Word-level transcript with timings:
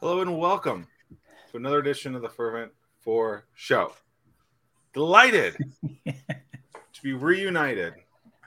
Hello 0.00 0.20
and 0.20 0.38
welcome 0.38 0.86
to 1.50 1.56
another 1.56 1.78
edition 1.78 2.14
of 2.14 2.22
the 2.22 2.28
Fervent 2.28 2.72
Four 3.00 3.44
Show. 3.54 3.92
Delighted 4.92 5.56
to 6.06 7.02
be 7.02 7.12
reunited 7.12 7.94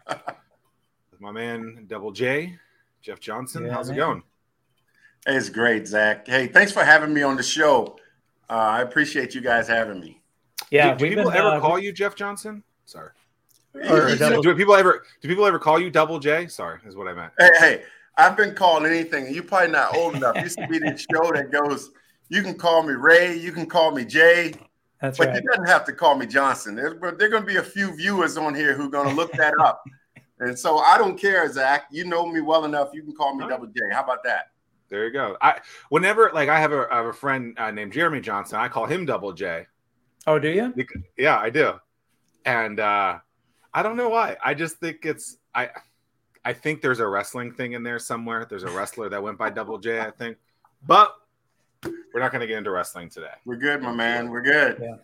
with 0.07 1.19
my 1.21 1.31
man 1.31 1.85
Double 1.87 2.11
J, 2.11 2.57
Jeff 3.01 3.19
Johnson. 3.19 3.65
Yeah, 3.65 3.73
How's 3.73 3.89
it 3.89 3.95
going? 3.95 4.23
Hey, 5.25 5.35
it's 5.35 5.49
great, 5.49 5.87
Zack. 5.87 6.27
Hey, 6.27 6.47
thanks 6.47 6.71
for 6.71 6.83
having 6.83 7.13
me 7.13 7.21
on 7.23 7.37
the 7.37 7.43
show. 7.43 7.97
Uh, 8.49 8.53
I 8.53 8.81
appreciate 8.81 9.33
you 9.33 9.41
guys 9.41 9.67
having 9.67 9.99
me. 9.99 10.21
Yeah, 10.69 10.93
do, 10.95 11.05
do 11.05 11.09
people 11.15 11.31
been, 11.31 11.39
ever 11.39 11.47
uh, 11.49 11.59
call 11.59 11.79
you 11.79 11.93
Jeff 11.93 12.15
Johnson? 12.15 12.63
Sorry. 12.85 13.11
Or 13.89 14.09
You- 14.09 14.15
double- 14.17 14.41
Do 14.41 14.55
people 14.55 14.75
ever 14.75 15.03
do 15.21 15.27
people 15.27 15.45
ever 15.45 15.59
call 15.59 15.79
you 15.79 15.89
Double 15.89 16.19
J? 16.19 16.47
Sorry, 16.47 16.79
is 16.85 16.95
what 16.95 17.07
I 17.07 17.13
meant. 17.13 17.33
Hey, 17.39 17.49
hey, 17.59 17.83
I've 18.17 18.37
been 18.37 18.53
called 18.53 18.85
anything, 18.85 19.25
and 19.25 19.35
you're 19.35 19.43
probably 19.43 19.71
not 19.71 19.95
old 19.95 20.15
enough. 20.15 20.35
Used 20.37 20.57
to 20.59 20.67
be 20.67 20.79
this 20.79 21.05
show 21.11 21.31
that 21.31 21.51
goes, 21.51 21.91
you 22.29 22.41
can 22.41 22.55
call 22.55 22.83
me 22.83 22.93
Ray, 22.93 23.35
you 23.37 23.51
can 23.51 23.65
call 23.65 23.91
me 23.91 24.05
Jay, 24.05 24.53
That's 25.01 25.17
but 25.17 25.29
right. 25.29 25.35
you 25.35 25.49
doesn't 25.49 25.67
have 25.67 25.85
to 25.85 25.93
call 25.93 26.15
me 26.15 26.25
Johnson. 26.25 26.75
There's, 26.75 26.95
but 26.99 27.17
there 27.17 27.27
are 27.27 27.31
going 27.31 27.43
to 27.43 27.47
be 27.47 27.57
a 27.57 27.63
few 27.63 27.95
viewers 27.95 28.37
on 28.37 28.53
here 28.53 28.73
who 28.73 28.85
are 28.85 28.89
going 28.89 29.09
to 29.09 29.15
look 29.15 29.31
that 29.33 29.53
up. 29.59 29.83
And 30.39 30.57
so 30.59 30.79
I 30.79 30.97
don't 30.97 31.17
care, 31.17 31.49
Zack. 31.49 31.85
You 31.91 32.03
know 32.03 32.25
me 32.25 32.41
well 32.41 32.65
enough. 32.65 32.89
You 32.91 33.01
can 33.03 33.13
call 33.13 33.33
me 33.35 33.43
All 33.43 33.49
Double 33.49 33.67
J. 33.67 33.73
How 33.93 34.03
about 34.03 34.23
that? 34.25 34.47
There 34.89 35.05
you 35.05 35.11
go. 35.13 35.37
I 35.39 35.61
whenever 35.89 36.31
like 36.33 36.49
I 36.49 36.59
have 36.59 36.73
a, 36.73 36.87
I 36.91 36.97
have 36.97 37.05
a 37.05 37.13
friend 37.13 37.57
uh, 37.57 37.71
named 37.71 37.93
Jeremy 37.93 38.19
Johnson. 38.19 38.57
I 38.59 38.67
call 38.67 38.85
him 38.85 39.05
Double 39.05 39.31
J. 39.31 39.67
Oh, 40.27 40.39
do 40.39 40.49
you? 40.49 40.73
Bec- 40.75 40.87
Yeah, 41.17 41.37
I 41.37 41.49
do. 41.49 41.73
And 42.45 42.79
uh 42.79 43.19
I 43.73 43.83
don't 43.83 43.95
know 43.95 44.09
why. 44.09 44.35
I 44.43 44.53
just 44.53 44.77
think 44.77 45.05
it's 45.05 45.37
I 45.55 45.69
I 46.45 46.53
think 46.53 46.81
there's 46.81 46.99
a 46.99 47.07
wrestling 47.07 47.53
thing 47.53 47.73
in 47.73 47.83
there 47.83 47.99
somewhere. 47.99 48.45
There's 48.49 48.63
a 48.63 48.71
wrestler 48.71 49.09
that 49.09 49.21
went 49.21 49.37
by 49.37 49.49
Double 49.49 49.77
J, 49.77 50.01
I 50.01 50.11
think. 50.11 50.37
But 50.85 51.15
we're 51.85 52.19
not 52.19 52.31
going 52.31 52.41
to 52.41 52.47
get 52.47 52.57
into 52.57 52.71
wrestling 52.71 53.09
today. 53.09 53.31
We're 53.45 53.55
good, 53.55 53.81
my 53.81 53.93
man. 53.93 54.29
We're 54.29 54.41
good. 54.41 54.77
Yeah. 54.81 54.95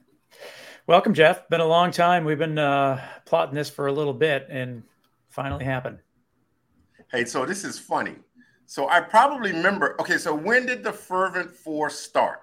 Welcome, 0.88 1.14
Jeff. 1.14 1.48
Been 1.50 1.62
a 1.62 1.66
long 1.68 1.92
time. 1.92 2.26
We've 2.26 2.38
been 2.38 2.58
uh, 2.58 3.02
plotting 3.26 3.56
this 3.56 3.70
for 3.70 3.88
a 3.88 3.92
little 3.92 4.14
bit, 4.14 4.48
and 4.50 4.84
finally 5.30 5.64
happened. 5.64 6.00
Hey, 7.12 7.26
so 7.26 7.46
this 7.46 7.64
is 7.64 7.80
funny. 7.80 8.16
So 8.66 8.90
I 8.90 9.00
probably 9.02 9.52
remember. 9.52 9.96
Okay, 10.02 10.18
so 10.18 10.34
when 10.36 10.66
did 10.66 10.84
the 10.84 10.92
Fervent 10.92 11.52
Four 11.52 11.90
start? 11.90 12.42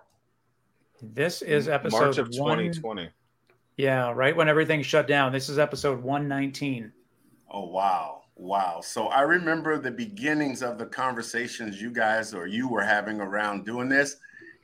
This 1.02 1.42
is 1.42 1.68
episode 1.68 2.00
March 2.00 2.18
of 2.18 2.28
one- 2.28 2.58
2020. 2.58 3.10
Yeah, 3.76 4.12
right 4.12 4.34
when 4.34 4.48
everything 4.48 4.80
shut 4.82 5.06
down. 5.06 5.32
This 5.32 5.48
is 5.50 5.58
episode 5.58 6.02
one 6.02 6.26
nineteen. 6.28 6.92
Oh 7.50 7.66
wow, 7.66 8.22
wow. 8.36 8.80
So 8.82 9.08
I 9.08 9.22
remember 9.22 9.78
the 9.78 9.90
beginnings 9.90 10.62
of 10.62 10.78
the 10.78 10.86
conversations 10.86 11.80
you 11.80 11.90
guys 11.90 12.32
or 12.34 12.46
you 12.46 12.68
were 12.68 12.82
having 12.82 13.20
around 13.20 13.64
doing 13.64 13.88
this, 13.88 14.16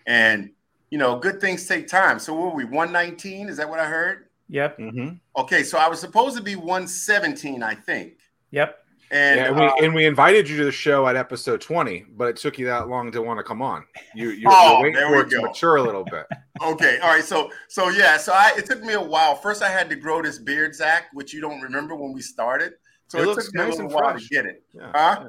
and 0.06 0.50
you 0.90 0.98
know, 0.98 1.18
good 1.18 1.40
things 1.40 1.66
take 1.66 1.88
time. 1.88 2.18
So 2.18 2.34
what 2.34 2.50
were 2.50 2.56
we 2.56 2.64
119? 2.64 3.48
Is 3.48 3.56
that 3.56 3.68
what 3.68 3.80
I 3.80 3.86
heard? 3.86 4.26
Yep, 4.48 4.78
Mm-hmm. 4.78 5.08
Okay, 5.40 5.62
so 5.62 5.78
I 5.78 5.88
was 5.88 5.98
supposed 5.98 6.36
to 6.36 6.42
be 6.42 6.56
117, 6.56 7.62
I 7.62 7.74
think. 7.74 8.18
yep. 8.50 8.78
And, 9.10 9.38
Yeah, 9.40 9.46
and 9.48 9.56
we 9.56 9.62
uh, 9.66 9.72
and 9.82 9.94
we 9.94 10.06
invited 10.06 10.48
you 10.48 10.56
to 10.58 10.64
the 10.64 10.72
show 10.72 11.06
at 11.06 11.16
episode 11.16 11.60
20, 11.60 12.06
but 12.16 12.28
it 12.28 12.36
took 12.36 12.58
you 12.58 12.64
that 12.66 12.88
long 12.88 13.12
to 13.12 13.20
want 13.20 13.38
to 13.38 13.42
come 13.44 13.60
on. 13.60 13.84
You 14.14 14.30
you're, 14.30 14.50
Oh, 14.52 14.72
you're 14.72 14.82
waiting 14.82 14.94
there 14.94 15.06
for 15.08 15.16
we 15.16 15.20
it 15.20 15.30
to 15.30 15.36
go. 15.36 15.42
mature 15.42 15.76
a 15.76 15.82
little 15.82 16.04
bit. 16.04 16.24
okay, 16.62 16.98
all 16.98 17.10
right. 17.10 17.24
So 17.24 17.50
so 17.68 17.90
yeah, 17.90 18.16
so 18.16 18.32
I 18.32 18.52
it 18.56 18.64
took 18.64 18.82
me 18.82 18.94
a 18.94 19.02
while. 19.02 19.34
First, 19.34 19.62
I 19.62 19.68
had 19.70 19.90
to 19.90 19.96
grow 19.96 20.22
this 20.22 20.38
beard, 20.38 20.74
Zack, 20.74 21.04
which 21.12 21.34
you 21.34 21.42
don't 21.42 21.60
remember 21.60 21.94
when 21.94 22.12
we 22.14 22.22
started. 22.22 22.72
So 23.08 23.18
It 23.18 23.22
it, 23.22 23.26
looks 23.26 23.52
nice 23.52 23.78
and 23.78 23.90
while 23.90 24.10
fresh. 24.12 24.22
to 24.22 24.28
get 24.28 24.46
it. 24.46 24.62
Yeah, 24.72 24.90
Huh? 24.94 25.20
yeah. 25.24 25.28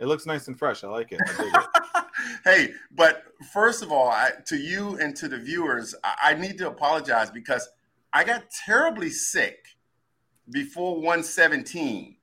It 0.00 0.06
looks 0.06 0.26
nice 0.26 0.48
and 0.48 0.58
fresh. 0.58 0.82
I 0.84 0.88
like 0.88 1.12
it. 1.12 1.20
I 1.24 1.66
it. 1.96 2.04
hey, 2.44 2.74
but 2.90 3.24
first 3.52 3.82
of 3.82 3.92
all, 3.92 4.08
I, 4.08 4.30
to 4.46 4.56
you 4.56 4.98
and 4.98 5.14
to 5.16 5.28
the 5.28 5.38
viewers, 5.38 5.94
I, 6.02 6.14
I 6.30 6.34
need 6.34 6.58
to 6.58 6.68
apologize 6.68 7.30
because 7.30 7.68
I 8.12 8.24
got 8.24 8.44
terribly 8.64 9.10
sick 9.10 9.66
before 10.50 10.96
117. 10.96 12.16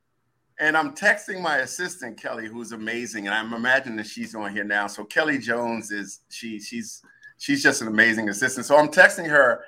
And 0.59 0.78
I'm 0.78 0.94
texting 0.94 1.42
my 1.42 1.58
assistant 1.58 2.22
Kelly, 2.22 2.47
who's 2.47 2.72
amazing, 2.72 3.26
and 3.26 3.34
I'm 3.34 3.53
imagining 3.53 3.97
that 3.97 4.06
she's 4.06 4.36
on 4.36 4.53
here 4.53 4.64
now. 4.64 4.86
So 4.88 5.03
Kelly 5.03 5.40
Jones 5.40 5.90
is 5.92 6.20
she 6.30 6.59
she's 6.59 7.02
she's 7.40 7.64
just 7.64 7.81
an 7.81 7.88
amazing 7.88 8.30
assistant. 8.30 8.66
So 8.68 8.78
I'm 8.78 8.90
texting 8.90 9.28
her. 9.28 9.64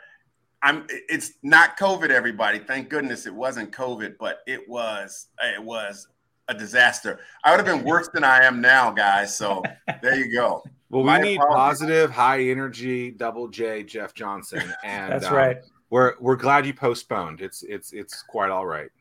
I'm 0.63 0.87
it's 0.89 1.33
not 1.43 1.77
COVID, 1.77 2.09
everybody. 2.09 2.59
Thank 2.59 2.89
goodness 2.89 3.25
it 3.27 3.33
wasn't 3.33 3.71
COVID, 3.71 4.15
but 4.17 4.39
it 4.47 4.67
was 4.67 5.27
it 5.43 5.61
was 5.61 6.07
a 6.47 6.53
disaster. 6.53 7.19
I 7.43 7.51
would 7.51 7.65
have 7.65 7.77
been 7.77 7.85
worse 7.85 8.09
than 8.13 8.23
I 8.23 8.43
am 8.43 8.61
now, 8.61 8.89
guys. 8.91 9.37
So 9.37 9.61
there 10.01 10.15
you 10.15 10.33
go. 10.33 10.63
Well, 10.89 11.01
we 11.01 11.07
My 11.07 11.17
need 11.17 11.37
apologies. 11.37 11.55
positive, 11.55 12.11
high 12.11 12.41
energy, 12.41 13.09
double 13.09 13.47
J, 13.47 13.81
Jeff 13.81 14.13
Johnson, 14.13 14.61
and 14.83 15.11
That's 15.11 15.25
uh, 15.25 15.33
right. 15.33 15.57
We're 15.89 16.13
we're 16.19 16.35
glad 16.35 16.67
you 16.67 16.73
postponed. 16.75 17.41
It's 17.41 17.63
it's 17.63 17.93
it's 17.93 18.21
quite 18.21 18.51
all 18.51 18.67
right. 18.67 18.91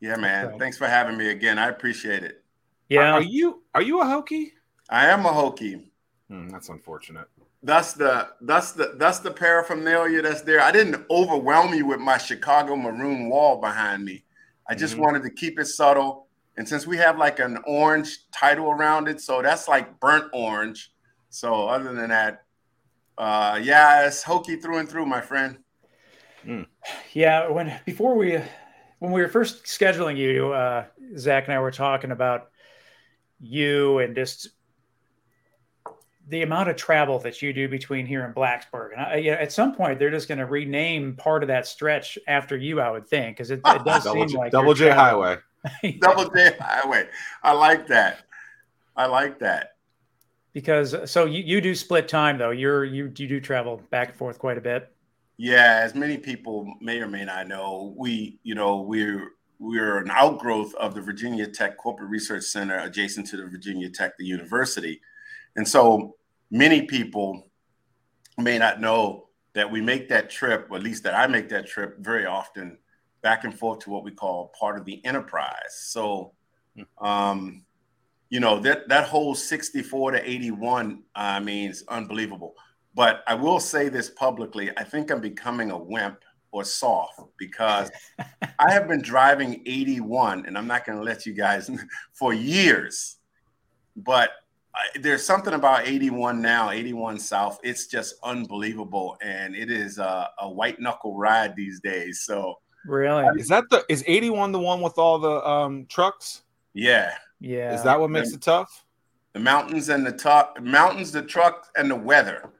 Yeah, 0.00 0.16
man. 0.16 0.48
Right. 0.48 0.58
Thanks 0.58 0.76
for 0.76 0.88
having 0.88 1.16
me 1.16 1.28
again. 1.28 1.56
I 1.56 1.68
appreciate 1.68 2.24
it. 2.24 2.42
Yeah, 2.88 3.12
Are, 3.12 3.14
are 3.14 3.22
you 3.22 3.62
are 3.76 3.82
you 3.82 4.00
a 4.00 4.04
Hokie? 4.04 4.48
I 4.90 5.06
am 5.06 5.24
a 5.24 5.28
Hokie. 5.28 5.84
Hmm, 6.28 6.48
that's 6.48 6.68
unfortunate. 6.68 7.28
That's 7.66 7.94
the 7.94 8.28
that's 8.42 8.70
the 8.72 8.94
that's 8.96 9.18
the 9.18 9.32
paraphernalia 9.32 10.22
that's 10.22 10.42
there. 10.42 10.60
I 10.60 10.70
didn't 10.70 11.04
overwhelm 11.10 11.74
you 11.74 11.84
with 11.84 11.98
my 11.98 12.16
Chicago 12.16 12.76
maroon 12.76 13.28
wall 13.28 13.60
behind 13.60 14.04
me. 14.04 14.22
I 14.68 14.76
just 14.76 14.94
Mhm. 14.94 15.00
wanted 15.00 15.24
to 15.24 15.30
keep 15.30 15.58
it 15.58 15.64
subtle. 15.66 16.28
And 16.56 16.68
since 16.68 16.86
we 16.86 16.96
have 16.98 17.18
like 17.18 17.40
an 17.40 17.58
orange 17.66 18.30
title 18.30 18.70
around 18.70 19.08
it, 19.08 19.20
so 19.20 19.42
that's 19.42 19.66
like 19.66 19.98
burnt 19.98 20.30
orange. 20.32 20.92
So 21.28 21.66
other 21.66 21.92
than 21.92 22.10
that, 22.10 22.44
uh 23.18 23.58
yeah, 23.60 24.06
it's 24.06 24.22
Hokie 24.22 24.62
through 24.62 24.78
and 24.78 24.88
through, 24.88 25.06
my 25.06 25.20
friend. 25.20 25.58
yeah. 27.12 27.48
When 27.48 27.80
before 27.84 28.14
we 28.14 28.40
when 29.00 29.10
we 29.10 29.20
were 29.22 29.28
first 29.28 29.64
scheduling 29.64 30.16
you, 30.16 30.52
uh, 30.52 30.84
Zack 31.18 31.46
and 31.48 31.52
I 31.54 31.58
were 31.58 31.72
talking 31.72 32.12
about 32.12 32.48
you 33.40 33.98
and 33.98 34.14
just 34.14 34.50
the 36.28 36.42
amount 36.42 36.68
of 36.68 36.76
travel 36.76 37.18
that 37.20 37.40
you 37.40 37.52
do 37.52 37.68
between 37.68 38.06
here 38.06 38.24
and 38.24 38.34
Blacksburg. 38.34 38.92
And 38.92 39.00
I, 39.00 39.16
you 39.16 39.30
know, 39.30 39.36
at 39.36 39.52
some 39.52 39.74
point, 39.74 39.98
they're 39.98 40.10
just 40.10 40.28
going 40.28 40.38
to 40.38 40.46
rename 40.46 41.14
part 41.14 41.42
of 41.42 41.48
that 41.48 41.66
stretch 41.66 42.18
after 42.26 42.56
you, 42.56 42.80
I 42.80 42.90
would 42.90 43.06
think, 43.06 43.36
because 43.36 43.50
it, 43.50 43.60
it 43.64 43.84
does 43.84 44.04
Double 44.04 44.20
seem 44.20 44.28
J, 44.28 44.38
like 44.38 44.52
double 44.52 44.74
J 44.74 44.86
traveling. 44.86 45.38
Highway. 45.64 45.98
Double 46.00 46.28
J 46.30 46.56
Highway. 46.60 47.08
I 47.42 47.52
like 47.52 47.86
that. 47.88 48.24
I 48.96 49.06
like 49.06 49.38
that. 49.40 49.76
because 50.52 50.94
uh, 50.94 51.06
so 51.06 51.26
you, 51.26 51.42
you 51.42 51.60
do 51.60 51.74
split 51.74 52.08
time 52.08 52.38
though. 52.38 52.50
You're 52.50 52.84
you 52.84 53.12
you 53.16 53.28
do 53.28 53.40
travel 53.40 53.82
back 53.90 54.08
and 54.08 54.16
forth 54.16 54.38
quite 54.38 54.56
a 54.56 54.60
bit. 54.62 54.90
Yeah, 55.36 55.80
as 55.82 55.94
many 55.94 56.16
people 56.16 56.72
may 56.80 56.98
or 57.00 57.08
may 57.08 57.26
not 57.26 57.46
know, 57.46 57.94
we, 57.96 58.38
you 58.42 58.54
know, 58.54 58.80
we're 58.80 59.32
we're 59.58 59.98
an 59.98 60.10
outgrowth 60.10 60.74
of 60.76 60.94
the 60.94 61.02
Virginia 61.02 61.46
Tech 61.46 61.76
Corporate 61.76 62.08
Research 62.10 62.44
Center 62.44 62.78
adjacent 62.78 63.26
to 63.28 63.36
the 63.36 63.46
Virginia 63.46 63.90
Tech 63.90 64.16
the 64.16 64.24
university. 64.24 65.00
And 65.56 65.66
so 65.66 66.16
many 66.50 66.82
people 66.82 67.48
may 68.38 68.58
not 68.58 68.80
know 68.80 69.28
that 69.54 69.70
we 69.70 69.80
make 69.80 70.08
that 70.10 70.30
trip, 70.30 70.68
or 70.70 70.76
at 70.76 70.82
least 70.82 71.02
that 71.04 71.14
I 71.14 71.26
make 71.26 71.48
that 71.48 71.66
trip 71.66 71.98
very 71.98 72.26
often 72.26 72.78
back 73.22 73.44
and 73.44 73.58
forth 73.58 73.80
to 73.80 73.90
what 73.90 74.04
we 74.04 74.10
call 74.10 74.52
part 74.58 74.78
of 74.78 74.84
the 74.84 75.04
enterprise. 75.04 75.74
So 75.78 76.32
um 77.00 77.64
you 78.28 78.38
know 78.38 78.60
that 78.60 78.86
that 78.88 79.06
whole 79.08 79.34
64 79.34 80.10
to 80.10 80.30
81 80.30 81.02
i 81.14 81.40
mean 81.40 81.70
is 81.70 81.84
unbelievable 81.88 82.54
but 82.96 83.22
I 83.26 83.34
will 83.34 83.60
say 83.60 83.90
this 83.90 84.08
publicly. 84.08 84.70
I 84.78 84.82
think 84.82 85.10
I'm 85.10 85.20
becoming 85.20 85.70
a 85.70 85.76
wimp 85.76 86.24
or 86.50 86.64
soft 86.64 87.20
because 87.38 87.90
I 88.58 88.72
have 88.72 88.88
been 88.88 89.02
driving 89.02 89.62
81, 89.66 90.46
and 90.46 90.56
I'm 90.56 90.66
not 90.66 90.86
going 90.86 90.96
to 90.96 91.04
let 91.04 91.26
you 91.26 91.34
guys 91.34 91.70
for 92.14 92.32
years. 92.32 93.18
But 93.94 94.30
there's 95.00 95.24
something 95.24 95.54
about 95.54 95.86
81 95.86 96.40
now, 96.40 96.70
81 96.70 97.18
South. 97.18 97.58
It's 97.62 97.86
just 97.86 98.14
unbelievable, 98.22 99.16
and 99.22 99.54
it 99.54 99.70
is 99.70 99.98
a, 99.98 100.28
a 100.40 100.48
white 100.50 100.80
knuckle 100.80 101.16
ride 101.16 101.54
these 101.56 101.80
days. 101.80 102.20
So 102.20 102.54
Really? 102.86 103.26
Is 103.40 103.48
that 103.48 103.64
the 103.70 103.84
is 103.88 104.04
81 104.06 104.52
the 104.52 104.60
one 104.60 104.80
with 104.80 104.96
all 104.98 105.18
the 105.18 105.44
um 105.46 105.86
trucks? 105.88 106.42
yeah, 106.72 107.14
Yeah. 107.40 107.74
Is 107.74 107.82
that 107.82 107.98
what 107.98 108.10
makes 108.10 108.32
it 108.32 108.42
tough? 108.42 108.84
the 109.32 109.40
mountains 109.40 109.90
and 109.90 110.06
the 110.06 110.12
top 110.12 110.58
mountains, 110.62 111.12
the 111.12 111.20
truck, 111.20 111.66
and 111.76 111.90
the 111.90 111.96
weather. 111.96 112.50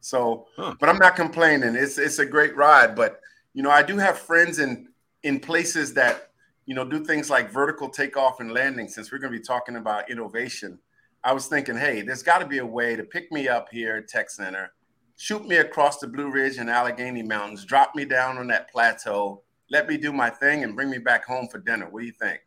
So, 0.00 0.46
Huh. 0.56 0.74
but 0.78 0.88
I'm 0.88 0.98
not 0.98 1.16
complaining. 1.16 1.74
It's 1.74 1.98
it's 1.98 2.18
a 2.20 2.26
great 2.26 2.54
ride. 2.56 2.94
But 2.94 3.20
you 3.54 3.62
know, 3.62 3.70
I 3.70 3.82
do 3.82 3.96
have 3.98 4.18
friends 4.18 4.58
in 4.58 4.88
in 5.22 5.40
places 5.40 5.92
that 5.94 6.30
you 6.66 6.74
know 6.74 6.84
do 6.84 7.04
things 7.04 7.30
like 7.30 7.50
vertical 7.50 7.88
takeoff 7.88 8.40
and 8.40 8.52
landing. 8.52 8.86
Since 8.88 9.10
we're 9.10 9.18
going 9.18 9.32
to 9.32 9.38
be 9.38 9.44
talking 9.44 9.76
about 9.76 10.10
innovation, 10.10 10.78
I 11.22 11.32
was 11.32 11.46
thinking, 11.46 11.76
hey, 11.76 12.02
there's 12.02 12.22
got 12.22 12.38
to 12.38 12.46
be 12.46 12.58
a 12.58 12.66
way 12.66 12.96
to 12.96 13.04
pick 13.04 13.30
me 13.30 13.48
up 13.48 13.68
here 13.70 13.96
at 13.96 14.08
Tech 14.08 14.30
Center, 14.30 14.72
shoot 15.16 15.46
me 15.46 15.56
across 15.56 15.98
the 15.98 16.06
Blue 16.06 16.30
Ridge 16.30 16.58
and 16.58 16.70
Allegheny 16.70 17.22
Mountains, 17.22 17.64
drop 17.64 17.94
me 17.94 18.04
down 18.04 18.38
on 18.38 18.46
that 18.48 18.70
plateau, 18.70 19.42
let 19.70 19.88
me 19.88 19.96
do 19.96 20.12
my 20.12 20.30
thing, 20.30 20.64
and 20.64 20.74
bring 20.74 20.90
me 20.90 20.98
back 20.98 21.24
home 21.24 21.48
for 21.48 21.58
dinner. 21.58 21.88
What 21.88 22.00
do 22.00 22.06
you 22.06 22.12
think? 22.12 22.40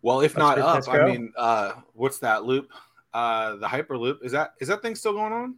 Well, 0.00 0.20
if 0.20 0.36
Let's 0.36 0.38
not 0.38 0.58
up, 0.58 0.74
let's 0.74 0.88
I 0.88 1.04
mean, 1.04 1.32
uh, 1.36 1.72
what's 1.94 2.18
that 2.18 2.44
loop? 2.44 2.70
uh, 3.14 3.56
the 3.56 3.66
Hyperloop. 3.66 4.24
Is 4.24 4.32
that 4.32 4.54
is 4.60 4.68
that 4.68 4.82
thing 4.82 4.94
still 4.94 5.12
going 5.12 5.32
on? 5.32 5.56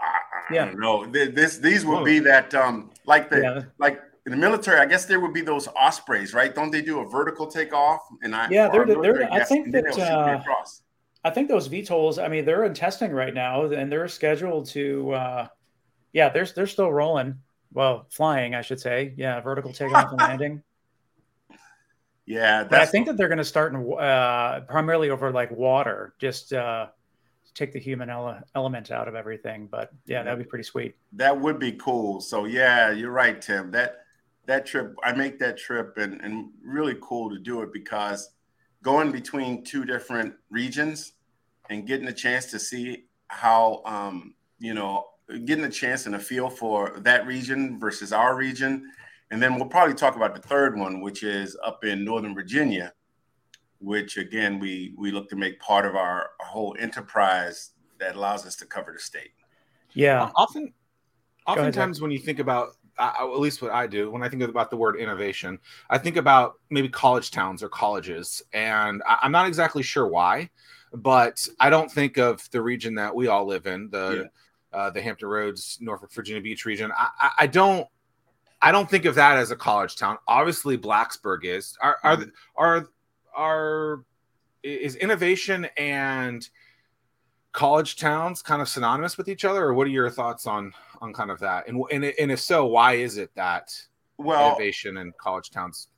I, 0.00 0.04
I 0.04 0.54
yeah. 0.54 0.72
No, 0.76 1.06
this 1.06 1.58
these 1.58 1.84
would 1.84 2.04
be 2.04 2.18
that 2.20 2.54
um 2.54 2.90
like 3.06 3.30
the 3.30 3.40
yeah. 3.40 3.62
like 3.78 4.00
in 4.28 4.38
the 4.38 4.46
military. 4.48 4.78
I 4.78 4.84
guess 4.84 5.06
there 5.06 5.20
would 5.20 5.32
be 5.32 5.40
those 5.40 5.68
ospreys, 5.68 6.34
right? 6.34 6.54
Don't 6.54 6.70
they 6.70 6.82
do 6.82 7.00
a 7.00 7.08
vertical 7.08 7.46
takeoff? 7.46 8.02
And 8.22 8.36
I 8.36 8.48
yeah, 8.50 8.68
they're, 8.68 8.84
they're 8.84 9.32
I 9.32 9.42
think 9.42 9.72
that 9.72 9.98
uh, 9.98 10.38
I 11.24 11.30
think 11.30 11.48
those 11.48 11.68
VTOLs. 11.68 12.22
I 12.22 12.28
mean, 12.28 12.44
they're 12.44 12.64
in 12.64 12.74
testing 12.74 13.12
right 13.12 13.32
now, 13.32 13.64
and 13.64 13.90
they're 13.90 14.06
scheduled 14.08 14.66
to. 14.70 15.12
uh 15.12 15.48
Yeah, 16.12 16.28
they're 16.28 16.44
they're 16.44 16.66
still 16.66 16.92
rolling. 16.92 17.36
Well, 17.72 18.06
flying, 18.10 18.54
I 18.54 18.60
should 18.60 18.80
say. 18.80 19.14
Yeah, 19.16 19.40
vertical 19.40 19.72
takeoff 19.72 20.10
and 20.10 20.20
landing. 20.28 20.62
Yeah, 22.26 22.64
but 22.64 22.82
I 22.82 22.84
think 22.84 23.06
that 23.06 23.16
they're 23.16 23.28
going 23.28 23.38
to 23.38 23.44
start 23.44 23.72
in, 23.72 23.94
uh, 23.98 24.60
primarily 24.68 25.08
over 25.08 25.32
like 25.32 25.50
water, 25.50 26.12
just 26.18 26.52
uh, 26.52 26.88
take 27.54 27.72
the 27.72 27.78
human 27.78 28.10
ele- 28.10 28.42
element 28.54 28.90
out 28.90 29.08
of 29.08 29.14
everything. 29.14 29.68
But 29.70 29.90
yeah, 30.04 30.22
that'd 30.22 30.38
be 30.38 30.44
pretty 30.44 30.64
sweet. 30.64 30.94
That 31.14 31.40
would 31.40 31.58
be 31.58 31.72
cool. 31.72 32.20
So 32.20 32.44
yeah, 32.44 32.90
you're 32.90 33.12
right, 33.12 33.40
Tim. 33.40 33.70
That 33.70 34.04
that 34.48 34.66
trip, 34.66 34.94
I 35.04 35.12
make 35.12 35.38
that 35.38 35.56
trip, 35.56 35.96
and 35.96 36.20
and 36.20 36.50
really 36.62 36.96
cool 37.00 37.30
to 37.30 37.38
do 37.38 37.62
it 37.62 37.72
because 37.72 38.30
going 38.82 39.12
between 39.12 39.64
two 39.64 39.84
different 39.84 40.34
regions 40.50 41.12
and 41.70 41.86
getting 41.86 42.08
a 42.08 42.12
chance 42.12 42.46
to 42.46 42.58
see 42.58 43.04
how 43.28 43.82
um, 43.84 44.34
you 44.58 44.74
know 44.74 45.06
getting 45.44 45.64
a 45.64 45.70
chance 45.70 46.06
and 46.06 46.16
a 46.16 46.18
feel 46.18 46.50
for 46.50 46.98
that 47.00 47.26
region 47.26 47.78
versus 47.78 48.12
our 48.12 48.34
region 48.34 48.90
and 49.30 49.42
then 49.42 49.56
we'll 49.56 49.66
probably 49.66 49.94
talk 49.94 50.16
about 50.16 50.34
the 50.34 50.40
third 50.40 50.78
one, 50.78 51.00
which 51.00 51.22
is 51.22 51.56
up 51.64 51.84
in 51.84 52.04
Northern 52.04 52.34
Virginia, 52.34 52.92
which 53.80 54.16
again 54.16 54.58
we 54.58 54.94
we 54.96 55.10
look 55.10 55.28
to 55.30 55.36
make 55.36 55.60
part 55.60 55.84
of 55.84 55.94
our, 55.94 56.30
our 56.40 56.46
whole 56.46 56.74
enterprise 56.78 57.72
that 57.98 58.16
allows 58.16 58.46
us 58.46 58.56
to 58.56 58.66
cover 58.66 58.92
the 58.92 58.98
state. 58.98 59.32
Yeah. 59.92 60.30
Often, 60.36 60.72
oftentimes 61.46 61.98
ahead, 61.98 62.02
when 62.02 62.10
you 62.10 62.18
think 62.18 62.38
about 62.38 62.76
at 62.98 63.38
least 63.38 63.62
what 63.62 63.72
I 63.72 63.86
do 63.86 64.10
when 64.10 64.22
I 64.22 64.28
think 64.28 64.42
about 64.42 64.70
the 64.70 64.76
word 64.76 64.96
innovation, 64.96 65.58
I 65.90 65.98
think 65.98 66.16
about 66.16 66.54
maybe 66.70 66.88
college 66.88 67.30
towns 67.30 67.62
or 67.62 67.68
colleges, 67.68 68.42
and 68.52 69.02
I, 69.06 69.18
am 69.22 69.32
not 69.32 69.46
exactly 69.46 69.82
sure 69.82 70.06
why, 70.06 70.50
but 70.92 71.46
I 71.60 71.70
don't 71.70 71.90
think 71.90 72.16
of 72.16 72.48
the 72.50 72.60
region 72.60 72.94
that 72.96 73.14
we 73.14 73.28
all 73.28 73.46
live 73.46 73.66
in, 73.66 73.90
the 73.90 74.28
yeah. 74.72 74.78
uh, 74.78 74.90
the 74.90 75.00
Hampton 75.00 75.28
Roads, 75.28 75.78
Norfolk, 75.80 76.12
Virginia 76.12 76.42
Beach 76.42 76.64
region. 76.64 76.90
I, 76.96 77.08
I, 77.20 77.30
I 77.40 77.46
don't 77.46 77.86
I 78.60 78.72
don't 78.72 78.90
think 78.90 79.04
of 79.04 79.14
that 79.14 79.38
as 79.38 79.50
a 79.50 79.56
college 79.56 79.96
town. 79.96 80.18
Obviously, 80.26 80.76
Blacksburg 80.76 81.44
is. 81.44 81.76
Are 81.80 81.96
are 82.02 82.16
mm-hmm. 82.16 82.30
are 82.56 82.88
are 83.34 84.04
is 84.62 84.96
innovation 84.96 85.68
and 85.76 86.48
college 87.52 87.96
towns 87.96 88.42
kind 88.42 88.60
of 88.60 88.68
synonymous 88.68 89.16
with 89.16 89.28
each 89.28 89.44
other, 89.44 89.64
or 89.64 89.74
what 89.74 89.86
are 89.86 89.90
your 89.90 90.10
thoughts 90.10 90.46
on 90.46 90.72
on 91.00 91.12
kind 91.12 91.30
of 91.30 91.38
that? 91.40 91.68
And 91.68 91.82
and 91.90 92.04
and 92.04 92.30
if 92.30 92.40
so, 92.40 92.66
why 92.66 92.94
is 92.94 93.16
it 93.16 93.30
that 93.34 93.70
well 94.16 94.48
innovation 94.48 94.98
and 94.98 95.16
college 95.16 95.50
towns? 95.50 95.88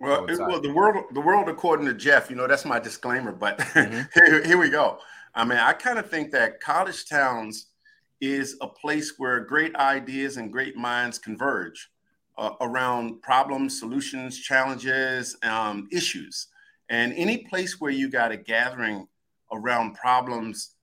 Well, 0.00 0.26
it, 0.26 0.38
well, 0.38 0.60
the 0.60 0.72
world 0.72 1.04
the 1.12 1.20
world 1.20 1.48
according 1.48 1.86
to 1.86 1.94
Jeff, 1.94 2.30
you 2.30 2.36
know, 2.36 2.46
that's 2.46 2.64
my 2.64 2.78
disclaimer. 2.78 3.32
But 3.32 3.58
mm-hmm. 3.58 4.02
here, 4.14 4.44
here 4.44 4.58
we 4.58 4.70
go. 4.70 4.98
I 5.34 5.44
mean, 5.44 5.58
I 5.58 5.72
kind 5.72 5.98
of 5.98 6.08
think 6.08 6.30
that 6.32 6.60
college 6.60 7.06
towns 7.06 7.66
is 8.20 8.56
a 8.60 8.66
place 8.66 9.14
where 9.18 9.40
great 9.40 9.74
ideas 9.76 10.36
and 10.36 10.52
great 10.52 10.76
minds 10.76 11.18
converge 11.18 11.90
uh, 12.36 12.52
around 12.60 13.20
problems, 13.22 13.78
solutions, 13.78 14.38
challenges, 14.38 15.36
um, 15.42 15.88
issues. 15.92 16.48
And 16.88 17.12
any 17.14 17.38
place 17.38 17.80
where 17.80 17.90
you 17.90 18.08
got 18.08 18.32
a 18.32 18.36
gathering 18.36 19.06
around 19.52 19.94
problems, 19.94 20.74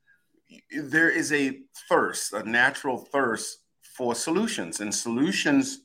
there 0.71 1.09
is 1.09 1.31
a 1.31 1.59
thirst, 1.89 2.33
a 2.33 2.43
natural 2.43 2.97
thirst 2.97 3.59
for 3.97 4.15
solutions, 4.15 4.79
and 4.79 4.93
solutions 4.93 5.81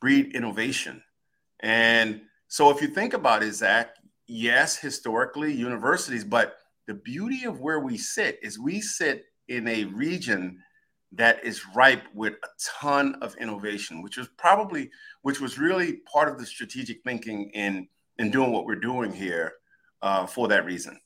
breed 0.00 0.34
innovation. 0.34 1.02
And 1.60 2.22
so, 2.48 2.70
if 2.70 2.80
you 2.80 2.88
think 2.88 3.14
about 3.14 3.42
it, 3.42 3.52
Zack, 3.54 3.96
yes, 4.26 4.76
historically, 4.76 5.52
universities, 5.52 6.24
but 6.24 6.56
the 6.86 6.94
beauty 6.94 7.44
of 7.44 7.60
where 7.60 7.80
we 7.80 7.98
sit 7.98 8.38
is 8.42 8.58
we 8.58 8.80
sit 8.80 9.24
in 9.48 9.66
a 9.68 9.84
region 9.84 10.62
that 11.12 11.42
is 11.44 11.66
ripe 11.74 12.04
with 12.14 12.34
a 12.44 12.48
ton 12.80 13.16
of 13.22 13.34
innovation, 13.36 14.02
which 14.02 14.18
was 14.18 14.28
probably, 14.36 14.90
which 15.22 15.40
was 15.40 15.58
really 15.58 16.00
part 16.12 16.28
of 16.28 16.38
the 16.38 16.46
strategic 16.46 17.02
thinking 17.02 17.50
in 17.54 17.88
in 18.18 18.30
doing 18.30 18.52
what 18.52 18.66
we're 18.66 18.74
doing 18.74 19.12
here 19.12 19.52
uh, 20.02 20.26
for 20.26 20.48
that 20.48 20.64
reason. 20.64 20.98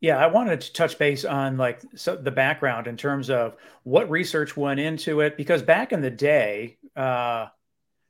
Yeah, 0.00 0.16
I 0.16 0.28
wanted 0.28 0.62
to 0.62 0.72
touch 0.72 0.98
base 0.98 1.24
on 1.24 1.58
like 1.58 1.82
so 1.94 2.16
the 2.16 2.30
background 2.30 2.86
in 2.86 2.96
terms 2.96 3.28
of 3.28 3.56
what 3.82 4.10
research 4.10 4.56
went 4.56 4.80
into 4.80 5.20
it, 5.20 5.36
because 5.36 5.62
back 5.62 5.92
in 5.92 6.00
the 6.00 6.10
day, 6.10 6.78
uh, 6.96 7.46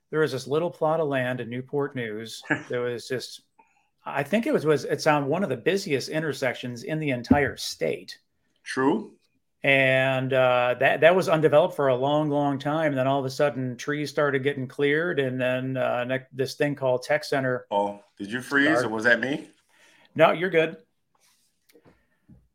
there 0.09 0.21
was 0.21 0.31
this 0.31 0.47
little 0.47 0.71
plot 0.71 0.99
of 0.99 1.07
land 1.07 1.41
in 1.41 1.49
Newport 1.49 1.95
News. 1.95 2.41
there 2.69 2.81
was 2.81 3.07
just, 3.07 3.41
I 4.05 4.23
think 4.23 4.47
it 4.47 4.53
was 4.53 4.65
was 4.65 4.85
it's 4.85 5.07
on 5.07 5.27
one 5.27 5.43
of 5.43 5.49
the 5.49 5.57
busiest 5.57 6.09
intersections 6.09 6.83
in 6.83 6.99
the 6.99 7.09
entire 7.09 7.57
state. 7.57 8.17
True 8.63 9.11
and 9.63 10.33
uh, 10.33 10.75
that 10.79 11.01
that 11.01 11.15
was 11.15 11.29
undeveloped 11.29 11.75
for 11.75 11.89
a 11.89 11.95
long, 11.95 12.29
long 12.29 12.57
time. 12.57 12.87
And 12.87 12.97
then 12.97 13.07
all 13.07 13.19
of 13.19 13.25
a 13.25 13.29
sudden, 13.29 13.77
trees 13.77 14.09
started 14.09 14.39
getting 14.43 14.67
cleared, 14.67 15.19
and 15.19 15.39
then 15.39 15.77
uh, 15.77 16.19
this 16.33 16.55
thing 16.55 16.75
called 16.75 17.03
Tech 17.03 17.23
Center. 17.23 17.65
Oh, 17.69 17.99
did 18.17 18.31
you 18.31 18.41
freeze, 18.41 18.67
started. 18.67 18.87
or 18.87 18.89
was 18.89 19.03
that 19.03 19.19
me? 19.19 19.47
No, 20.15 20.31
you're 20.31 20.49
good. 20.49 20.77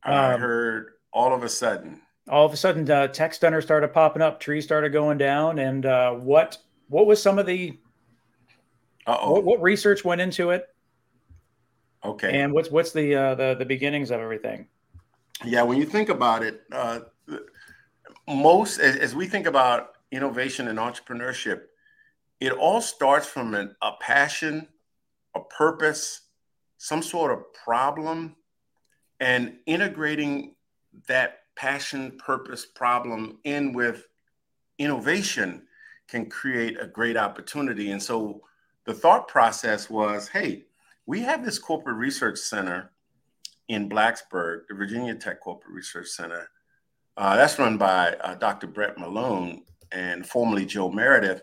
I 0.07 0.35
um, 0.35 0.41
heard 0.41 0.93
all 1.13 1.35
of 1.35 1.43
a 1.43 1.49
sudden. 1.49 2.01
All 2.29 2.47
of 2.47 2.53
a 2.53 2.57
sudden, 2.57 2.91
uh, 2.91 3.09
Tech 3.09 3.35
Center 3.35 3.61
started 3.61 3.93
popping 3.93 4.23
up. 4.23 4.41
Trees 4.41 4.65
started 4.65 4.93
going 4.93 5.19
down, 5.19 5.59
and 5.59 5.87
uh, 5.87 6.13
what 6.13 6.59
what 6.89 7.07
was 7.07 7.23
some 7.23 7.39
of 7.39 7.47
the 7.47 7.79
what, 9.07 9.45
what, 9.45 9.63
research 9.63 10.05
went 10.05 10.21
into 10.21 10.51
it? 10.51 10.67
Okay. 12.05 12.41
And 12.41 12.53
what's 12.53 12.71
what's 12.71 12.93
the 12.93 13.15
uh, 13.15 13.35
the 13.35 13.55
the 13.55 13.65
beginnings 13.65 14.11
of 14.11 14.21
everything? 14.21 14.67
yeah, 15.45 15.63
when 15.63 15.79
you 15.79 15.85
think 15.85 16.09
about 16.09 16.43
it, 16.43 16.63
uh, 16.73 17.01
most 18.29 18.79
as, 18.79 18.97
as, 18.97 19.15
we 19.15 19.27
think 19.27 19.47
about 19.47 19.93
innovation 20.11 20.69
and 20.69 20.79
entrepreneurship, 20.79 21.63
it 22.41 22.53
all 22.53 22.81
starts 22.81 23.27
from 23.27 23.55
an, 23.55 23.77
a 23.83 23.93
passion, 24.01 24.67
a 25.35 25.41
purpose, 25.41 26.23
some 26.79 27.03
sort 27.03 27.33
of 27.33 27.53
problem, 27.53 28.37
and 29.21 29.57
integrating 29.67 30.55
that 31.09 31.41
passion, 31.57 32.19
purpose, 32.19 32.67
problem 32.67 33.39
in 33.45 33.73
with 33.73 34.07
innovation 34.79 35.63
can 36.09 36.29
create 36.29 36.77
a 36.81 36.87
great 36.87 37.17
opportunity. 37.17 37.91
And 37.91 38.03
so 38.03 38.43
the 38.85 38.95
thought 38.95 39.29
process 39.29 39.91
was 39.91 40.29
hey, 40.29 40.65
we 41.07 41.21
have 41.21 41.45
this 41.45 41.59
corporate 41.59 41.97
research 41.97 42.39
center 42.39 42.91
in 43.69 43.89
Blacksburg, 43.89 44.63
the 44.69 44.75
Virginia 44.75 45.15
Tech 45.15 45.41
Corporate 45.41 45.73
Research 45.73 46.09
Center. 46.09 46.49
Uh, 47.17 47.37
that's 47.37 47.59
run 47.59 47.79
by 47.79 48.13
uh, 48.21 48.35
Dr. 48.35 48.67
Brett 48.67 48.99
Malone 48.99 49.63
and 49.93 50.27
formerly 50.27 50.67
Joe 50.67 50.91
Meredith, 50.91 51.43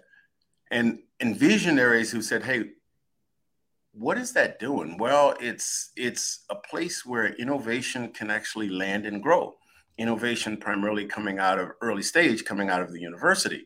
and 0.72 1.00
and 1.20 1.36
visionaries 1.36 2.12
who 2.12 2.22
said, 2.22 2.44
"Hey, 2.44 2.72
what 3.94 4.18
is 4.18 4.34
that 4.34 4.60
doing?" 4.60 4.98
Well, 4.98 5.36
it's 5.40 5.92
it's 5.96 6.46
a 6.50 6.56
place 6.56 7.06
where 7.06 7.34
innovation 7.36 8.12
can 8.12 8.30
actually 8.30 8.70
land 8.70 9.06
and 9.06 9.22
grow. 9.22 9.56
Innovation 9.98 10.58
primarily 10.58 11.06
coming 11.06 11.40
out 11.40 11.60
of 11.60 11.72
early 11.82 12.04
stage, 12.04 12.46
coming 12.46 12.70
out 12.70 12.82
of 12.82 12.92
the 12.92 13.00
university. 13.00 13.66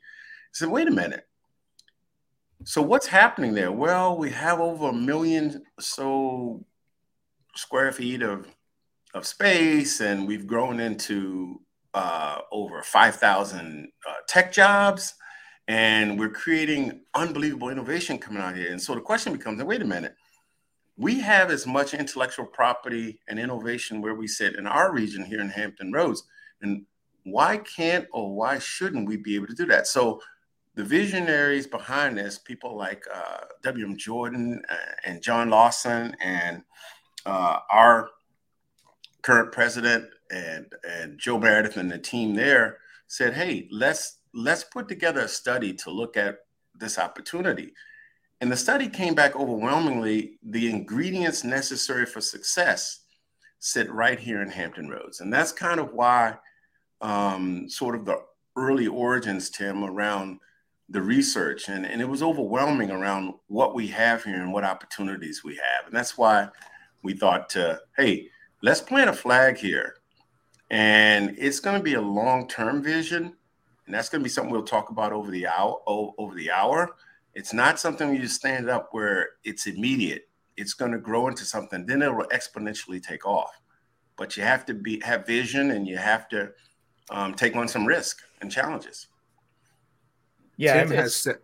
Said, 0.51 0.69
"Wait 0.69 0.87
a 0.87 0.91
minute." 0.91 1.27
So 2.63 2.81
what's 2.81 3.07
happening 3.07 3.53
there? 3.53 3.71
Well, 3.71 4.17
we 4.17 4.31
have 4.31 4.59
over 4.59 4.89
a 4.89 4.93
million 4.93 5.63
so 5.79 6.65
square 7.55 7.91
feet 7.91 8.21
of 8.21 8.47
of 9.13 9.25
space, 9.25 10.01
and 10.01 10.27
we've 10.27 10.47
grown 10.47 10.79
into 10.79 11.61
uh, 11.93 12.39
over 12.51 12.83
5,000 12.83 13.89
uh, 14.07 14.13
tech 14.27 14.51
jobs, 14.51 15.15
and 15.67 16.17
we're 16.17 16.29
creating 16.29 17.01
unbelievable 17.13 17.69
innovation 17.69 18.17
coming 18.17 18.41
out 18.41 18.55
here. 18.55 18.71
And 18.71 18.81
so 18.81 18.95
the 18.95 19.01
question 19.01 19.33
becomes: 19.33 19.61
Wait 19.63 19.81
a 19.81 19.85
minute, 19.85 20.15
we 20.97 21.19
have 21.19 21.51
as 21.51 21.67
much 21.67 21.93
intellectual 21.93 22.45
property 22.45 23.19
and 23.27 23.39
innovation 23.39 24.01
where 24.01 24.15
we 24.15 24.27
sit 24.27 24.55
in 24.55 24.65
our 24.65 24.91
region 24.91 25.25
here 25.25 25.41
in 25.41 25.49
Hampton 25.49 25.91
Roads, 25.91 26.23
and 26.61 26.85
why 27.23 27.57
can't 27.57 28.07
or 28.11 28.33
why 28.33 28.59
shouldn't 28.59 29.07
we 29.07 29.17
be 29.17 29.35
able 29.35 29.47
to 29.47 29.53
do 29.53 29.65
that? 29.65 29.87
So 29.87 30.21
the 30.75 30.83
visionaries 30.83 31.67
behind 31.67 32.17
this, 32.17 32.37
people 32.37 32.77
like 32.77 33.03
uh, 33.13 33.45
W.M. 33.63 33.97
Jordan 33.97 34.61
uh, 34.69 34.75
and 35.03 35.21
John 35.21 35.49
Lawson 35.49 36.15
and 36.21 36.63
uh, 37.25 37.59
our 37.69 38.09
current 39.23 39.51
president 39.51 40.05
and 40.31 40.73
and 40.87 41.19
Joe 41.19 41.39
Meredith 41.39 41.77
and 41.77 41.91
the 41.91 41.97
team 41.97 42.35
there 42.35 42.77
said, 43.07 43.33
"Hey, 43.33 43.67
let's 43.71 44.16
let's 44.33 44.63
put 44.63 44.87
together 44.87 45.21
a 45.21 45.27
study 45.27 45.73
to 45.73 45.91
look 45.91 46.17
at 46.17 46.39
this 46.75 46.97
opportunity." 46.97 47.73
And 48.39 48.51
the 48.51 48.57
study 48.57 48.87
came 48.87 49.15
back 49.15 49.35
overwhelmingly 49.35 50.37
the 50.43 50.69
ingredients 50.69 51.43
necessary 51.43 52.05
for 52.05 52.21
success 52.21 53.05
sit 53.59 53.91
right 53.91 54.19
here 54.19 54.41
in 54.41 54.49
Hampton 54.49 54.89
Roads. 54.89 55.21
And 55.21 55.33
that's 55.33 55.51
kind 55.51 55.79
of 55.79 55.93
why 55.93 56.35
um, 57.01 57.69
sort 57.69 57.95
of 57.95 58.05
the 58.05 58.21
early 58.55 58.87
origins, 58.87 59.49
Tim, 59.49 59.83
around 59.83 60.39
the 60.89 61.01
research. 61.01 61.67
And, 61.69 61.85
and 61.85 62.01
it 62.01 62.07
was 62.07 62.23
overwhelming 62.23 62.91
around 62.91 63.33
what 63.47 63.75
we 63.75 63.87
have 63.87 64.23
here 64.23 64.41
and 64.41 64.53
what 64.53 64.63
opportunities 64.63 65.43
we 65.43 65.55
have. 65.55 65.87
And 65.87 65.95
that's 65.95 66.17
why 66.17 66.49
we 67.03 67.13
thought, 67.13 67.49
to, 67.51 67.79
hey, 67.97 68.29
let's 68.61 68.81
plant 68.81 69.09
a 69.09 69.13
flag 69.13 69.57
here. 69.57 69.95
And 70.69 71.35
it's 71.37 71.59
going 71.59 71.77
to 71.77 71.83
be 71.83 71.95
a 71.95 72.01
long 72.01 72.47
term 72.47 72.83
vision. 72.83 73.35
And 73.87 73.95
that's 73.95 74.09
going 74.09 74.19
to 74.19 74.23
be 74.23 74.29
something 74.29 74.51
we'll 74.51 74.63
talk 74.63 74.89
about 74.89 75.13
over 75.13 75.31
the 75.31 75.47
hour. 75.47 75.81
Over 75.87 76.35
the 76.35 76.51
hour, 76.51 76.95
it's 77.33 77.53
not 77.53 77.79
something 77.79 78.13
you 78.13 78.27
stand 78.27 78.69
up 78.69 78.89
where 78.91 79.29
it's 79.43 79.65
immediate. 79.65 80.27
It's 80.57 80.73
going 80.73 80.91
to 80.91 80.97
grow 80.97 81.27
into 81.27 81.45
something. 81.45 81.85
Then 81.85 82.01
it 82.01 82.13
will 82.13 82.27
exponentially 82.27 83.01
take 83.01 83.25
off. 83.25 83.59
But 84.17 84.35
you 84.35 84.43
have 84.43 84.65
to 84.65 84.73
be 84.73 84.99
have 85.05 85.25
vision, 85.25 85.71
and 85.71 85.87
you 85.87 85.97
have 85.97 86.27
to 86.29 86.51
um, 87.09 87.33
take 87.33 87.55
on 87.55 87.67
some 87.67 87.85
risk 87.85 88.21
and 88.41 88.51
challenges. 88.51 89.07
Yeah, 90.57 90.83
Tim 90.83 90.91
has 90.91 91.15
said. 91.15 91.37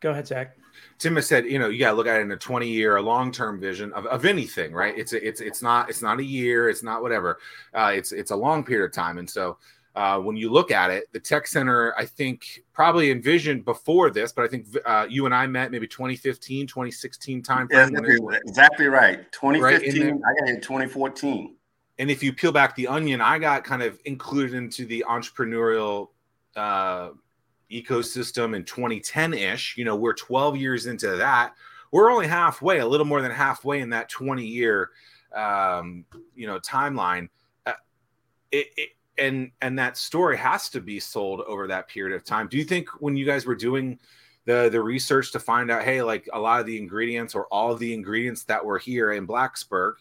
Go 0.00 0.10
ahead, 0.10 0.26
Zack. 0.26 0.56
Tim 0.98 1.14
has 1.14 1.28
said, 1.28 1.46
you 1.46 1.58
know, 1.58 1.68
you 1.68 1.78
got 1.78 1.90
to 1.90 1.96
look 1.96 2.06
at 2.08 2.18
it 2.18 2.22
in 2.22 2.32
a 2.32 2.36
20 2.36 2.68
year, 2.68 2.96
a 2.96 3.02
long 3.02 3.30
term 3.30 3.60
vision 3.60 3.92
of, 3.92 4.06
of 4.06 4.24
anything, 4.24 4.72
right? 4.72 4.96
It's 4.96 5.12
a, 5.12 5.26
it's 5.26 5.40
it's 5.40 5.62
not 5.62 5.88
it's 5.88 6.02
not 6.02 6.18
a 6.18 6.24
year, 6.24 6.68
it's 6.68 6.82
not 6.82 7.02
whatever. 7.02 7.38
Uh, 7.72 7.92
it's 7.94 8.10
it's 8.10 8.32
a 8.32 8.36
long 8.36 8.64
period 8.64 8.86
of 8.86 8.92
time, 8.92 9.18
and 9.18 9.28
so 9.28 9.58
uh, 9.98 10.16
when 10.16 10.36
you 10.36 10.48
look 10.48 10.70
at 10.70 10.92
it, 10.92 11.12
the 11.12 11.18
tech 11.18 11.48
center, 11.48 11.92
I 11.98 12.04
think 12.04 12.62
probably 12.72 13.10
envisioned 13.10 13.64
before 13.64 14.10
this, 14.10 14.30
but 14.30 14.44
I 14.44 14.48
think 14.48 14.66
uh, 14.86 15.06
you 15.10 15.26
and 15.26 15.34
I 15.34 15.44
met 15.48 15.72
maybe 15.72 15.88
2015, 15.88 16.68
2016 16.68 17.42
time 17.42 17.66
frame. 17.66 17.90
Yeah, 17.92 17.98
exactly, 17.98 18.36
exactly 18.46 18.86
right. 18.86 19.32
2015, 19.32 20.06
right? 20.06 20.20
I 20.24 20.40
got 20.40 20.48
in 20.50 20.60
2014. 20.60 21.56
And 21.98 22.12
if 22.12 22.22
you 22.22 22.32
peel 22.32 22.52
back 22.52 22.76
the 22.76 22.86
onion, 22.86 23.20
I 23.20 23.40
got 23.40 23.64
kind 23.64 23.82
of 23.82 23.98
included 24.04 24.54
into 24.54 24.86
the 24.86 25.04
entrepreneurial 25.08 26.10
uh, 26.54 27.10
ecosystem 27.68 28.54
in 28.54 28.62
2010 28.62 29.34
ish. 29.34 29.76
You 29.76 29.84
know, 29.84 29.96
we're 29.96 30.14
12 30.14 30.56
years 30.56 30.86
into 30.86 31.16
that. 31.16 31.54
We're 31.90 32.12
only 32.12 32.28
halfway, 32.28 32.78
a 32.78 32.86
little 32.86 33.04
more 33.04 33.20
than 33.20 33.32
halfway 33.32 33.80
in 33.80 33.90
that 33.90 34.08
20 34.10 34.46
year, 34.46 34.90
um, 35.34 36.04
you 36.36 36.46
know, 36.46 36.60
timeline. 36.60 37.30
Uh, 37.66 37.72
it, 38.52 38.68
it, 38.76 38.90
and 39.18 39.50
and 39.60 39.78
that 39.78 39.96
story 39.96 40.36
has 40.36 40.68
to 40.70 40.80
be 40.80 41.00
sold 41.00 41.40
over 41.42 41.66
that 41.68 41.88
period 41.88 42.14
of 42.14 42.24
time. 42.24 42.48
Do 42.48 42.56
you 42.56 42.64
think 42.64 42.88
when 43.00 43.16
you 43.16 43.24
guys 43.24 43.46
were 43.46 43.54
doing 43.54 43.98
the 44.44 44.68
the 44.70 44.80
research 44.80 45.32
to 45.32 45.40
find 45.40 45.70
out, 45.70 45.84
hey, 45.84 46.02
like 46.02 46.28
a 46.32 46.38
lot 46.38 46.60
of 46.60 46.66
the 46.66 46.78
ingredients 46.78 47.34
or 47.34 47.46
all 47.46 47.72
of 47.72 47.78
the 47.78 47.92
ingredients 47.92 48.44
that 48.44 48.64
were 48.64 48.78
here 48.78 49.12
in 49.12 49.26
Blacksburg 49.26 49.94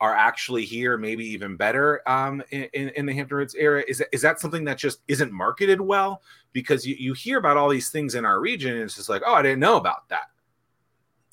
are 0.00 0.14
actually 0.14 0.64
here, 0.64 0.98
maybe 0.98 1.24
even 1.24 1.56
better 1.56 2.06
um, 2.06 2.42
in, 2.50 2.90
in 2.90 3.06
the 3.06 3.14
Hampton 3.14 3.38
Roads 3.38 3.54
area? 3.54 3.82
Is, 3.88 4.02
is 4.12 4.20
that 4.20 4.38
something 4.38 4.64
that 4.64 4.76
just 4.76 5.00
isn't 5.08 5.32
marketed 5.32 5.80
well? 5.80 6.20
Because 6.52 6.86
you, 6.86 6.94
you 6.98 7.14
hear 7.14 7.38
about 7.38 7.56
all 7.56 7.70
these 7.70 7.88
things 7.88 8.14
in 8.14 8.26
our 8.26 8.38
region, 8.38 8.74
and 8.74 8.82
it's 8.82 8.96
just 8.96 9.08
like, 9.08 9.22
oh, 9.24 9.34
I 9.34 9.42
didn't 9.42 9.60
know 9.60 9.78
about 9.78 10.08
that. 10.10 10.30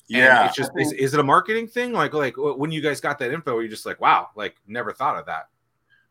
Yeah, 0.06 0.40
and 0.40 0.48
it's 0.48 0.56
just 0.56 0.70
is, 0.76 0.92
is 0.92 1.14
it 1.14 1.20
a 1.20 1.24
marketing 1.24 1.66
thing? 1.66 1.92
Like 1.92 2.12
like 2.12 2.34
when 2.36 2.70
you 2.70 2.80
guys 2.80 3.00
got 3.00 3.18
that 3.20 3.32
info, 3.32 3.58
you're 3.58 3.68
just 3.68 3.86
like, 3.86 4.00
wow, 4.00 4.28
like 4.36 4.54
never 4.66 4.92
thought 4.92 5.18
of 5.18 5.26
that. 5.26 5.48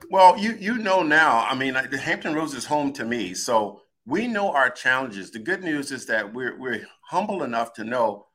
Well, 0.09 0.37
you 0.37 0.53
you 0.59 0.77
know 0.77 1.03
now. 1.03 1.45
I 1.45 1.55
mean, 1.55 1.73
the 1.73 1.97
Hampton 1.97 2.33
Roads 2.33 2.53
is 2.53 2.65
home 2.65 2.93
to 2.93 3.05
me, 3.05 3.33
so 3.33 3.81
we 4.05 4.27
know 4.27 4.51
our 4.51 4.69
challenges. 4.69 5.31
The 5.31 5.39
good 5.39 5.63
news 5.63 5.91
is 5.91 6.05
that 6.07 6.33
we're 6.33 6.57
we're 6.57 6.85
humble 7.01 7.43
enough 7.43 7.73
to 7.73 7.83
know 7.83 8.27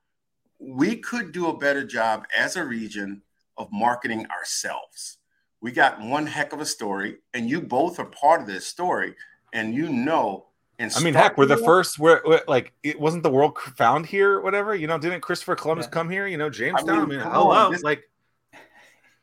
we 0.59 0.97
could 0.97 1.31
do 1.31 1.47
a 1.47 1.57
better 1.57 1.85
job 1.85 2.25
as 2.37 2.55
a 2.55 2.63
region 2.63 3.21
of 3.57 3.69
marketing 3.71 4.25
ourselves. 4.27 5.17
We 5.61 5.71
got 5.71 6.01
one 6.01 6.25
heck 6.25 6.53
of 6.53 6.61
a 6.61 6.65
story, 6.65 7.17
and 7.33 7.49
you 7.49 7.61
both 7.61 7.99
are 7.99 8.05
part 8.05 8.41
of 8.41 8.47
this 8.47 8.65
story, 8.65 9.15
and 9.53 9.73
you 9.73 9.89
know. 9.89 10.45
And 10.77 10.91
I 10.95 11.01
mean, 11.01 11.13
heck, 11.13 11.37
we're 11.37 11.45
the 11.45 11.57
first. 11.57 11.99
We're, 11.99 12.21
we're, 12.25 12.41
like, 12.47 12.71
it 12.83 12.97
wasn't 12.97 13.23
the 13.23 13.29
world 13.29 13.57
found 13.75 14.05
here, 14.05 14.39
whatever. 14.39 14.73
You 14.73 14.87
know, 14.87 14.97
didn't 14.97 15.19
Christopher 15.19 15.55
Columbus 15.55 15.87
yeah. 15.87 15.91
come 15.91 16.09
here? 16.09 16.25
You 16.27 16.37
know, 16.37 16.49
Jamestown. 16.49 16.89
I 16.89 17.05
mean, 17.05 17.19
I 17.19 17.23
mean 17.23 17.33
hello, 17.33 17.71
this, 17.71 17.83
like. 17.83 18.03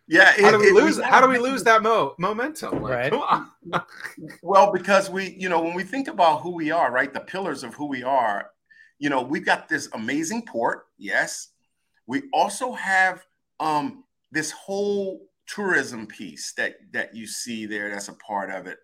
Yeah, 0.09 0.33
how 0.41 0.53
do 0.53 0.59
we 0.59 0.67
it, 0.67 0.75
lose? 0.75 1.01
how 1.01 1.21
do 1.21 1.29
we 1.29 1.39
lose 1.39 1.65
that 1.65 1.83
mo- 1.83 2.15
momentum? 2.19 2.81
Like, 2.81 3.13
right. 3.13 3.83
well, 4.43 4.73
because 4.73 5.11
we, 5.11 5.35
you 5.39 5.49
know, 5.49 5.61
when 5.61 5.75
we 5.75 5.83
think 5.83 6.07
about 6.07 6.43
who 6.43 6.51
we 6.51 6.71
are, 6.71 6.93
right, 6.93 7.13
the 7.13 7.21
pillars 7.21 7.65
of 7.65 7.75
who 7.75 7.87
we 7.87 8.05
are, 8.05 8.51
you 8.99 9.11
know, 9.11 9.21
we've 9.23 9.45
got 9.45 9.69
this 9.69 9.89
amazing 9.95 10.43
port. 10.47 10.87
Yes, 10.97 11.49
we 12.07 12.23
also 12.33 12.73
have 12.73 13.27
um, 13.59 14.05
this 14.31 14.51
whole 14.53 15.27
tourism 15.47 16.07
piece 16.07 16.53
that 16.57 16.77
that 16.93 17.15
you 17.15 17.27
see 17.27 17.67
there 17.67 17.91
that's 17.91 18.09
a 18.09 18.15
part 18.15 18.51
of 18.51 18.67
it 18.67 18.79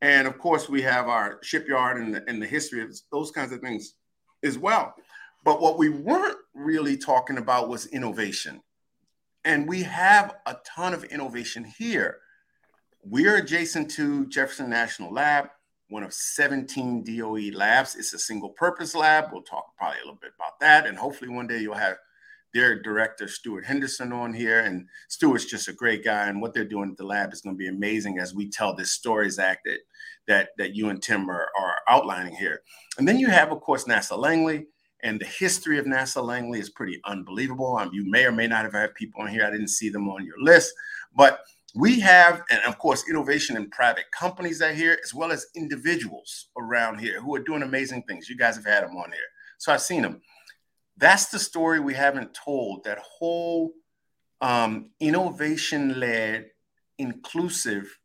and 0.00 0.26
of 0.26 0.36
course 0.36 0.68
we 0.68 0.82
have 0.82 1.06
our 1.06 1.38
shipyard 1.42 1.96
and 1.96 2.14
the, 2.14 2.24
and 2.26 2.42
the 2.42 2.46
history 2.46 2.82
of 2.82 2.92
those 3.12 3.30
kinds 3.30 3.52
of 3.52 3.60
things 3.60 3.94
as 4.42 4.58
well 4.58 4.94
but 5.44 5.60
what 5.60 5.78
we 5.78 5.88
weren't 5.88 6.38
really 6.54 6.96
talking 6.96 7.38
about 7.38 7.68
was 7.68 7.86
innovation 7.86 8.60
and 9.44 9.68
we 9.68 9.82
have 9.82 10.34
a 10.46 10.56
ton 10.64 10.94
of 10.94 11.04
innovation 11.04 11.64
here. 11.78 12.18
We're 13.04 13.36
adjacent 13.36 13.90
to 13.92 14.26
jefferson 14.26 14.70
national 14.70 15.12
lab 15.12 15.48
one 15.92 16.02
of 16.02 16.14
17 16.14 17.04
doe 17.04 17.34
labs. 17.54 17.94
It's 17.96 18.14
a 18.14 18.18
single 18.18 18.48
purpose 18.50 18.94
lab. 18.94 19.26
We'll 19.30 19.42
talk 19.42 19.76
probably 19.76 19.98
a 19.98 20.04
little 20.04 20.18
bit 20.20 20.32
about 20.36 20.58
that. 20.60 20.86
And 20.86 20.96
hopefully 20.96 21.30
one 21.30 21.46
day 21.46 21.60
you'll 21.60 21.74
have 21.74 21.98
their 22.54 22.80
director 22.80 23.28
Stuart 23.28 23.64
Henderson 23.64 24.12
on 24.12 24.34
here, 24.34 24.60
and 24.60 24.86
Stuart's 25.08 25.46
just 25.46 25.68
a 25.68 25.72
great 25.72 26.04
guy. 26.04 26.28
And 26.28 26.40
what 26.40 26.52
they're 26.52 26.64
doing 26.64 26.90
at 26.90 26.96
the 26.98 27.04
lab 27.04 27.32
is 27.32 27.40
going 27.40 27.54
to 27.54 27.58
be 27.58 27.68
amazing 27.68 28.18
as 28.18 28.34
we 28.34 28.50
tell 28.50 28.74
this 28.74 28.92
stories 28.92 29.38
act 29.38 29.60
that 29.64 29.78
that 30.28 30.48
that 30.58 30.74
you 30.74 30.88
and 30.88 31.02
Tim 31.02 31.30
are, 31.30 31.48
are 31.58 31.76
outlining 31.88 32.34
here. 32.34 32.60
And 32.98 33.06
then 33.06 33.18
you 33.18 33.28
have, 33.28 33.52
of 33.52 33.60
course, 33.60 33.84
NASA 33.84 34.18
Langley, 34.18 34.66
and 35.02 35.20
the 35.20 35.26
history 35.26 35.78
of 35.78 35.86
NASA 35.86 36.22
Langley 36.22 36.60
is 36.60 36.70
pretty 36.70 37.00
unbelievable. 37.04 37.76
Um, 37.76 37.90
you 37.92 38.08
may 38.08 38.24
or 38.24 38.32
may 38.32 38.46
not 38.46 38.64
have 38.64 38.72
had 38.72 38.94
people 38.94 39.22
on 39.22 39.28
here. 39.28 39.44
I 39.44 39.50
didn't 39.50 39.68
see 39.68 39.88
them 39.88 40.08
on 40.08 40.24
your 40.24 40.40
list, 40.40 40.72
but 41.14 41.40
we 41.74 42.00
have, 42.00 42.42
and 42.50 42.60
of 42.64 42.78
course, 42.78 43.08
innovation 43.08 43.56
in 43.56 43.70
private 43.70 44.10
companies 44.10 44.58
that 44.58 44.74
here, 44.74 44.98
as 45.02 45.14
well 45.14 45.32
as 45.32 45.46
individuals 45.56 46.48
around 46.58 46.98
here 46.98 47.20
who 47.20 47.34
are 47.34 47.40
doing 47.40 47.62
amazing 47.62 48.02
things. 48.02 48.28
You 48.28 48.36
guys 48.36 48.56
have 48.56 48.66
had 48.66 48.84
them 48.84 48.96
on 48.96 49.10
here, 49.10 49.20
so 49.58 49.72
I've 49.72 49.80
seen 49.80 50.02
them. 50.02 50.20
That's 50.98 51.26
the 51.26 51.38
story 51.38 51.80
we 51.80 51.94
haven't 51.94 52.34
told. 52.34 52.84
That 52.84 52.98
whole 52.98 53.72
um, 54.40 54.90
innovation 55.00 55.98
led, 55.98 56.50
inclusive 56.98 57.98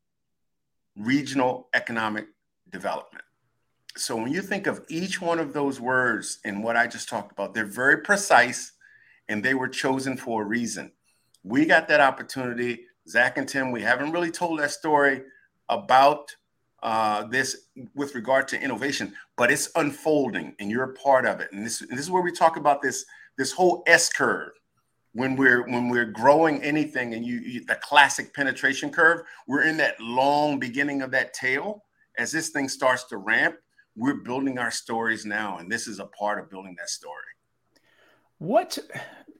regional 0.96 1.68
economic 1.74 2.27
development. 2.70 3.24
So 3.98 4.16
when 4.16 4.32
you 4.32 4.42
think 4.42 4.68
of 4.68 4.86
each 4.89 5.22
one 5.22 5.39
of 5.39 5.54
those 5.54 5.80
words 5.82 6.39
and 6.46 6.63
what 6.63 6.75
I 6.75 6.88
just 6.88 7.10
talked 7.10 7.32
about, 7.32 7.54
they're 7.54 7.66
very 7.66 7.98
precise 7.98 8.74
and 9.27 9.44
they 9.44 9.54
were 9.54 9.68
chosen 9.68 10.18
for 10.18 10.44
a 10.44 10.46
reason. 10.46 10.92
We 11.44 11.66
got 11.66 11.88
that 11.88 12.01
opportunity. 12.01 12.86
Zack 13.10 13.38
and 13.38 13.48
Tim, 13.48 13.72
we 13.72 13.82
haven't 13.82 14.12
really 14.12 14.32
told 14.32 14.60
that 14.60 14.72
story 14.72 15.24
about 15.70 16.36
uh, 16.84 17.24
this 17.25 17.68
with 17.96 18.13
regard 18.13 18.48
to 18.50 18.62
innovation, 18.62 19.13
but 19.36 19.51
it's 19.51 19.70
unfolding 19.75 20.56
and 20.60 20.70
you're 20.70 20.92
a 20.92 20.94
part 20.94 21.25
of 21.25 21.39
it. 21.39 21.51
And 21.51 21.66
this, 21.66 21.82
and 21.82 21.92
this 21.92 22.01
is 22.01 22.12
where 22.12 22.24
we 22.24 22.32
talk 22.32 22.58
about 22.58 22.82
this 22.82 23.06
this 23.38 23.51
whole 23.51 23.84
S 23.88 24.10
curve. 24.10 24.51
When 25.13 25.36
we're 25.36 25.63
when 25.63 25.89
we're 25.89 26.06
growing 26.06 26.62
anything, 26.62 27.16
and 27.16 27.25
you, 27.25 27.39
you 27.39 27.66
the 27.66 27.75
classic 27.75 28.34
penetration 28.36 28.92
curve, 28.92 29.22
we're 29.48 29.63
in 29.63 29.77
that 29.77 30.00
long 30.00 30.60
beginning 30.60 31.01
of 31.01 31.12
that 31.12 31.34
tail. 31.34 31.84
As 32.20 32.32
this 32.32 32.50
thing 32.50 32.68
starts 32.68 33.06
to 33.06 33.18
ramp, 33.18 33.58
we're 33.98 34.22
building 34.24 34.60
our 34.60 34.72
stories 34.72 35.25
now, 35.25 35.58
and 35.58 35.70
this 35.70 35.88
is 35.88 36.00
a 36.00 36.06
part 36.06 36.39
of 36.39 36.50
building 36.50 36.75
that 36.77 36.89
story. 36.89 37.24
What 38.38 38.77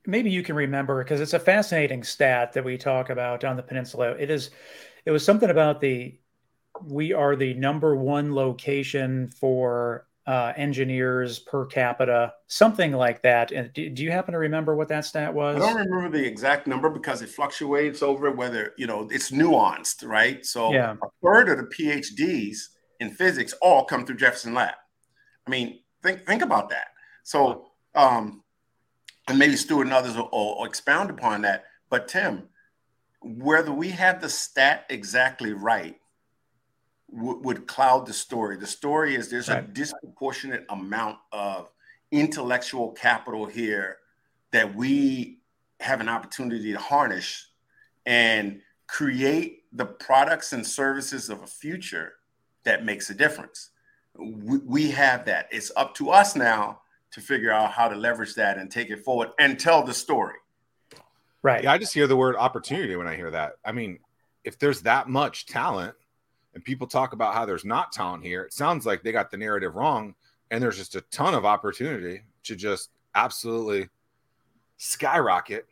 maybe 0.06 0.32
you 0.32 0.42
can 0.42 0.56
remember 0.56 1.04
because 1.04 1.22
it's 1.22 1.34
a 1.34 1.40
fascinating 1.40 2.04
stat 2.04 2.54
that 2.54 2.66
we 2.66 2.78
talk 2.78 3.12
about 3.12 3.44
on 3.44 3.56
the 3.56 3.64
peninsula. 3.64 4.16
It 4.20 4.32
is 4.32 4.50
it 5.06 5.12
was 5.12 5.24
something 5.24 5.50
about 5.50 5.80
the 5.80 6.20
we 6.84 7.14
are 7.14 7.36
the 7.36 7.54
number 7.54 7.96
one 7.96 8.34
location 8.34 9.30
for 9.40 10.08
uh, 10.26 10.52
engineers 10.58 11.40
per 11.40 11.66
capita, 11.66 12.34
something 12.48 12.92
like 12.92 13.22
that. 13.22 13.52
And 13.52 13.72
do, 13.74 13.90
do, 13.90 14.04
you 14.04 14.12
happen 14.12 14.34
to 14.34 14.38
remember 14.38 14.76
what 14.76 14.90
that 14.90 15.06
stat 15.06 15.34
was? 15.34 15.56
I 15.56 15.60
don't 15.60 15.90
remember 15.90 16.18
the 16.18 16.26
exact 16.26 16.68
number 16.68 16.90
because 16.90 17.22
it 17.22 17.30
fluctuates 17.30 18.04
over 18.04 18.32
whether 18.32 18.74
you 18.78 18.88
know 18.88 19.08
it's 19.12 19.32
nuanced, 19.32 20.06
right? 20.06 20.46
So 20.46 20.74
yeah. 20.74 20.96
a 21.02 21.08
third 21.24 21.50
of 21.50 21.58
the 21.58 21.64
PhDs 21.64 22.58
in 23.00 23.12
physics 23.12 23.54
all 23.62 23.86
come 23.86 24.06
through 24.06 24.18
Jefferson 24.18 24.54
Lab. 24.54 24.76
I 25.46 25.50
mean, 25.50 25.80
think 26.04 26.26
think 26.26 26.42
about 26.42 26.70
that. 26.70 26.88
So, 27.24 27.68
um, 27.96 28.44
and 29.28 29.38
maybe 29.38 29.56
Stuart 29.56 29.84
and 29.84 29.94
others 29.94 30.16
will, 30.16 30.30
will 30.32 30.66
expound 30.66 31.10
upon 31.10 31.42
that. 31.42 31.66
But 31.90 32.08
Tim, 32.08 32.50
whether 33.22 33.72
we 33.72 33.90
have 33.90 34.22
the 34.22 34.30
stat 34.30 34.86
exactly 34.90 35.54
right 35.54 36.00
w- 37.14 37.40
would 37.40 37.68
cloud 37.68 38.06
the 38.06 38.14
story. 38.14 38.58
The 38.58 38.68
story 38.68 39.16
is 39.16 39.30
there's 39.30 39.50
right. 39.50 39.64
a 39.64 39.68
disproportionate 39.68 40.66
amount 40.70 41.18
of 41.32 41.72
intellectual 42.12 42.92
capital 42.92 43.46
here 43.46 43.98
that 44.52 44.76
we 44.76 45.40
have 45.80 46.02
an 46.02 46.10
opportunity 46.10 46.72
to 46.72 46.80
harness 46.80 47.48
and 48.06 48.62
create 48.88 49.64
the 49.74 49.86
products 49.86 50.54
and 50.54 50.66
services 50.66 51.30
of 51.30 51.44
a 51.44 51.48
future 51.48 52.14
that 52.68 52.86
makes 52.86 53.10
a 53.10 53.14
difference. 53.14 53.72
We, 54.20 54.58
we 54.60 54.92
have 54.92 55.26
that. 55.26 55.48
It's 55.52 55.72
up 55.76 55.96
to 55.96 56.12
us 56.12 56.36
now 56.36 56.82
to 57.12 57.22
figure 57.22 57.52
out 57.52 57.72
how 57.72 57.88
to 57.88 57.96
leverage 57.96 58.36
that 58.36 58.58
and 58.58 58.70
take 58.70 58.90
it 58.90 59.04
forward 59.04 59.30
and 59.40 59.60
tell 59.60 59.84
the 59.84 59.94
story. 59.94 60.36
Right. 61.42 61.64
Yeah, 61.64 61.72
I 61.72 61.78
just 61.78 61.94
hear 61.94 62.08
the 62.08 62.16
word 62.18 62.36
opportunity 62.36 62.96
when 62.96 63.08
I 63.08 63.16
hear 63.16 63.32
that. 63.32 63.54
I 63.64 63.72
mean, 63.72 64.00
if 64.44 64.60
there's 64.60 64.82
that 64.82 65.08
much 65.08 65.46
talent 65.46 65.96
and 66.54 66.64
people 66.64 66.88
talk 66.88 67.14
about 67.14 67.34
how 67.34 67.46
there's 67.46 67.64
not 67.64 67.92
talent 67.92 68.24
here, 68.24 68.44
it 68.44 68.54
sounds 68.54 68.86
like 68.86 69.02
they 69.02 69.12
got 69.12 69.32
the 69.32 69.38
narrative 69.38 69.76
wrong 69.76 70.16
and 70.52 70.62
there's 70.62 70.78
just 70.78 70.96
a 70.96 71.02
ton 71.02 71.34
of 71.34 71.46
opportunity 71.46 72.22
to 72.44 72.56
just 72.56 72.90
absolutely 73.16 73.88
skyrocket. 74.78 75.66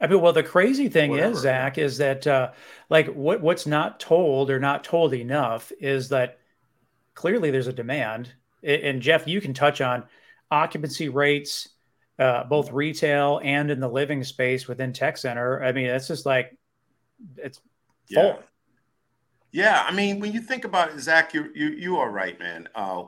I 0.00 0.06
mean, 0.06 0.20
well, 0.20 0.32
the 0.32 0.42
crazy 0.42 0.88
thing 0.88 1.10
Whatever. 1.10 1.32
is, 1.32 1.38
Zack, 1.38 1.78
is 1.78 1.98
that 1.98 2.26
uh, 2.26 2.50
like 2.90 3.06
what 3.08 3.40
what's 3.40 3.66
not 3.66 4.00
told 4.00 4.50
or 4.50 4.58
not 4.58 4.84
told 4.84 5.14
enough 5.14 5.72
is 5.80 6.08
that 6.08 6.38
clearly 7.14 7.50
there's 7.50 7.68
a 7.68 7.72
demand. 7.72 8.32
And 8.62 9.00
Jeff, 9.00 9.26
you 9.28 9.40
can 9.40 9.54
touch 9.54 9.80
on 9.80 10.04
occupancy 10.50 11.08
rates, 11.08 11.68
uh, 12.18 12.44
both 12.44 12.72
retail 12.72 13.40
and 13.44 13.70
in 13.70 13.78
the 13.78 13.88
living 13.88 14.24
space 14.24 14.66
within 14.66 14.92
Tech 14.92 15.16
Center. 15.16 15.62
I 15.62 15.72
mean, 15.72 15.86
it's 15.86 16.08
just 16.08 16.26
like 16.26 16.56
it's 17.36 17.60
full. 18.12 18.24
Yeah. 18.24 18.36
Yeah, 19.52 19.86
I 19.88 19.94
mean, 19.94 20.18
when 20.18 20.32
you 20.32 20.40
think 20.40 20.64
about 20.64 20.90
it, 20.90 20.98
Zack, 20.98 21.32
you 21.32 21.48
you 21.54 21.68
you 21.68 21.96
are 21.98 22.10
right, 22.10 22.36
man. 22.40 22.68
Uh, 22.74 23.04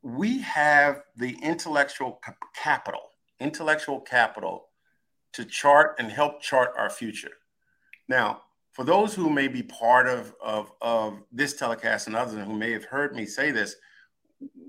we 0.00 0.38
have 0.42 1.02
the 1.16 1.36
intellectual 1.42 2.20
capital, 2.54 3.00
intellectual 3.40 4.00
capital 4.00 4.68
to 5.36 5.44
chart 5.44 5.96
and 5.98 6.10
help 6.10 6.40
chart 6.40 6.72
our 6.76 6.90
future. 6.90 7.32
Now, 8.08 8.42
for 8.72 8.84
those 8.84 9.14
who 9.14 9.30
may 9.30 9.48
be 9.48 9.62
part 9.62 10.06
of, 10.06 10.34
of, 10.42 10.72
of 10.80 11.22
this 11.30 11.54
telecast 11.54 12.06
and 12.06 12.16
others 12.16 12.44
who 12.44 12.54
may 12.54 12.72
have 12.72 12.84
heard 12.84 13.14
me 13.14 13.26
say 13.26 13.50
this, 13.50 13.76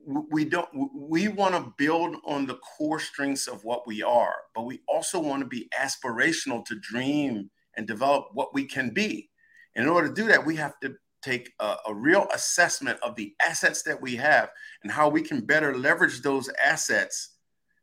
we 0.05 0.45
don't 0.45 0.69
we 0.95 1.27
want 1.27 1.53
to 1.53 1.73
build 1.77 2.15
on 2.25 2.45
the 2.45 2.55
core 2.55 2.99
strengths 2.99 3.47
of 3.47 3.65
what 3.65 3.85
we 3.85 4.01
are, 4.01 4.33
but 4.55 4.63
we 4.63 4.79
also 4.87 5.19
want 5.19 5.41
to 5.41 5.47
be 5.47 5.69
aspirational 5.77 6.63
to 6.65 6.79
dream 6.79 7.49
and 7.75 7.85
develop 7.85 8.27
what 8.33 8.53
we 8.53 8.63
can 8.63 8.91
be. 8.91 9.29
In 9.75 9.87
order 9.87 10.07
to 10.07 10.13
do 10.13 10.27
that, 10.27 10.45
we 10.45 10.55
have 10.55 10.79
to 10.79 10.95
take 11.21 11.51
a, 11.59 11.75
a, 11.87 11.93
real 11.93 12.27
assessment 12.33 12.97
of 13.01 13.15
the 13.15 13.35
assets 13.45 13.81
that 13.83 14.01
we 14.01 14.15
have 14.15 14.49
and 14.83 14.91
how 14.91 15.09
we 15.09 15.21
can 15.21 15.41
better 15.41 15.75
leverage 15.75 16.21
those 16.21 16.49
assets 16.63 17.35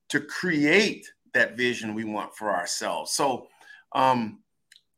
to 0.09 0.21
create 0.21 1.07
that 1.35 1.57
vision 1.57 1.95
we 1.95 2.05
want 2.05 2.35
for 2.35 2.51
ourselves. 2.51 3.13
So, 3.13 3.49
um, 3.93 4.41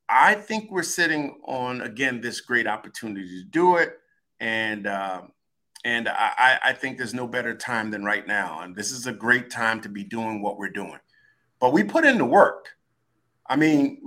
I 0.09 0.35
think 0.35 0.71
we're 0.71 0.83
sitting 0.83 1.41
on 1.45 1.81
again 1.81 2.21
this 2.21 2.41
great 2.41 2.67
opportunity 2.67 3.43
to 3.43 3.45
do 3.45 3.77
it, 3.77 3.99
and 4.39 4.87
uh, 4.87 5.23
and 5.85 6.09
I, 6.09 6.59
I 6.65 6.73
think 6.73 6.99
there's 6.99 7.15
no 7.15 7.27
better 7.27 7.55
time 7.55 7.91
than 7.91 8.05
right 8.05 8.27
now. 8.27 8.61
And 8.61 8.75
this 8.75 8.93
is 8.93 9.07
a 9.07 9.13
great 9.13 9.51
time 9.51 9.81
to 9.83 9.89
be 9.89 10.05
doing 10.05 10.43
what 10.43 10.59
we're 10.59 10.71
doing. 10.71 10.99
But 11.61 11.73
we 11.73 11.85
put 11.85 12.05
in 12.05 12.19
the 12.19 12.25
work. 12.25 12.69
I 13.49 13.57
mean, 13.57 13.99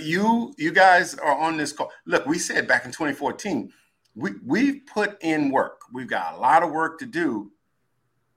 you 0.00 0.54
you 0.56 0.72
guys 0.72 1.14
are 1.14 1.36
on 1.36 1.56
this 1.56 1.72
call. 1.72 1.90
Look, 2.06 2.26
we 2.26 2.38
said 2.38 2.66
back 2.66 2.84
in 2.84 2.92
2014, 2.92 3.72
we 4.14 4.32
we've 4.44 4.82
put 4.86 5.22
in 5.22 5.50
work. 5.50 5.80
We've 5.92 6.08
got 6.08 6.34
a 6.34 6.38
lot 6.38 6.62
of 6.62 6.70
work 6.70 6.98
to 7.00 7.06
do, 7.06 7.52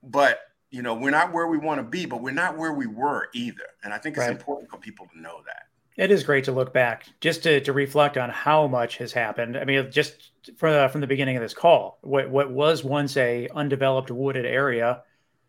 but 0.03 0.39
you 0.71 0.81
know, 0.81 0.93
we're 0.93 1.11
not 1.11 1.33
where 1.33 1.47
we 1.47 1.57
want 1.57 1.79
to 1.79 1.83
be, 1.83 2.05
but 2.05 2.21
we're 2.21 2.31
not 2.31 2.57
where 2.57 2.73
we 2.73 2.87
were 2.87 3.27
either. 3.33 3.67
And 3.83 3.93
I 3.93 3.97
think 3.97 4.15
it's 4.15 4.25
right. 4.25 4.31
important 4.31 4.71
for 4.71 4.77
people 4.77 5.07
to 5.13 5.21
know 5.21 5.41
that. 5.45 5.63
It 5.97 6.09
is 6.09 6.23
great 6.23 6.45
to 6.45 6.53
look 6.53 6.73
back, 6.73 7.05
just 7.19 7.43
to, 7.43 7.59
to 7.61 7.73
reflect 7.73 8.17
on 8.17 8.29
how 8.29 8.65
much 8.65 8.97
has 8.97 9.11
happened. 9.11 9.57
I 9.57 9.65
mean, 9.65 9.91
just 9.91 10.31
from, 10.55 10.89
from 10.89 11.01
the 11.01 11.07
beginning 11.07 11.35
of 11.35 11.43
this 11.43 11.53
call, 11.53 11.99
what, 12.01 12.29
what 12.29 12.49
was 12.49 12.83
once 12.83 13.17
a 13.17 13.49
undeveloped 13.53 14.09
wooded 14.09 14.45
area 14.45 15.03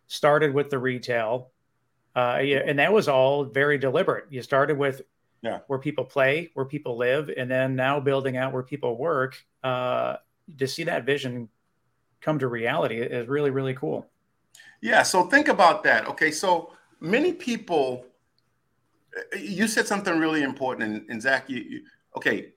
started 0.09 0.53
with 0.53 0.69
the 0.69 0.79
retail, 0.79 1.53
uh, 2.17 2.39
and 2.41 2.81
that 2.81 2.93
was 2.93 3.09
all 3.09 3.45
very 3.45 3.79
deliberate. 3.79 4.27
You 4.31 4.43
started 4.43 4.77
with 4.77 5.03
yeah. 5.43 5.61
where 5.69 5.79
people 5.79 6.05
play, 6.05 6.51
where 6.55 6.67
people 6.67 6.97
live, 6.97 7.31
and 7.35 7.49
then 7.49 7.77
now 7.77 8.01
building 8.01 8.37
out 8.37 8.53
where 8.53 8.65
people 8.65 8.99
work. 8.99 9.43
Uh, 9.63 10.17
to 10.59 10.67
see 10.67 10.85
that 10.85 11.07
vision 11.07 11.49
come 12.21 12.41
to 12.41 12.49
reality 12.49 13.01
is 13.01 13.29
really, 13.29 13.51
really 13.51 13.75
cool. 13.75 14.11
Yeah. 14.81 15.03
So 15.03 15.25
think 15.25 15.49
about 15.49 15.83
that. 15.85 16.07
Okay. 16.09 16.31
So 16.31 16.73
many 17.01 17.33
people, 17.33 18.05
you 19.39 19.67
said 19.69 19.87
something 19.87 20.19
really 20.19 20.43
important, 20.43 20.91
and, 20.91 21.11
and 21.11 21.23
Zach, 21.23 21.49
you, 21.49 21.59
you 21.59 21.81
okay. 22.17 22.53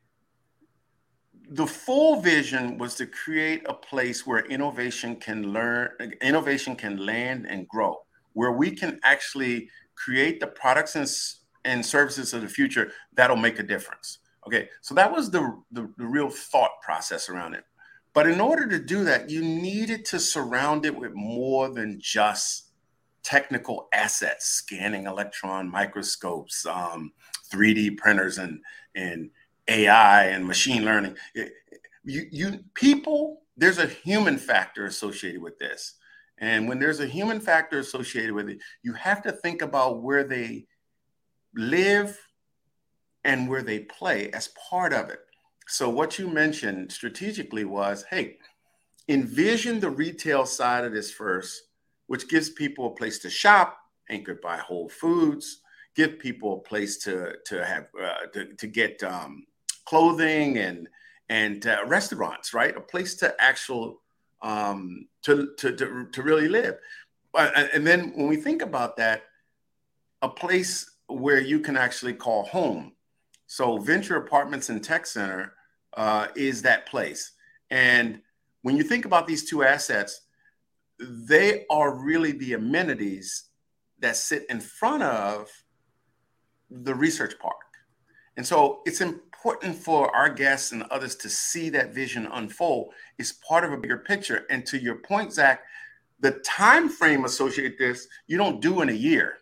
The 1.49 1.67
full 1.67 2.21
vision 2.21 2.79
was 2.79 2.95
to 2.95 3.05
create 3.05 3.63
a 3.67 3.73
place 3.73 4.25
where 4.25 4.45
innovation 4.45 5.15
can 5.15 5.53
learn, 5.53 5.89
innovation 6.21 6.75
can 6.75 6.97
land 6.97 7.45
and 7.47 7.67
grow, 7.67 7.97
where 8.33 8.53
we 8.53 8.71
can 8.71 8.99
actually 9.03 9.69
create 9.95 10.39
the 10.39 10.47
products 10.47 10.95
and 10.95 11.07
and 11.65 11.85
services 11.85 12.33
of 12.33 12.41
the 12.41 12.47
future 12.47 12.91
that'll 13.15 13.35
make 13.35 13.59
a 13.59 13.63
difference. 13.63 14.19
Okay, 14.47 14.69
so 14.81 14.93
that 14.93 15.11
was 15.11 15.31
the, 15.31 15.41
the, 15.71 15.91
the 15.97 16.05
real 16.05 16.29
thought 16.29 16.69
process 16.83 17.29
around 17.29 17.55
it. 17.55 17.63
But 18.15 18.27
in 18.27 18.39
order 18.39 18.65
to 18.69 18.79
do 18.79 19.03
that, 19.03 19.29
you 19.29 19.41
needed 19.41 20.05
to 20.05 20.19
surround 20.19 20.85
it 20.85 20.95
with 20.97 21.13
more 21.13 21.67
than 21.67 21.99
just 21.99 22.71
technical 23.23 23.89
assets, 23.93 24.45
scanning 24.45 25.05
electron 25.05 25.69
microscopes, 25.69 26.65
um, 26.65 27.11
3D 27.53 27.97
printers, 27.97 28.37
and 28.37 28.61
and 28.95 29.31
AI 29.67 30.27
and 30.27 30.47
machine 30.47 30.85
learning. 30.85 31.17
You, 32.05 32.27
you 32.31 32.63
people, 32.73 33.41
there's 33.57 33.79
a 33.79 33.87
human 33.87 34.37
factor 34.37 34.85
associated 34.85 35.41
with 35.41 35.59
this. 35.59 35.95
And 36.37 36.69
when 36.69 36.79
there's 36.79 37.01
a 37.01 37.07
human 37.07 37.41
factor 37.41 37.79
associated 37.79 38.31
with 38.31 38.47
it, 38.47 38.59
you 38.81 38.93
have 38.93 39.23
to 39.23 39.33
think 39.33 39.61
about 39.61 40.01
where 40.01 40.23
they 40.23 40.67
live 41.53 42.17
and 43.25 43.49
where 43.49 43.63
they 43.63 43.79
play 43.79 44.29
as 44.31 44.49
part 44.69 44.93
of 44.93 45.09
it. 45.09 45.19
So, 45.67 45.89
what 45.89 46.19
you 46.19 46.27
mentioned 46.27 46.91
strategically 46.91 47.65
was 47.65 48.05
hey, 48.09 48.37
envision 49.09 49.79
the 49.79 49.89
retail 49.89 50.45
side 50.45 50.85
of 50.85 50.93
this 50.93 51.11
first, 51.11 51.63
which 52.07 52.29
gives 52.29 52.49
people 52.49 52.87
a 52.87 52.95
place 52.95 53.19
to 53.19 53.29
shop, 53.29 53.77
anchored 54.09 54.41
by 54.41 54.57
Whole 54.57 54.89
Foods, 54.89 55.61
give 55.95 56.19
people 56.19 56.53
a 56.53 56.67
place 56.69 56.97
to, 56.99 57.33
to 57.45 57.65
have 57.65 57.87
uh, 58.01 58.27
to, 58.33 58.53
to 58.53 58.67
get 58.67 59.01
um, 59.03 59.45
clothing 59.85 60.57
and 60.57 60.87
and 61.29 61.65
uh, 61.65 61.79
restaurants, 61.87 62.53
right? 62.53 62.77
A 62.77 62.81
place 62.81 63.15
to 63.15 63.33
actual 63.41 64.01
um, 64.41 65.07
to, 65.23 65.53
to, 65.57 65.75
to, 65.75 66.07
to 66.11 66.21
really 66.21 66.47
live. 66.47 66.77
and 67.33 67.85
then 67.85 68.13
when 68.15 68.27
we 68.27 68.35
think 68.35 68.61
about 68.61 68.95
that, 68.97 69.23
a 70.21 70.29
place 70.29 70.89
where 71.07 71.39
you 71.39 71.59
can 71.59 71.75
actually 71.77 72.13
call 72.13 72.43
home. 72.45 72.93
So 73.47 73.77
Venture 73.77 74.17
Apartments 74.17 74.69
and 74.69 74.83
Tech 74.83 75.05
Center 75.05 75.53
uh, 75.95 76.27
is 76.35 76.61
that 76.63 76.87
place. 76.87 77.33
And 77.69 78.21
when 78.61 78.75
you 78.77 78.83
think 78.83 79.05
about 79.05 79.27
these 79.27 79.49
two 79.49 79.63
assets, 79.63 80.21
they 80.99 81.65
are 81.69 81.95
really 81.95 82.31
the 82.31 82.53
amenities 82.53 83.49
that 83.99 84.15
sit 84.15 84.45
in 84.49 84.59
front 84.59 85.03
of 85.03 85.49
the 86.69 86.95
research 86.95 87.37
park. 87.39 87.55
And 88.37 88.45
so 88.45 88.81
it's 88.85 89.01
important 89.01 89.75
for 89.75 90.13
our 90.15 90.29
guests 90.29 90.71
and 90.71 90.83
others 90.83 91.15
to 91.17 91.29
see 91.29 91.69
that 91.69 91.93
vision 91.93 92.27
unfold. 92.33 92.93
It's 93.17 93.31
part 93.31 93.63
of 93.63 93.71
a 93.71 93.77
bigger 93.77 93.99
picture. 93.99 94.45
And 94.49 94.65
to 94.65 94.77
your 94.77 94.95
point, 94.95 95.31
Zack, 95.31 95.61
the 96.19 96.31
time 96.31 96.89
frame 96.89 97.25
associated 97.25 97.77
this, 97.77 98.07
you 98.27 98.37
don't 98.37 98.61
do 98.61 98.81
in 98.81 98.89
a 98.89 98.93
year 98.93 99.37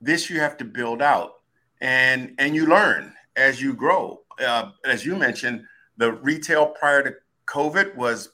this 0.00 0.28
you 0.28 0.40
have 0.40 0.56
to 0.58 0.64
build 0.64 1.02
out, 1.02 1.35
and 1.80 2.34
and 2.38 2.54
you 2.54 2.66
learn 2.66 3.12
as 3.36 3.60
you 3.60 3.74
grow. 3.74 4.20
Uh, 4.38 4.70
as 4.84 5.04
you 5.04 5.16
mentioned, 5.16 5.64
the 5.96 6.12
retail 6.12 6.66
prior 6.66 7.02
to 7.02 7.14
COVID 7.46 7.94
was 7.96 8.30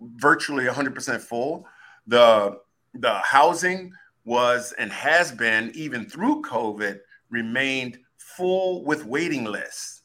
virtually 0.00 0.64
100% 0.64 1.20
full. 1.20 1.66
The 2.06 2.58
the 2.94 3.14
housing 3.14 3.92
was 4.24 4.72
and 4.78 4.90
has 4.90 5.30
been 5.32 5.70
even 5.74 6.08
through 6.08 6.42
COVID 6.42 6.98
remained 7.30 7.98
full 8.18 8.84
with 8.84 9.04
waiting 9.04 9.44
lists. 9.44 10.02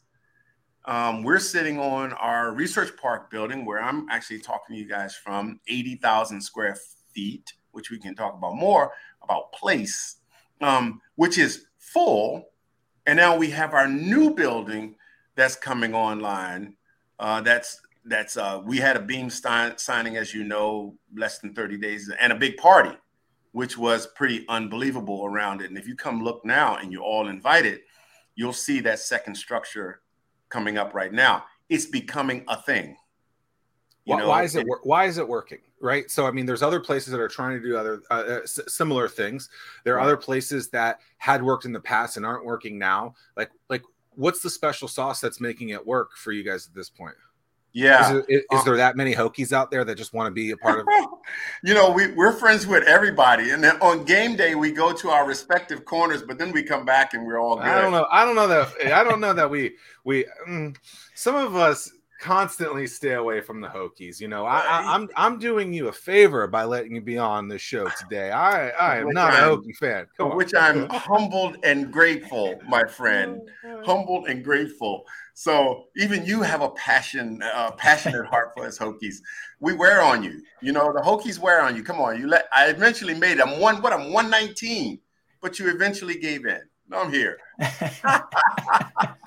Um, 0.86 1.24
we're 1.24 1.40
sitting 1.40 1.80
on 1.80 2.14
our 2.14 2.54
research 2.54 2.96
park 2.98 3.30
building 3.30 3.66
where 3.66 3.82
I'm 3.82 4.08
actually 4.10 4.40
talking 4.40 4.76
to 4.76 4.82
you 4.82 4.88
guys 4.88 5.16
from 5.16 5.60
80,000 5.68 6.42
square 6.42 6.76
feet, 7.14 7.54
which 7.72 7.92
we 7.92 8.00
can 8.00 8.16
talk 8.16 8.34
about 8.34 8.56
more 8.56 8.92
about 9.22 9.52
place 9.54 10.22
um, 10.62 11.02
which 11.16 11.38
is 11.38 11.66
full. 11.94 12.50
And 13.06 13.18
now 13.18 13.36
we 13.38 13.50
have 13.52 13.74
our 13.74 13.88
new 13.88 14.34
building 14.34 14.96
that's 15.36 15.56
coming 15.56 15.94
online. 15.94 16.76
Uh, 17.20 17.42
that's 17.42 17.82
that's 18.06 18.38
uh, 18.38 18.62
we 18.66 18.78
had 18.78 18.98
a 18.98 19.02
beam 19.02 19.30
st- 19.30 19.80
signing, 19.80 20.18
as 20.18 20.34
you 20.34 20.44
know, 20.44 20.96
less 21.16 21.40
than 21.40 21.54
30 21.54 21.78
days, 21.78 22.12
and 22.20 22.34
a 22.34 22.36
big 22.36 22.58
party, 22.58 22.98
which 23.52 23.78
was 23.78 24.08
pretty 24.16 24.46
unbelievable 24.50 25.26
around 25.26 25.62
it. 25.62 25.70
And 25.70 25.78
if 25.78 25.88
you 25.88 25.96
come 25.96 26.24
look 26.24 26.44
now, 26.44 26.78
and 26.78 26.92
you're 26.92 27.04
all 27.04 27.28
invited, 27.28 27.82
you'll 28.36 28.54
see 28.54 28.80
that 28.82 29.00
second 29.00 29.36
structure 29.36 30.02
coming 30.50 30.78
up 30.78 30.94
right 30.94 31.14
now. 31.14 31.44
It's 31.70 31.86
becoming 31.86 32.44
a 32.48 32.60
thing. 32.62 32.98
You 34.06 34.16
why, 34.16 34.20
know, 34.20 34.30
why 34.30 34.44
is 34.44 34.56
it, 34.56 34.62
it 34.62 34.78
why 34.84 35.06
is 35.06 35.18
it 35.20 35.28
working? 35.28 35.60
Right. 35.82 36.10
So 36.12 36.28
I 36.28 36.32
mean, 36.32 36.46
there's 36.46 36.62
other 36.62 36.80
places 36.80 37.12
that 37.12 37.20
are 37.20 37.28
trying 37.28 37.60
to 37.60 37.68
do 37.68 37.76
other 37.76 38.04
uh, 38.12 38.14
uh 38.14 38.40
s- 38.44 38.60
similar 38.68 39.08
things. 39.08 39.50
There 39.84 39.96
are 39.96 40.00
other 40.00 40.18
places 40.18 40.70
that 40.70 41.00
had 41.18 41.42
worked 41.44 41.66
in 41.66 41.74
the 41.74 41.80
past 41.80 42.18
and 42.18 42.26
aren't 42.26 42.46
working 42.46 42.78
now. 42.78 43.16
Like 43.36 43.50
like 43.68 43.82
what's 44.16 44.42
the 44.42 44.50
special 44.50 44.88
sauce 44.88 45.20
that's 45.20 45.42
making 45.42 45.70
it 45.70 45.86
work 45.86 46.16
for 46.16 46.32
you 46.32 46.44
guys 46.44 46.68
at 46.68 46.76
this 46.76 46.90
point? 46.90 47.16
Yeah. 47.74 48.18
Is, 48.18 48.26
is, 48.28 48.42
is 48.42 48.46
uh, 48.52 48.64
there 48.64 48.78
that 48.78 48.96
many 48.96 49.14
Hokies 49.14 49.54
out 49.54 49.72
there 49.72 49.86
that 49.86 49.96
just 49.96 50.14
want 50.14 50.28
to 50.28 50.32
be 50.32 50.52
a 50.52 50.58
part 50.58 50.80
of? 50.80 50.88
you 51.64 51.74
know, 51.74 51.92
we, 51.92 52.08
we're 52.14 52.34
friends 52.34 52.68
with 52.68 52.84
everybody. 52.84 53.52
And 53.52 53.64
then 53.64 53.78
on 53.82 54.04
game 54.04 54.36
day, 54.36 54.56
we 54.56 54.72
go 54.72 54.92
to 54.94 55.10
our 55.10 55.26
respective 55.26 55.86
corners, 55.86 56.22
but 56.22 56.38
then 56.38 56.52
we 56.52 56.64
come 56.64 56.86
back 56.86 57.14
and 57.14 57.26
we're 57.26 57.40
all 57.40 57.56
good. 57.56 57.66
I 57.66 57.82
don't 57.82 57.92
know. 57.92 58.08
I 58.12 58.26
don't 58.26 58.36
know 58.36 58.48
that. 58.48 58.94
I 58.94 59.04
don't 59.04 59.22
know 59.22 59.34
that 59.34 59.50
we, 59.50 59.76
we, 60.04 60.26
mm, 60.48 60.76
some 61.16 61.36
of 61.36 61.56
us 61.56 61.92
constantly 62.22 62.86
stay 62.86 63.14
away 63.14 63.42
from 63.42 63.60
the 63.60 63.68
Hokies. 63.68 64.22
You 64.22 64.28
know, 64.28 64.46
I, 64.46 64.60
I, 64.60 64.80
am 64.82 64.88
I'm, 64.88 65.10
I'm 65.34 65.40
doing 65.40 65.74
you 65.74 65.88
a 65.88 65.92
favor 65.92 66.46
by 66.48 66.64
letting 66.64 66.96
you 66.96 67.02
be 67.02 67.18
on 67.18 67.48
this 67.48 67.62
show 67.62 67.90
today. 68.00 68.32
I 68.32 68.70
I 68.70 68.98
am 69.00 69.10
not 69.10 69.34
I'm, 69.34 69.52
a 69.52 69.58
Hokie 69.58 69.76
fan. 69.76 70.08
Come 70.16 70.38
which 70.38 70.54
on. 70.54 70.84
I'm 70.84 70.90
humbled 70.90 71.58
and 71.64 71.92
grateful, 71.92 72.62
my 72.70 72.84
friend. 72.86 73.42
humbled 73.84 74.28
and 74.28 74.44
grateful. 74.44 75.04
So 75.34 75.88
even 75.98 76.24
you 76.26 76.44
have 76.44 76.62
a 76.62 76.70
passion, 76.72 77.42
uh, 77.42 77.72
passionate 77.72 78.28
heart 78.28 78.52
for 78.56 78.68
us 78.68 78.78
Hokies. 78.78 79.18
We 79.60 79.74
wear 79.74 80.02
on 80.02 80.24
you. 80.24 80.44
You 80.62 80.72
know, 80.72 80.94
the 80.94 81.02
Hokies 81.02 81.40
wear 81.40 81.62
on 81.62 81.76
you. 81.76 81.84
Come 81.84 82.00
on, 82.00 82.20
you 82.20 82.28
let. 82.28 82.46
I 82.56 82.68
eventually 82.68 83.16
made. 83.16 83.42
I'm 83.42 83.60
one. 83.60 83.82
What? 83.82 83.94
I'm 83.94 84.14
119, 84.14 85.00
but 85.42 85.58
you 85.58 85.70
eventually 85.70 86.20
gave 86.20 86.46
in. 86.46 86.62
No, 86.88 87.00
I'm 87.00 87.12
here. 87.12 87.40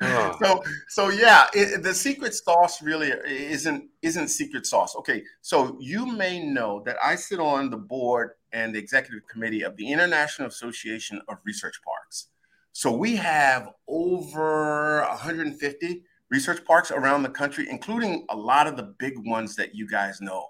so 0.42 0.62
so 0.88 1.08
yeah 1.10 1.46
it, 1.52 1.82
the 1.82 1.94
secret 1.94 2.34
sauce 2.34 2.82
really 2.82 3.12
isn't 3.26 3.88
isn't 4.02 4.28
secret 4.28 4.66
sauce. 4.66 4.94
Okay 4.96 5.22
so 5.40 5.76
you 5.80 6.06
may 6.06 6.44
know 6.44 6.82
that 6.84 6.96
i 7.02 7.14
sit 7.14 7.38
on 7.38 7.70
the 7.70 7.76
board 7.76 8.30
and 8.52 8.74
the 8.74 8.78
executive 8.78 9.26
committee 9.28 9.62
of 9.62 9.76
the 9.76 9.90
international 9.90 10.48
association 10.48 11.20
of 11.28 11.38
research 11.44 11.80
parks. 11.84 12.28
So 12.72 12.90
we 12.90 13.16
have 13.16 13.70
over 13.88 15.04
150 15.08 16.02
research 16.30 16.64
parks 16.64 16.90
around 16.90 17.22
the 17.22 17.28
country 17.30 17.66
including 17.70 18.26
a 18.30 18.36
lot 18.36 18.66
of 18.66 18.76
the 18.76 18.94
big 18.98 19.14
ones 19.26 19.56
that 19.56 19.74
you 19.74 19.88
guys 19.88 20.20
know. 20.20 20.48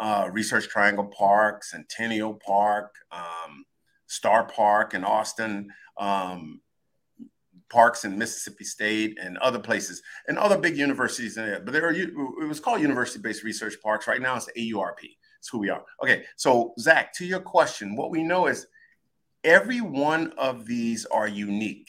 Uh, 0.00 0.28
research 0.32 0.68
triangle 0.68 1.04
park 1.04 1.62
centennial 1.62 2.34
park 2.34 2.94
um, 3.12 3.64
star 4.06 4.44
park 4.44 4.94
in 4.94 5.04
austin 5.04 5.70
um, 5.98 6.60
parks 7.72 8.04
in 8.04 8.18
Mississippi 8.18 8.64
State 8.64 9.18
and 9.20 9.38
other 9.38 9.58
places 9.58 10.02
and 10.28 10.38
other 10.38 10.58
big 10.58 10.76
universities 10.76 11.38
in 11.38 11.46
there. 11.46 11.60
But 11.60 11.72
there 11.72 11.88
are 11.88 11.92
it 11.92 12.14
was 12.14 12.60
called 12.60 12.82
university-based 12.82 13.42
research 13.42 13.80
parks. 13.82 14.06
Right 14.06 14.20
now 14.20 14.36
it's 14.36 14.50
AURP. 14.56 15.16
It's 15.38 15.48
who 15.48 15.58
we 15.58 15.70
are. 15.70 15.82
Okay, 16.02 16.24
so 16.36 16.74
Zack, 16.78 17.14
to 17.14 17.24
your 17.24 17.40
question, 17.40 17.96
what 17.96 18.10
we 18.10 18.22
know 18.22 18.46
is 18.46 18.66
every 19.42 19.80
one 19.80 20.32
of 20.36 20.66
these 20.66 21.06
are 21.06 21.26
unique 21.26 21.88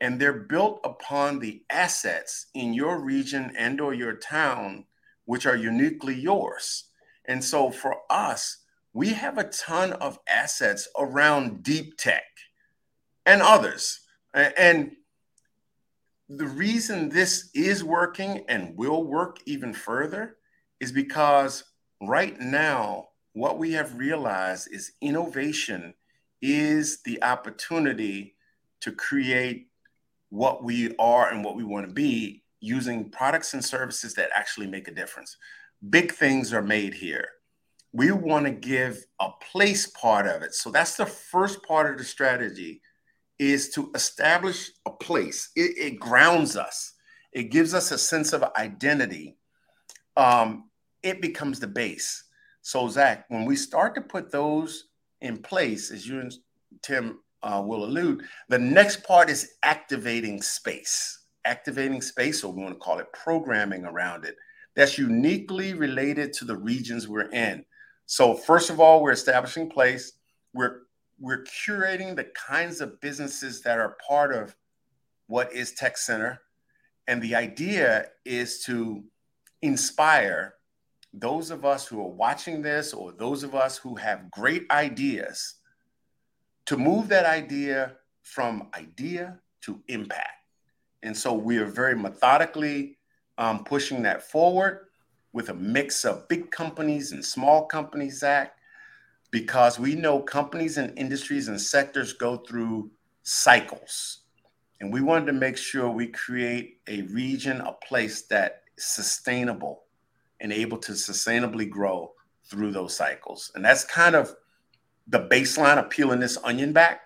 and 0.00 0.18
they're 0.18 0.32
built 0.32 0.80
upon 0.84 1.38
the 1.38 1.62
assets 1.68 2.46
in 2.54 2.72
your 2.72 3.00
region 3.00 3.52
and 3.58 3.80
or 3.80 3.92
your 3.92 4.14
town 4.14 4.84
which 5.24 5.46
are 5.46 5.56
uniquely 5.56 6.14
yours. 6.14 6.84
And 7.26 7.42
so 7.42 7.70
for 7.70 7.96
us, 8.10 8.58
we 8.92 9.10
have 9.10 9.38
a 9.38 9.44
ton 9.44 9.92
of 9.94 10.18
assets 10.28 10.88
around 10.98 11.62
deep 11.62 11.96
tech 11.96 12.24
and 13.26 13.40
others 13.42 14.00
and 14.34 14.92
the 16.28 16.46
reason 16.46 17.08
this 17.08 17.50
is 17.54 17.84
working 17.84 18.44
and 18.48 18.76
will 18.76 19.04
work 19.04 19.38
even 19.46 19.74
further 19.74 20.36
is 20.80 20.92
because 20.92 21.64
right 22.00 22.38
now, 22.40 23.08
what 23.34 23.58
we 23.58 23.72
have 23.72 23.96
realized 23.96 24.68
is 24.72 24.92
innovation 25.00 25.94
is 26.40 27.02
the 27.04 27.22
opportunity 27.22 28.34
to 28.80 28.92
create 28.92 29.68
what 30.30 30.64
we 30.64 30.94
are 30.96 31.30
and 31.30 31.44
what 31.44 31.56
we 31.56 31.64
want 31.64 31.86
to 31.86 31.92
be 31.92 32.42
using 32.60 33.10
products 33.10 33.54
and 33.54 33.64
services 33.64 34.14
that 34.14 34.30
actually 34.34 34.66
make 34.66 34.88
a 34.88 34.94
difference. 34.94 35.36
Big 35.90 36.12
things 36.12 36.52
are 36.52 36.62
made 36.62 36.94
here. 36.94 37.28
We 37.92 38.10
want 38.12 38.46
to 38.46 38.52
give 38.52 39.04
a 39.20 39.28
place 39.52 39.86
part 39.88 40.26
of 40.26 40.42
it. 40.42 40.54
So 40.54 40.70
that's 40.70 40.96
the 40.96 41.06
first 41.06 41.62
part 41.62 41.90
of 41.90 41.98
the 41.98 42.04
strategy 42.04 42.80
is 43.38 43.70
to 43.70 43.90
establish 43.94 44.70
a 44.86 44.90
place. 44.90 45.50
It, 45.56 45.76
it 45.78 46.00
grounds 46.00 46.56
us. 46.56 46.92
It 47.32 47.44
gives 47.44 47.74
us 47.74 47.90
a 47.90 47.98
sense 47.98 48.32
of 48.32 48.44
identity. 48.56 49.36
Um, 50.16 50.70
it 51.02 51.20
becomes 51.20 51.58
the 51.58 51.66
base. 51.66 52.24
So, 52.60 52.88
Zack, 52.88 53.24
when 53.28 53.44
we 53.44 53.56
start 53.56 53.94
to 53.96 54.00
put 54.00 54.30
those 54.30 54.84
in 55.20 55.38
place, 55.38 55.90
as 55.90 56.06
you 56.06 56.20
and 56.20 56.32
Tim 56.82 57.18
uh, 57.42 57.62
will 57.64 57.84
allude, 57.84 58.24
the 58.48 58.58
next 58.58 59.02
part 59.02 59.30
is 59.30 59.54
activating 59.64 60.40
space. 60.42 61.18
Activating 61.44 62.00
space, 62.00 62.44
or 62.44 62.52
we 62.52 62.62
want 62.62 62.74
to 62.74 62.78
call 62.78 63.00
it 63.00 63.12
programming 63.12 63.84
around 63.84 64.24
it, 64.24 64.36
that's 64.76 64.96
uniquely 64.96 65.74
related 65.74 66.32
to 66.34 66.44
the 66.44 66.56
regions 66.56 67.08
we're 67.08 67.30
in. 67.30 67.64
So, 68.06 68.34
first 68.34 68.70
of 68.70 68.78
all, 68.78 69.02
we're 69.02 69.12
establishing 69.12 69.70
place. 69.70 70.12
We're 70.54 70.82
we're 71.22 71.44
curating 71.44 72.16
the 72.16 72.24
kinds 72.24 72.80
of 72.80 73.00
businesses 73.00 73.62
that 73.62 73.78
are 73.78 73.96
part 74.06 74.34
of 74.34 74.56
what 75.28 75.52
is 75.52 75.70
Tech 75.70 75.96
Center. 75.96 76.40
And 77.06 77.22
the 77.22 77.36
idea 77.36 78.06
is 78.24 78.64
to 78.64 79.04
inspire 79.62 80.54
those 81.14 81.52
of 81.52 81.64
us 81.64 81.86
who 81.86 82.00
are 82.00 82.10
watching 82.10 82.60
this 82.60 82.92
or 82.92 83.12
those 83.12 83.44
of 83.44 83.54
us 83.54 83.76
who 83.76 83.94
have 83.94 84.32
great 84.32 84.68
ideas 84.72 85.54
to 86.66 86.76
move 86.76 87.08
that 87.08 87.24
idea 87.24 87.92
from 88.22 88.68
idea 88.74 89.38
to 89.60 89.80
impact. 89.86 90.28
And 91.04 91.16
so 91.16 91.32
we 91.32 91.58
are 91.58 91.66
very 91.66 91.94
methodically 91.94 92.98
um, 93.38 93.62
pushing 93.62 94.02
that 94.02 94.24
forward 94.24 94.86
with 95.32 95.50
a 95.50 95.54
mix 95.54 96.04
of 96.04 96.26
big 96.26 96.50
companies 96.50 97.12
and 97.12 97.24
small 97.24 97.66
companies, 97.66 98.18
Zack, 98.18 98.54
because 99.32 99.78
we 99.78 99.96
know 99.96 100.20
companies 100.20 100.76
and 100.76 100.96
industries 100.96 101.48
and 101.48 101.60
sectors 101.60 102.12
go 102.12 102.36
through 102.36 102.90
cycles. 103.24 104.20
And 104.80 104.92
we 104.92 105.00
wanted 105.00 105.26
to 105.26 105.32
make 105.32 105.56
sure 105.56 105.90
we 105.90 106.08
create 106.08 106.80
a 106.86 107.02
region, 107.02 107.60
a 107.62 107.72
place 107.72 108.22
that 108.26 108.62
is 108.76 108.84
sustainable 108.84 109.84
and 110.40 110.52
able 110.52 110.76
to 110.78 110.92
sustainably 110.92 111.68
grow 111.68 112.12
through 112.44 112.72
those 112.72 112.94
cycles. 112.94 113.50
And 113.54 113.64
that's 113.64 113.84
kind 113.84 114.14
of 114.14 114.34
the 115.08 115.20
baseline 115.20 115.78
of 115.78 115.88
peeling 115.88 116.20
this 116.20 116.36
onion 116.44 116.72
back 116.72 117.02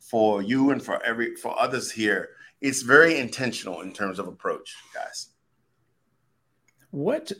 for 0.00 0.40
you 0.40 0.70
and 0.70 0.82
for 0.82 1.02
every 1.04 1.36
for 1.36 1.60
others 1.60 1.90
here. 1.90 2.30
It's 2.62 2.82
very 2.82 3.18
intentional 3.18 3.82
in 3.82 3.92
terms 3.92 4.18
of 4.18 4.28
approach, 4.28 4.74
guys. 4.94 5.28
What 6.90 7.32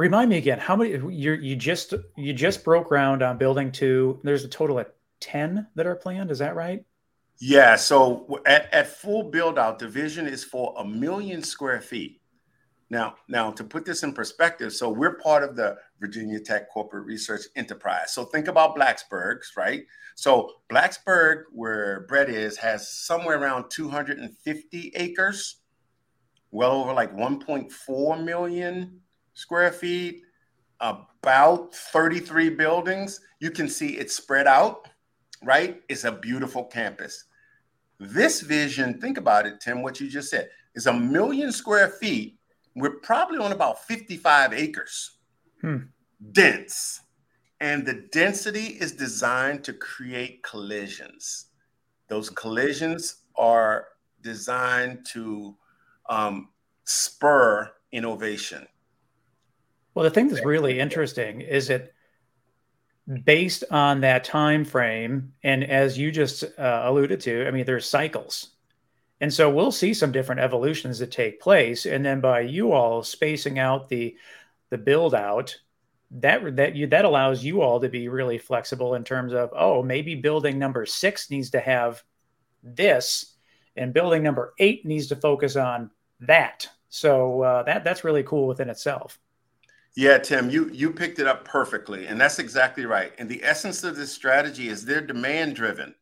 Remind 0.00 0.30
me 0.30 0.38
again, 0.38 0.58
how 0.58 0.76
many 0.76 0.92
you 0.92 1.32
you 1.34 1.54
just 1.54 1.92
you 2.16 2.32
just 2.32 2.64
broke 2.64 2.88
ground 2.88 3.22
on 3.22 3.36
building 3.36 3.70
two. 3.70 4.18
There's 4.24 4.44
a 4.44 4.48
total 4.48 4.78
of 4.78 4.86
10 5.20 5.66
that 5.74 5.86
are 5.86 5.94
planned, 5.94 6.30
is 6.30 6.38
that 6.38 6.56
right? 6.56 6.82
Yeah, 7.38 7.76
so 7.76 8.40
at, 8.46 8.72
at 8.72 8.86
full 8.86 9.24
build 9.24 9.58
out, 9.58 9.78
the 9.78 9.88
vision 9.88 10.26
is 10.26 10.42
for 10.42 10.74
a 10.78 10.86
million 10.86 11.42
square 11.42 11.82
feet. 11.82 12.22
Now, 12.88 13.16
now 13.28 13.50
to 13.50 13.62
put 13.62 13.84
this 13.84 14.02
in 14.02 14.14
perspective, 14.14 14.72
so 14.72 14.88
we're 14.88 15.18
part 15.18 15.42
of 15.42 15.54
the 15.54 15.76
Virginia 16.00 16.40
Tech 16.40 16.70
Corporate 16.70 17.04
Research 17.04 17.42
Enterprise. 17.54 18.14
So 18.14 18.24
think 18.24 18.48
about 18.48 18.76
Blacksburg's, 18.76 19.52
right? 19.54 19.82
So 20.14 20.50
Blacksburg, 20.72 21.42
where 21.52 22.06
Brett 22.08 22.30
is, 22.30 22.56
has 22.56 22.90
somewhere 22.90 23.38
around 23.38 23.68
250 23.68 24.92
acres, 24.94 25.56
well 26.50 26.72
over 26.72 26.94
like 26.94 27.14
1.4 27.14 28.24
million 28.24 29.02
square 29.40 29.72
feet, 29.72 30.22
about 30.80 31.74
33 31.74 32.50
buildings. 32.50 33.20
You 33.40 33.50
can 33.50 33.68
see 33.68 33.96
it's 33.96 34.14
spread 34.14 34.46
out, 34.46 34.88
right? 35.42 35.80
It's 35.88 36.04
a 36.04 36.12
beautiful 36.12 36.64
campus. 36.64 37.24
This 37.98 38.42
vision, 38.42 39.00
think 39.00 39.16
about 39.16 39.46
it, 39.46 39.58
Tim, 39.60 39.82
what 39.82 39.98
you 39.98 40.08
just 40.08 40.28
said, 40.30 40.50
is 40.74 40.86
a 40.86 40.92
million 40.92 41.52
square 41.52 41.88
feet. 41.88 42.38
We're 42.76 43.00
probably 43.00 43.38
on 43.38 43.52
about 43.52 43.82
55 43.84 44.52
acres. 44.52 45.16
Hmm. 45.62 45.76
Dense. 46.32 47.00
And 47.60 47.86
the 47.86 48.06
density 48.12 48.76
is 48.78 48.92
designed 48.92 49.64
to 49.64 49.72
create 49.72 50.42
collisions. 50.42 51.46
Those 52.08 52.28
collisions 52.28 53.22
are 53.36 53.86
designed 54.20 55.06
to 55.12 55.56
um, 56.10 56.50
spur 56.84 57.70
innovation. 57.92 58.66
Well, 59.94 60.04
the 60.04 60.10
thing 60.10 60.28
that's 60.28 60.44
really 60.44 60.78
interesting 60.78 61.40
is 61.40 61.68
that 61.68 61.92
based 63.24 63.64
on 63.70 64.02
that 64.02 64.24
time 64.24 64.64
frame 64.64 65.32
and 65.42 65.64
as 65.64 65.98
you 65.98 66.12
just 66.12 66.44
uh, 66.58 66.82
alluded 66.84 67.18
to 67.18 67.44
i 67.48 67.50
mean 67.50 67.64
there's 67.64 67.88
cycles. 67.88 68.50
And 69.20 69.32
so 69.32 69.50
we'll 69.50 69.72
see 69.72 69.92
some 69.92 70.12
different 70.12 70.40
evolutions 70.40 70.98
that 70.98 71.10
take 71.10 71.40
place. 71.40 71.84
And 71.84 72.04
then 72.04 72.20
by 72.20 72.40
you 72.40 72.72
all 72.72 73.02
spacing 73.02 73.58
out 73.58 73.88
the 73.88 74.16
the 74.70 74.78
build 74.78 75.14
out 75.14 75.58
that 76.12 76.56
that 76.56 76.74
you 76.74 76.86
that 76.88 77.04
allows 77.04 77.44
you 77.44 77.60
all 77.60 77.80
to 77.80 77.88
be 77.88 78.08
really 78.08 78.38
flexible 78.38 78.94
in 78.94 79.04
terms 79.04 79.32
of 79.32 79.50
oh 79.54 79.82
maybe 79.82 80.14
building 80.14 80.58
number 80.58 80.86
6 80.86 81.30
needs 81.30 81.50
to 81.50 81.60
have 81.60 82.02
this 82.62 83.36
and 83.76 83.92
building 83.92 84.22
number 84.22 84.54
8 84.58 84.86
needs 84.86 85.08
to 85.08 85.16
focus 85.16 85.56
on 85.56 85.90
that. 86.20 86.68
So 86.88 87.42
uh, 87.42 87.62
that 87.64 87.84
that's 87.84 88.04
really 88.04 88.22
cool 88.22 88.46
within 88.46 88.70
itself 88.70 89.18
yeah, 89.96 90.18
Tim, 90.18 90.50
you 90.50 90.70
you 90.72 90.92
picked 90.92 91.18
it 91.18 91.26
up 91.26 91.44
perfectly, 91.44 92.06
and 92.06 92.20
that's 92.20 92.38
exactly 92.38 92.86
right. 92.86 93.12
And 93.18 93.28
the 93.28 93.42
essence 93.42 93.82
of 93.82 93.96
this 93.96 94.12
strategy 94.12 94.68
is 94.68 94.84
they're 94.84 95.00
demand 95.00 95.56
driven. 95.56 95.94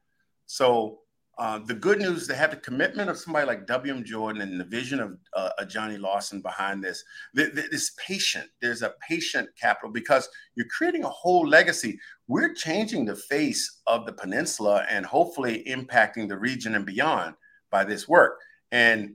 So 0.46 1.01
uh, 1.38 1.61
the 1.61 1.74
good 1.74 1.98
news, 1.98 2.27
they 2.27 2.35
have 2.35 2.51
the 2.51 2.57
commitment 2.57 3.09
of 3.09 3.16
somebody 3.16 3.46
like 3.46 3.66
W.M. 3.66 4.05
Jordan 4.05 4.42
and 4.42 4.61
the 4.61 4.64
vision 4.64 4.98
of 4.98 5.16
uh, 5.35 5.51
a 5.59 5.64
Johnny 5.64 5.96
Lawson 5.96 6.40
behind 6.40 6.83
this. 6.83 7.05
This 7.33 7.92
patient, 8.05 8.48
there's 8.61 8.83
a 8.83 8.94
patient 9.09 9.48
capital 9.59 9.92
because 9.92 10.29
you're 10.57 10.66
creating 10.66 11.05
a 11.05 11.09
whole 11.09 11.46
legacy. 11.46 11.96
We're 12.27 12.55
changing 12.55 13.05
the 13.05 13.14
face 13.14 13.83
of 13.87 14.05
the 14.05 14.12
peninsula 14.12 14.85
and 14.90 15.07
hopefully 15.07 15.64
impacting 15.68 16.29
the 16.29 16.38
region 16.38 16.74
and 16.74 16.85
beyond 16.85 17.37
by 17.70 17.85
this 17.85 18.09
work. 18.09 18.40
And 18.72 19.14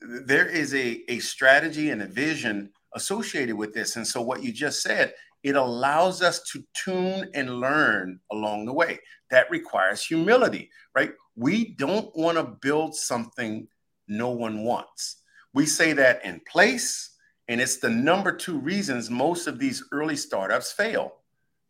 there 0.00 0.46
is 0.46 0.72
a, 0.74 1.02
a 1.08 1.18
strategy 1.18 1.90
and 1.90 2.02
a 2.02 2.06
vision 2.06 2.70
associated 2.94 3.56
with 3.56 3.74
this. 3.74 3.96
And 3.96 4.06
so, 4.06 4.20
what 4.20 4.42
you 4.42 4.52
just 4.52 4.82
said, 4.82 5.14
it 5.42 5.56
allows 5.56 6.22
us 6.22 6.42
to 6.52 6.64
tune 6.74 7.30
and 7.34 7.60
learn 7.60 8.20
along 8.32 8.66
the 8.66 8.72
way. 8.72 8.98
That 9.30 9.50
requires 9.50 10.04
humility, 10.04 10.70
right? 10.94 11.12
We 11.36 11.74
don't 11.74 12.14
want 12.16 12.38
to 12.38 12.44
build 12.44 12.94
something 12.94 13.68
no 14.08 14.30
one 14.30 14.64
wants. 14.64 15.22
We 15.54 15.66
say 15.66 15.92
that 15.92 16.24
in 16.24 16.40
place, 16.50 17.10
and 17.48 17.60
it's 17.60 17.78
the 17.78 17.90
number 17.90 18.32
two 18.32 18.58
reasons 18.58 19.10
most 19.10 19.46
of 19.46 19.58
these 19.58 19.84
early 19.92 20.16
startups 20.16 20.72
fail 20.72 21.14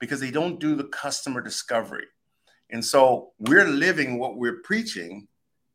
because 0.01 0.21
they 0.21 0.31
don't 0.31 0.61
do 0.61 0.75
the 0.75 0.85
customer 0.85 1.41
discovery. 1.41 2.07
And 2.71 2.85
so 2.85 3.33
we're 3.39 3.67
living 3.67 4.19
what 4.19 4.37
we're 4.37 4.61
preaching 4.63 5.27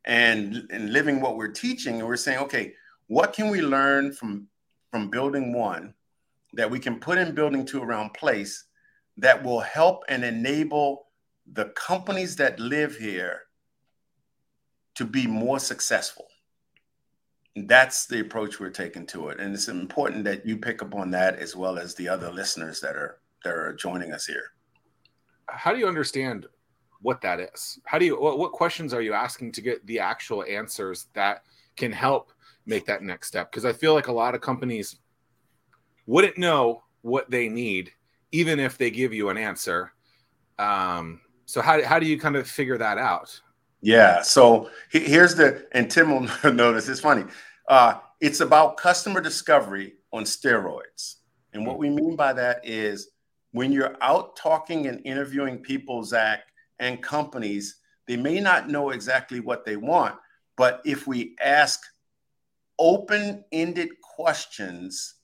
and, 0.06 0.68
and 0.70 0.94
living 0.94 1.22
what 1.22 1.38
we're 1.38 1.52
teaching. 1.52 1.96
And 1.96 2.08
we're 2.08 2.18
saying, 2.18 2.40
okay, 2.40 2.74
what 3.08 3.34
can 3.34 3.50
we 3.50 3.62
learn 3.62 4.14
from 4.14 4.48
from 4.94 5.10
building 5.10 5.52
one 5.54 5.92
that 6.54 6.70
we 6.70 6.78
can 6.78 7.00
put 7.00 7.18
in 7.18 7.34
building 7.34 7.66
two 7.66 7.82
around 7.82 8.14
place 8.14 8.66
that 9.18 9.44
will 9.44 9.60
help 9.60 10.04
and 10.08 10.24
enable 10.24 11.08
the 11.54 11.66
companies 11.70 12.36
that 12.36 12.60
live 12.60 12.96
here 12.96 13.42
to 14.94 15.04
be 15.04 15.26
more 15.26 15.58
successful. 15.58 16.28
And 17.56 17.68
that's 17.68 18.06
the 18.06 18.20
approach 18.20 18.60
we're 18.60 18.70
taking 18.70 19.08
to 19.08 19.30
it. 19.30 19.40
And 19.40 19.56
it's 19.56 19.68
important 19.68 20.26
that 20.26 20.46
you 20.46 20.58
pick 20.58 20.84
up 20.84 20.94
on 20.94 21.10
that 21.10 21.40
as 21.40 21.56
well 21.56 21.80
as 21.80 21.96
the 21.96 22.08
other 22.08 22.32
listeners 22.32 22.80
that 22.82 22.96
are 22.96 23.18
that 23.44 23.56
are 23.56 23.74
joining 23.74 24.14
us 24.14 24.28
here. 24.28 24.52
How 25.48 25.74
do 25.74 25.80
you 25.80 25.88
understand 25.88 26.46
what 27.02 27.20
that 27.22 27.40
is? 27.40 27.80
How 27.86 27.98
do 27.98 28.06
you 28.06 28.22
what, 28.22 28.38
what 28.38 28.52
questions 28.52 28.94
are 28.94 29.02
you 29.02 29.14
asking 29.14 29.54
to 29.54 29.62
get 29.62 29.84
the 29.88 30.00
actual 30.00 30.44
answers 30.44 31.08
that 31.16 31.46
can 31.76 31.92
help 31.92 32.32
make 32.66 32.86
that 32.86 33.04
next 33.04 33.28
step 33.28 33.52
because 33.52 33.66
I 33.66 33.74
feel 33.74 33.94
like 33.94 34.08
a 34.08 34.12
lot 34.12 34.36
of 34.36 34.42
companies 34.42 34.98
wouldn't 36.06 36.38
know 36.38 36.84
what 37.02 37.30
they 37.30 37.50
need 37.50 37.92
even 38.32 38.60
if 38.60 38.78
they 38.78 38.90
give 38.90 39.14
you 39.14 39.30
an 39.30 39.38
answer. 39.38 39.94
Um, 40.58 41.22
so 41.46 41.62
how 41.62 41.84
how 41.84 42.00
do 42.00 42.06
you 42.06 42.20
kind 42.20 42.36
of 42.36 42.48
figure 42.48 42.78
that 42.78 42.98
out? 42.98 43.40
Yeah. 43.82 44.22
So 44.22 44.70
here's 44.90 45.36
the 45.36 45.68
and 45.74 45.90
Tim 45.90 46.12
will 46.12 46.30
notice 46.54 46.90
it's 46.90 47.00
funny. 47.00 47.26
Uh, 47.68 48.00
it's 48.20 48.40
about 48.40 48.78
customer 48.78 49.22
discovery 49.22 49.94
on 50.12 50.24
steroids, 50.24 51.16
and 51.54 51.66
what 51.66 51.78
we 51.78 51.90
mean 51.90 52.16
by 52.16 52.34
that 52.34 52.62
is 52.64 53.10
when 53.52 53.72
you're 53.72 53.96
out 54.02 54.36
talking 54.36 54.88
and 54.88 55.02
interviewing 55.06 55.60
people, 55.60 56.04
Zack, 56.04 56.42
and 56.80 57.02
companies, 57.02 57.78
they 58.08 58.18
may 58.18 58.40
not 58.40 58.70
know 58.70 58.90
exactly 58.90 59.40
what 59.40 59.64
they 59.64 59.76
want, 59.78 60.16
but 60.58 60.82
if 60.86 61.08
we 61.08 61.36
ask 61.44 61.80
open 62.80 63.44
ended 63.52 63.90
questions 64.02 65.16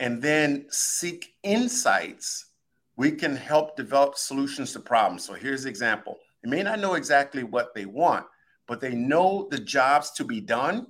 and 0.00 0.20
then 0.20 0.66
seek 0.70 1.34
insights, 1.42 2.52
we 2.96 3.10
can 3.10 3.36
help 3.36 3.76
develop 3.76 4.16
solutions 4.16 4.72
to 4.72 4.80
problems. 4.80 5.24
So 5.24 5.34
here's 5.34 5.64
the 5.64 5.68
example. 5.68 6.18
They 6.42 6.50
may 6.50 6.62
not 6.62 6.80
know 6.80 6.94
exactly 6.94 7.42
what 7.42 7.74
they 7.74 7.86
want, 7.86 8.26
but 8.66 8.80
they 8.80 8.94
know 8.94 9.48
the 9.50 9.58
jobs 9.58 10.10
to 10.12 10.24
be 10.24 10.40
done, 10.40 10.86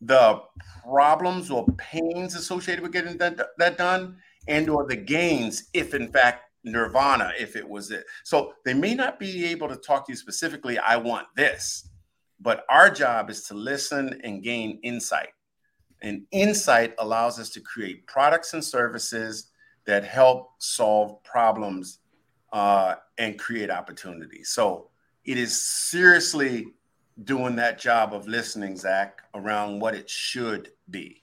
the 0.00 0.40
problems 0.82 1.50
or 1.50 1.66
pains 1.78 2.34
associated 2.34 2.82
with 2.82 2.92
getting 2.92 3.16
that, 3.18 3.40
that 3.58 3.78
done, 3.78 4.16
and 4.48 4.68
or 4.68 4.86
the 4.86 4.96
gains 4.96 5.68
if 5.72 5.94
in 5.94 6.10
fact 6.10 6.44
nirvana 6.64 7.32
if 7.38 7.56
it 7.56 7.68
was 7.68 7.90
it. 7.90 8.04
So 8.24 8.54
they 8.64 8.74
may 8.74 8.94
not 8.94 9.18
be 9.18 9.44
able 9.46 9.68
to 9.68 9.76
talk 9.76 10.06
to 10.06 10.12
you 10.12 10.16
specifically 10.16 10.78
i 10.78 10.96
want 10.96 11.26
this 11.36 11.88
but 12.42 12.64
our 12.68 12.90
job 12.90 13.30
is 13.30 13.44
to 13.44 13.54
listen 13.54 14.20
and 14.24 14.42
gain 14.42 14.80
insight. 14.82 15.28
And 16.02 16.22
insight 16.32 16.94
allows 16.98 17.38
us 17.38 17.50
to 17.50 17.60
create 17.60 18.06
products 18.06 18.54
and 18.54 18.64
services 18.64 19.50
that 19.86 20.04
help 20.04 20.50
solve 20.58 21.22
problems 21.22 22.00
uh, 22.52 22.96
and 23.18 23.38
create 23.38 23.70
opportunities. 23.70 24.50
So 24.50 24.90
it 25.24 25.38
is 25.38 25.64
seriously 25.64 26.66
doing 27.24 27.56
that 27.56 27.78
job 27.78 28.14
of 28.14 28.26
listening, 28.26 28.76
Zack, 28.76 29.22
around 29.34 29.80
what 29.80 29.94
it 29.94 30.10
should 30.10 30.70
be. 30.90 31.22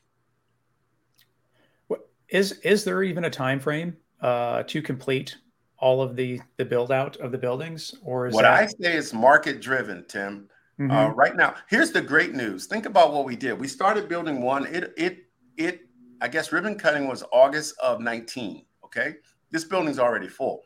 Is 2.29 2.53
is 2.59 2.83
there 2.83 3.03
even 3.03 3.25
a 3.25 3.29
time 3.29 3.59
frame 3.59 3.97
uh, 4.21 4.63
to 4.63 4.81
complete 4.81 5.35
all 5.79 6.01
of 6.01 6.15
the 6.15 6.39
the 6.57 6.65
build 6.65 6.91
out 6.91 7.17
of 7.17 7.31
the 7.31 7.37
buildings, 7.37 7.95
or 8.03 8.27
is 8.27 8.35
what 8.35 8.43
that... 8.43 8.53
I 8.53 8.67
say 8.67 8.95
is 8.95 9.13
market 9.13 9.61
driven, 9.61 10.05
Tim. 10.07 10.47
Uh, 10.79 10.83
mm-hmm. 10.83 10.91
Uh, 10.91 11.09
right 11.09 11.35
now, 11.35 11.55
here's 11.67 11.91
the 11.91 12.01
great 12.01 12.33
news. 12.33 12.65
Think 12.65 12.85
about 12.85 13.13
what 13.13 13.25
we 13.25 13.35
did. 13.35 13.59
We 13.59 13.67
started 13.67 14.07
building 14.07 14.41
one. 14.41 14.65
It 14.65 14.93
it 14.95 15.25
it. 15.57 15.81
I 16.21 16.29
guess 16.29 16.53
ribbon 16.53 16.77
cutting 16.77 17.07
was 17.07 17.23
August 17.33 17.75
of 17.83 17.99
19. 17.99 18.65
Okay, 18.85 19.15
this 19.51 19.65
building's 19.65 19.99
already 19.99 20.29
full. 20.29 20.63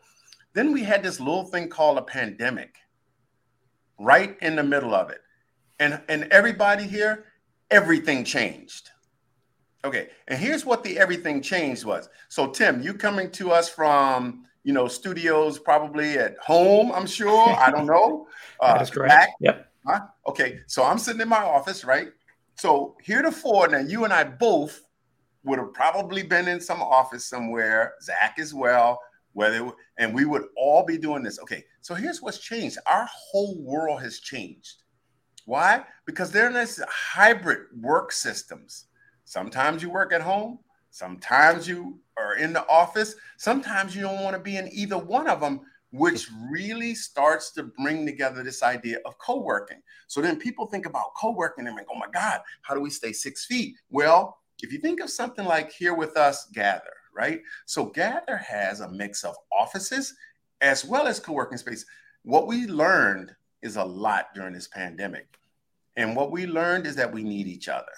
Then 0.52 0.72
we 0.72 0.84
had 0.84 1.02
this 1.02 1.18
little 1.18 1.44
thing 1.44 1.68
called 1.68 1.98
a 1.98 2.02
pandemic, 2.02 2.76
right 3.98 4.36
in 4.40 4.54
the 4.54 4.62
middle 4.62 4.94
of 4.94 5.10
it, 5.10 5.20
and 5.80 6.00
and 6.08 6.24
everybody 6.30 6.84
here, 6.84 7.24
everything 7.72 8.22
changed. 8.22 8.90
Okay, 9.84 10.10
and 10.28 10.38
here's 10.38 10.64
what 10.64 10.84
the 10.84 10.96
everything 10.96 11.42
changed 11.42 11.84
was. 11.84 12.08
So 12.28 12.50
Tim, 12.50 12.80
you 12.80 12.94
coming 12.94 13.32
to 13.32 13.50
us 13.50 13.68
from 13.68 14.44
you 14.62 14.72
know 14.72 14.86
studios 14.86 15.58
probably 15.58 16.18
at 16.18 16.38
home. 16.38 16.92
I'm 16.92 17.08
sure. 17.08 17.48
I 17.58 17.72
don't 17.72 17.86
know. 17.86 18.28
Uh, 18.60 18.74
that 18.74 18.82
is 18.82 18.90
correct. 18.90 19.10
Back, 19.10 19.28
yep 19.40 19.70
Huh? 19.86 20.00
Okay, 20.26 20.60
so 20.66 20.82
I'm 20.82 20.98
sitting 20.98 21.20
in 21.20 21.28
my 21.28 21.42
office, 21.42 21.84
right? 21.84 22.08
So 22.56 22.96
heretofore, 23.02 23.68
now 23.68 23.80
you 23.80 24.04
and 24.04 24.12
I 24.12 24.24
both 24.24 24.80
would 25.44 25.58
have 25.58 25.74
probably 25.74 26.22
been 26.22 26.48
in 26.48 26.60
some 26.60 26.80
office 26.80 27.26
somewhere, 27.26 27.94
Zack 28.02 28.36
as 28.38 28.54
well, 28.54 28.98
whether 29.34 29.70
and 29.98 30.14
we 30.14 30.24
would 30.24 30.44
all 30.56 30.84
be 30.84 30.96
doing 30.96 31.22
this. 31.22 31.38
Okay, 31.40 31.64
so 31.82 31.94
here's 31.94 32.22
what's 32.22 32.38
changed. 32.38 32.78
Our 32.86 33.06
whole 33.10 33.60
world 33.60 34.00
has 34.00 34.20
changed. 34.20 34.82
Why? 35.44 35.84
Because 36.06 36.30
they're 36.30 36.46
in 36.46 36.54
this 36.54 36.80
hybrid 36.88 37.66
work 37.80 38.12
systems. 38.12 38.86
Sometimes 39.26 39.82
you 39.82 39.90
work 39.90 40.12
at 40.12 40.22
home, 40.22 40.60
sometimes 40.90 41.68
you 41.68 41.98
are 42.16 42.36
in 42.36 42.52
the 42.52 42.66
office, 42.68 43.14
sometimes 43.36 43.94
you 43.94 44.02
don't 44.02 44.22
want 44.22 44.36
to 44.36 44.42
be 44.42 44.56
in 44.56 44.68
either 44.72 44.96
one 44.96 45.28
of 45.28 45.40
them 45.40 45.60
which 45.94 46.28
really 46.50 46.92
starts 46.92 47.52
to 47.52 47.62
bring 47.62 48.04
together 48.04 48.42
this 48.42 48.64
idea 48.64 48.98
of 49.06 49.16
co-working. 49.18 49.80
So 50.08 50.20
then 50.20 50.36
people 50.36 50.66
think 50.66 50.86
about 50.86 51.14
co-working 51.16 51.68
and 51.68 51.76
like, 51.76 51.86
oh 51.88 51.96
my 51.96 52.08
God, 52.12 52.40
how 52.62 52.74
do 52.74 52.80
we 52.80 52.90
stay 52.90 53.12
six 53.12 53.46
feet? 53.46 53.76
Well, 53.90 54.38
if 54.60 54.72
you 54.72 54.80
think 54.80 55.00
of 55.00 55.08
something 55.08 55.44
like 55.44 55.70
here 55.70 55.94
with 55.94 56.16
us, 56.16 56.48
Gather, 56.52 56.82
right? 57.14 57.40
So 57.66 57.84
Gather 57.86 58.36
has 58.36 58.80
a 58.80 58.90
mix 58.90 59.22
of 59.22 59.36
offices 59.56 60.14
as 60.60 60.84
well 60.84 61.06
as 61.06 61.20
co-working 61.20 61.58
space. 61.58 61.86
What 62.24 62.48
we 62.48 62.66
learned 62.66 63.30
is 63.62 63.76
a 63.76 63.84
lot 63.84 64.34
during 64.34 64.54
this 64.54 64.66
pandemic. 64.66 65.38
And 65.96 66.16
what 66.16 66.32
we 66.32 66.46
learned 66.46 66.86
is 66.86 66.96
that 66.96 67.12
we 67.12 67.22
need 67.22 67.46
each 67.46 67.68
other. 67.68 67.92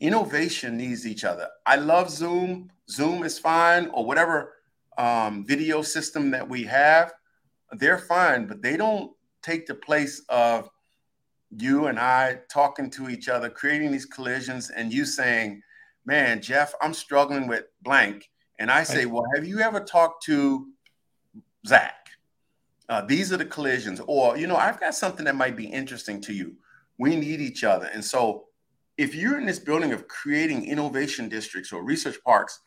Innovation 0.00 0.78
needs 0.78 1.06
each 1.06 1.24
other. 1.24 1.48
I 1.66 1.76
love 1.76 2.08
Zoom. 2.08 2.70
Zoom 2.88 3.22
is 3.22 3.38
fine, 3.38 3.88
or 3.88 4.06
whatever 4.06 4.54
um, 4.96 5.44
video 5.44 5.82
system 5.82 6.30
that 6.30 6.48
we 6.48 6.64
have 6.64 7.12
they're 7.72 7.98
fine, 7.98 8.46
but 8.46 8.62
they 8.62 8.76
don't 8.76 9.12
take 9.42 9.66
the 9.66 9.74
place 9.74 10.22
of 10.28 10.70
you 11.50 11.86
and 11.86 11.98
I 11.98 12.40
talking 12.50 12.90
to 12.90 13.08
each 13.08 13.28
other, 13.28 13.48
creating 13.48 13.90
these 13.90 14.06
collisions, 14.06 14.70
and 14.70 14.92
you 14.92 15.04
saying, 15.04 15.62
Man, 16.04 16.40
Jeff, 16.40 16.72
I'm 16.80 16.94
struggling 16.94 17.46
with 17.46 17.64
blank. 17.82 18.30
And 18.58 18.70
I 18.70 18.82
say, 18.82 19.06
Well, 19.06 19.24
have 19.34 19.46
you 19.46 19.60
ever 19.60 19.80
talked 19.80 20.24
to 20.24 20.68
Zack. 21.66 22.08
Uh, 22.88 23.02
these 23.02 23.32
are 23.32 23.36
the 23.36 23.44
collisions. 23.44 24.00
Or, 24.06 24.36
you 24.36 24.46
know, 24.46 24.56
I've 24.56 24.80
got 24.80 24.94
something 24.94 25.24
that 25.26 25.36
might 25.36 25.56
be 25.56 25.66
interesting 25.66 26.20
to 26.22 26.32
you. 26.32 26.56
We 26.98 27.16
need 27.16 27.40
each 27.40 27.64
other. 27.64 27.86
And 27.86 28.04
so, 28.04 28.46
if 28.96 29.14
you're 29.14 29.38
in 29.38 29.46
this 29.46 29.60
building 29.60 29.92
of 29.92 30.08
creating 30.08 30.66
innovation 30.66 31.28
districts 31.28 31.72
or 31.72 31.84
research 31.84 32.16
parks, 32.24 32.60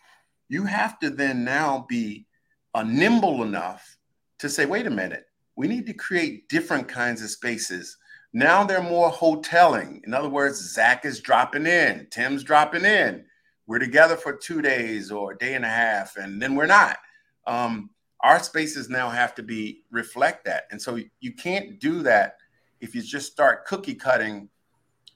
you 0.47 0.63
have 0.63 0.97
to 0.99 1.09
then 1.09 1.43
now 1.43 1.85
be 1.89 2.25
uh, 2.73 2.83
nimble 2.83 3.43
enough 3.43 3.97
to 4.41 4.49
say, 4.49 4.65
wait 4.65 4.87
a 4.87 4.91
minute, 4.91 5.25
we 5.55 5.67
need 5.67 5.85
to 5.85 5.93
create 5.93 6.49
different 6.49 6.87
kinds 6.87 7.21
of 7.21 7.29
spaces. 7.29 7.97
Now 8.33 8.63
they're 8.63 8.81
more 8.81 9.11
hoteling. 9.11 10.03
In 10.05 10.13
other 10.13 10.29
words, 10.29 10.73
Zack 10.73 11.05
is 11.05 11.19
dropping 11.19 11.65
in, 11.65 12.07
Tim's 12.11 12.43
dropping 12.43 12.85
in. 12.85 13.25
We're 13.67 13.79
together 13.79 14.15
for 14.15 14.33
two 14.33 14.61
days 14.61 15.11
or 15.11 15.33
a 15.33 15.37
day 15.37 15.53
and 15.53 15.63
a 15.63 15.69
half, 15.69 16.17
and 16.17 16.41
then 16.41 16.55
we're 16.55 16.65
not. 16.65 16.97
Um, 17.45 17.91
our 18.21 18.39
spaces 18.41 18.89
now 18.89 19.09
have 19.09 19.35
to 19.35 19.43
be 19.43 19.83
reflect 19.91 20.45
that. 20.45 20.63
And 20.71 20.81
so 20.81 20.99
you 21.19 21.33
can't 21.33 21.79
do 21.79 22.03
that 22.03 22.37
if 22.79 22.95
you 22.95 23.01
just 23.01 23.31
start 23.31 23.65
cookie 23.65 23.95
cutting 23.95 24.49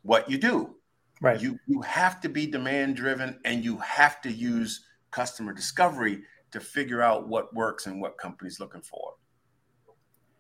what 0.04 0.30
you 0.30 0.38
do. 0.38 0.76
Right. 1.22 1.42
You 1.42 1.60
you 1.68 1.82
have 1.82 2.22
to 2.22 2.30
be 2.30 2.46
demand 2.46 2.96
driven 2.96 3.40
and 3.46 3.64
you 3.64 3.78
have 3.78 4.22
to 4.22 4.32
use 4.32 4.86
customer 5.12 5.54
discovery 5.54 6.22
to 6.56 6.62
figure 6.62 7.02
out 7.02 7.28
what 7.28 7.54
works 7.54 7.86
and 7.86 8.02
what 8.02 8.18
companies 8.18 8.60
looking 8.60 8.82
for. 8.82 9.14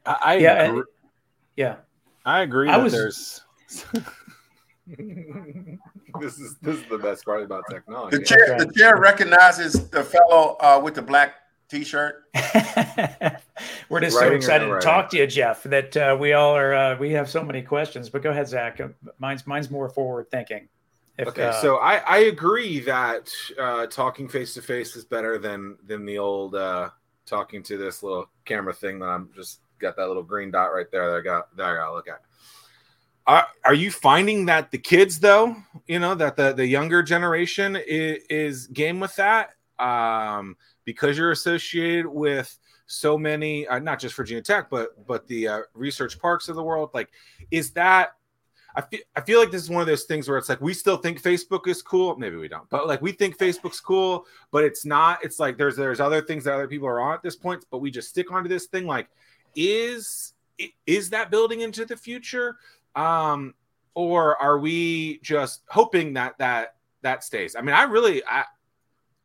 I, 0.06 0.18
I 0.24 0.34
yeah, 0.38 0.64
agree. 0.64 0.84
yeah. 1.58 1.76
I 2.26 2.42
agree 2.42 2.70
I 2.70 2.78
that 2.78 2.84
was- 2.84 2.94
there's 2.94 3.42
this 4.88 6.38
is 6.40 6.56
this 6.62 6.78
is 6.78 6.86
the 6.90 6.98
best 6.98 7.26
part 7.26 7.44
about 7.44 7.64
technology. 7.70 8.18
The 8.18 8.24
chair 8.24 8.46
Okay. 8.56 8.64
the 8.66 8.74
chair 8.74 8.98
recognizes 8.98 9.90
the 9.90 10.04
fellow 10.04 10.58
uh, 10.60 10.80
with 10.84 10.96
the 10.96 11.02
black 11.02 11.36
t-shirt. 11.70 12.24
We're 13.90 14.00
just 14.02 14.18
so 14.18 14.32
excited 14.32 14.68
to 14.68 14.80
talk 14.80 15.10
to 15.10 15.18
you, 15.18 15.28
Jeff, 15.28 15.64
that 15.64 15.98
uh, 15.98 16.16
we 16.20 16.34
all 16.34 16.56
are. 16.56 16.74
Uh, 16.74 16.98
we 16.98 17.12
have 17.12 17.30
so 17.30 17.44
many 17.44 17.62
questions, 17.62 18.10
but 18.10 18.22
go 18.22 18.30
ahead, 18.30 18.48
Zack. 18.48 18.80
Uh, 18.80 18.90
Mine's 19.20 19.46
mine's 19.48 19.70
more 19.72 19.90
forward 19.90 20.30
thinking. 20.32 20.70
If, 21.18 21.30
Okay, 21.30 21.46
uh, 21.46 21.62
so 21.62 21.78
I, 21.78 21.98
I 21.98 22.18
agree 22.20 22.80
that 22.82 23.32
uh, 23.58 23.88
talking 23.88 24.28
face 24.28 24.54
to 24.56 24.62
face 24.62 24.96
is 24.96 25.06
better 25.06 25.38
than 25.38 25.78
than 25.86 26.06
the 26.06 26.18
old 26.18 26.56
uh, 26.56 26.90
talking 27.26 27.64
to 27.64 27.78
this 27.78 28.04
little 28.04 28.30
camera 28.44 28.74
thing 28.74 29.00
that 29.00 29.08
I'm 29.08 29.30
just 29.34 29.62
got 29.80 29.96
that 29.96 30.08
little 30.08 30.24
green 30.24 30.52
dot 30.52 30.74
right 30.74 30.90
there 30.92 31.12
that 31.12 31.18
I 31.18 31.22
got 31.22 31.56
that 31.56 31.66
I 31.66 31.76
gotta 31.76 31.94
look 31.94 32.08
at. 32.10 32.22
Are, 33.28 33.48
are 33.64 33.74
you 33.74 33.92
finding 33.92 34.46
that 34.46 34.70
the 34.72 34.78
kids 34.78 35.20
though, 35.20 35.56
you 35.88 36.00
know, 36.00 36.16
that 36.16 36.36
the 36.36 36.54
the 36.54 36.66
younger 36.66 37.02
generation 37.02 37.76
is, 37.76 38.20
is 38.30 38.68
game 38.68 39.00
with 39.00 39.16
that 39.16 39.52
um, 39.80 40.58
because 40.84 41.18
you're 41.18 41.32
associated 41.32 42.08
with 42.08 42.58
so 42.88 43.18
many, 43.18 43.68
uh, 43.68 43.80
not 43.80 44.00
just 44.00 44.16
Virginia 44.16 44.44
Tech, 44.44 44.70
but 44.70 45.08
but 45.08 45.28
the 45.28 45.48
uh, 45.48 45.60
research 45.74 46.20
parks 46.20 46.50
of 46.50 46.56
the 46.56 46.64
world. 46.64 46.92
Like, 46.94 47.10
is 47.52 47.72
that 47.72 48.12
I 48.76 48.82
feel 48.82 49.00
I 49.16 49.22
feel 49.22 49.40
like 49.40 49.52
this 49.52 49.62
is 49.64 49.70
one 49.70 49.82
of 49.82 49.88
those 49.88 50.04
things 50.04 50.28
where 50.28 50.38
it's 50.38 50.50
like 50.50 50.60
we 50.60 50.74
still 50.74 50.98
think 50.98 51.22
Facebook 51.22 51.68
is 51.68 51.82
cool. 51.82 52.18
Maybe 52.18 52.36
we 52.36 52.50
don't, 52.50 52.70
but 52.70 52.88
like 52.88 53.02
we 53.02 53.14
think 53.14 53.38
Facebook's 53.38 53.80
cool, 53.80 54.26
but 54.52 54.64
it's 54.66 54.86
not. 54.86 55.24
It's 55.24 55.40
like 55.40 55.58
there's 55.58 55.78
there's 55.78 56.02
other 56.02 56.22
things 56.22 56.44
that 56.44 56.54
other 56.54 56.68
people 56.68 56.88
are 56.88 57.00
on 57.00 57.14
at 57.14 57.24
this 57.24 57.36
point, 57.36 57.66
but 57.72 57.80
we 57.80 57.90
just 57.90 58.10
stick 58.10 58.32
onto 58.32 58.50
this 58.50 58.66
thing. 58.66 58.86
Like, 58.86 59.08
is 59.56 60.34
is 60.86 61.10
that 61.12 61.32
building 61.32 61.62
into 61.62 61.86
the 61.86 61.96
future, 61.96 62.58
um, 62.96 63.54
or 63.94 64.36
are 64.42 64.60
we 64.60 65.20
just 65.20 65.64
hoping 65.70 66.14
that 66.14 66.38
that 66.40 66.76
that 67.02 67.24
stays? 67.24 67.56
I 67.56 67.62
mean, 67.62 67.76
I 67.76 67.84
really 67.84 68.24
I 68.26 68.44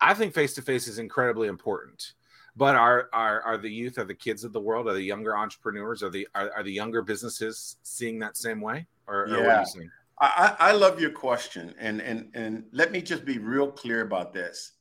I 0.01 0.15
think 0.15 0.33
face 0.33 0.55
to 0.55 0.63
face 0.63 0.87
is 0.87 0.99
incredibly 0.99 1.49
important. 1.49 2.15
But 2.57 2.75
are, 2.75 3.09
are 3.13 3.41
are 3.43 3.59
the 3.59 3.71
youth, 3.71 3.97
are 3.99 4.05
the 4.05 4.15
kids 4.15 4.45
of 4.45 4.53
the 4.53 4.61
world, 4.61 4.89
are 4.89 4.93
the 4.93 5.03
younger 5.03 5.37
entrepreneurs, 5.37 6.03
are 6.03 6.11
the 6.11 6.27
are, 6.35 6.51
are 6.57 6.63
the 6.63 6.73
younger 6.73 7.01
businesses 7.01 7.77
seeing 7.83 8.19
that 8.19 8.37
same 8.37 8.61
way? 8.61 8.87
Or, 9.11 9.25
or 9.25 9.29
Yeah. 9.29 9.61
you 9.61 9.67
seeing? 9.67 9.91
I, 10.23 10.55
I 10.59 10.73
love 10.73 11.01
your 11.01 11.13
question, 11.13 11.75
and 11.79 12.01
and 12.03 12.31
and 12.35 12.65
let 12.73 12.93
me 12.93 13.01
just 13.01 13.25
be 13.25 13.39
real 13.39 13.73
clear 13.73 14.03
about 14.03 14.35
this. 14.35 14.73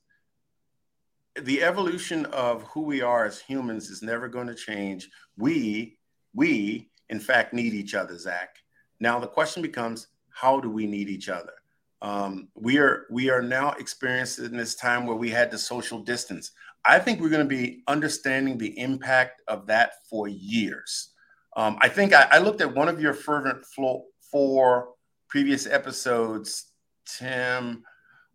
The 1.40 1.62
evolution 1.62 2.26
of 2.26 2.62
who 2.64 2.82
we 2.82 3.00
are 3.00 3.24
as 3.24 3.40
humans 3.40 3.88
is 3.88 4.02
never 4.02 4.28
going 4.28 4.48
to 4.48 4.54
change. 4.54 5.08
We 5.38 5.98
we 6.34 6.90
in 7.08 7.20
fact 7.20 7.54
need 7.54 7.72
each 7.72 7.94
other, 7.94 8.18
Zack. 8.18 8.56
Now 9.00 9.18
the 9.18 9.26
question 9.26 9.62
becomes, 9.62 10.08
how 10.28 10.60
do 10.60 10.70
we 10.70 10.86
need 10.86 11.08
each 11.08 11.30
other? 11.30 11.54
Um, 12.02 12.48
we 12.54 12.76
are 12.78 13.06
we 13.10 13.30
are 13.30 13.42
now 13.42 13.72
experiencing 13.72 14.56
this 14.56 14.74
time 14.74 15.06
where 15.06 15.16
we 15.16 15.30
had 15.30 15.50
to 15.52 15.58
social 15.58 16.00
distance. 16.00 16.52
I 16.84 16.98
think 16.98 17.20
we're 17.20 17.30
going 17.30 17.48
to 17.48 17.56
be 17.62 17.82
understanding 17.88 18.58
the 18.58 18.78
impact 18.78 19.40
of 19.48 19.66
that 19.68 19.92
for 20.08 20.28
years. 20.28 21.12
Um, 21.56 21.78
I 21.80 21.88
think 21.88 22.12
I, 22.12 22.28
I 22.30 22.38
looked 22.38 22.60
at 22.60 22.74
one 22.74 22.88
of 22.88 23.00
your 23.00 23.14
fervent 23.14 23.64
flow 23.64 24.04
four 24.30 24.94
previous 25.28 25.66
episodes, 25.66 26.72
Tim, 27.06 27.82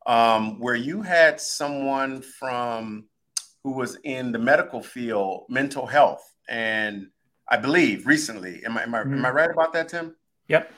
um, 0.05 0.59
where 0.59 0.75
you 0.75 1.01
had 1.01 1.39
someone 1.39 2.21
from 2.21 3.05
who 3.63 3.71
was 3.71 3.97
in 4.03 4.31
the 4.31 4.39
medical 4.39 4.81
field, 4.81 5.45
mental 5.49 5.85
health, 5.85 6.23
and 6.47 7.07
I 7.49 7.57
believe 7.57 8.05
recently. 8.05 8.63
Am 8.65 8.77
I 8.77 8.83
am 8.83 8.95
I, 8.95 9.01
am 9.01 9.25
I 9.25 9.31
right 9.31 9.49
about 9.49 9.73
that, 9.73 9.89
Tim? 9.89 10.15
Yep. 10.47 10.71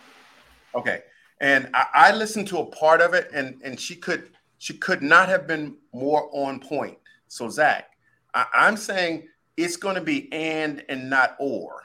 Okay. 0.75 1.01
And 1.39 1.69
I, 1.73 1.85
I 1.93 2.11
listened 2.13 2.47
to 2.49 2.59
a 2.59 2.65
part 2.65 3.01
of 3.01 3.13
it, 3.13 3.29
and 3.33 3.61
and 3.63 3.79
she 3.79 3.95
could 3.95 4.29
she 4.57 4.73
could 4.73 5.01
not 5.01 5.29
have 5.29 5.47
been 5.47 5.77
more 5.93 6.29
on 6.31 6.59
point. 6.59 6.97
So 7.27 7.49
Zack, 7.49 7.91
I, 8.33 8.45
I'm 8.53 8.77
saying 8.77 9.27
it's 9.55 9.75
going 9.75 9.95
to 9.95 10.01
be 10.01 10.31
and 10.31 10.83
and 10.89 11.09
not 11.09 11.35
or. 11.39 11.83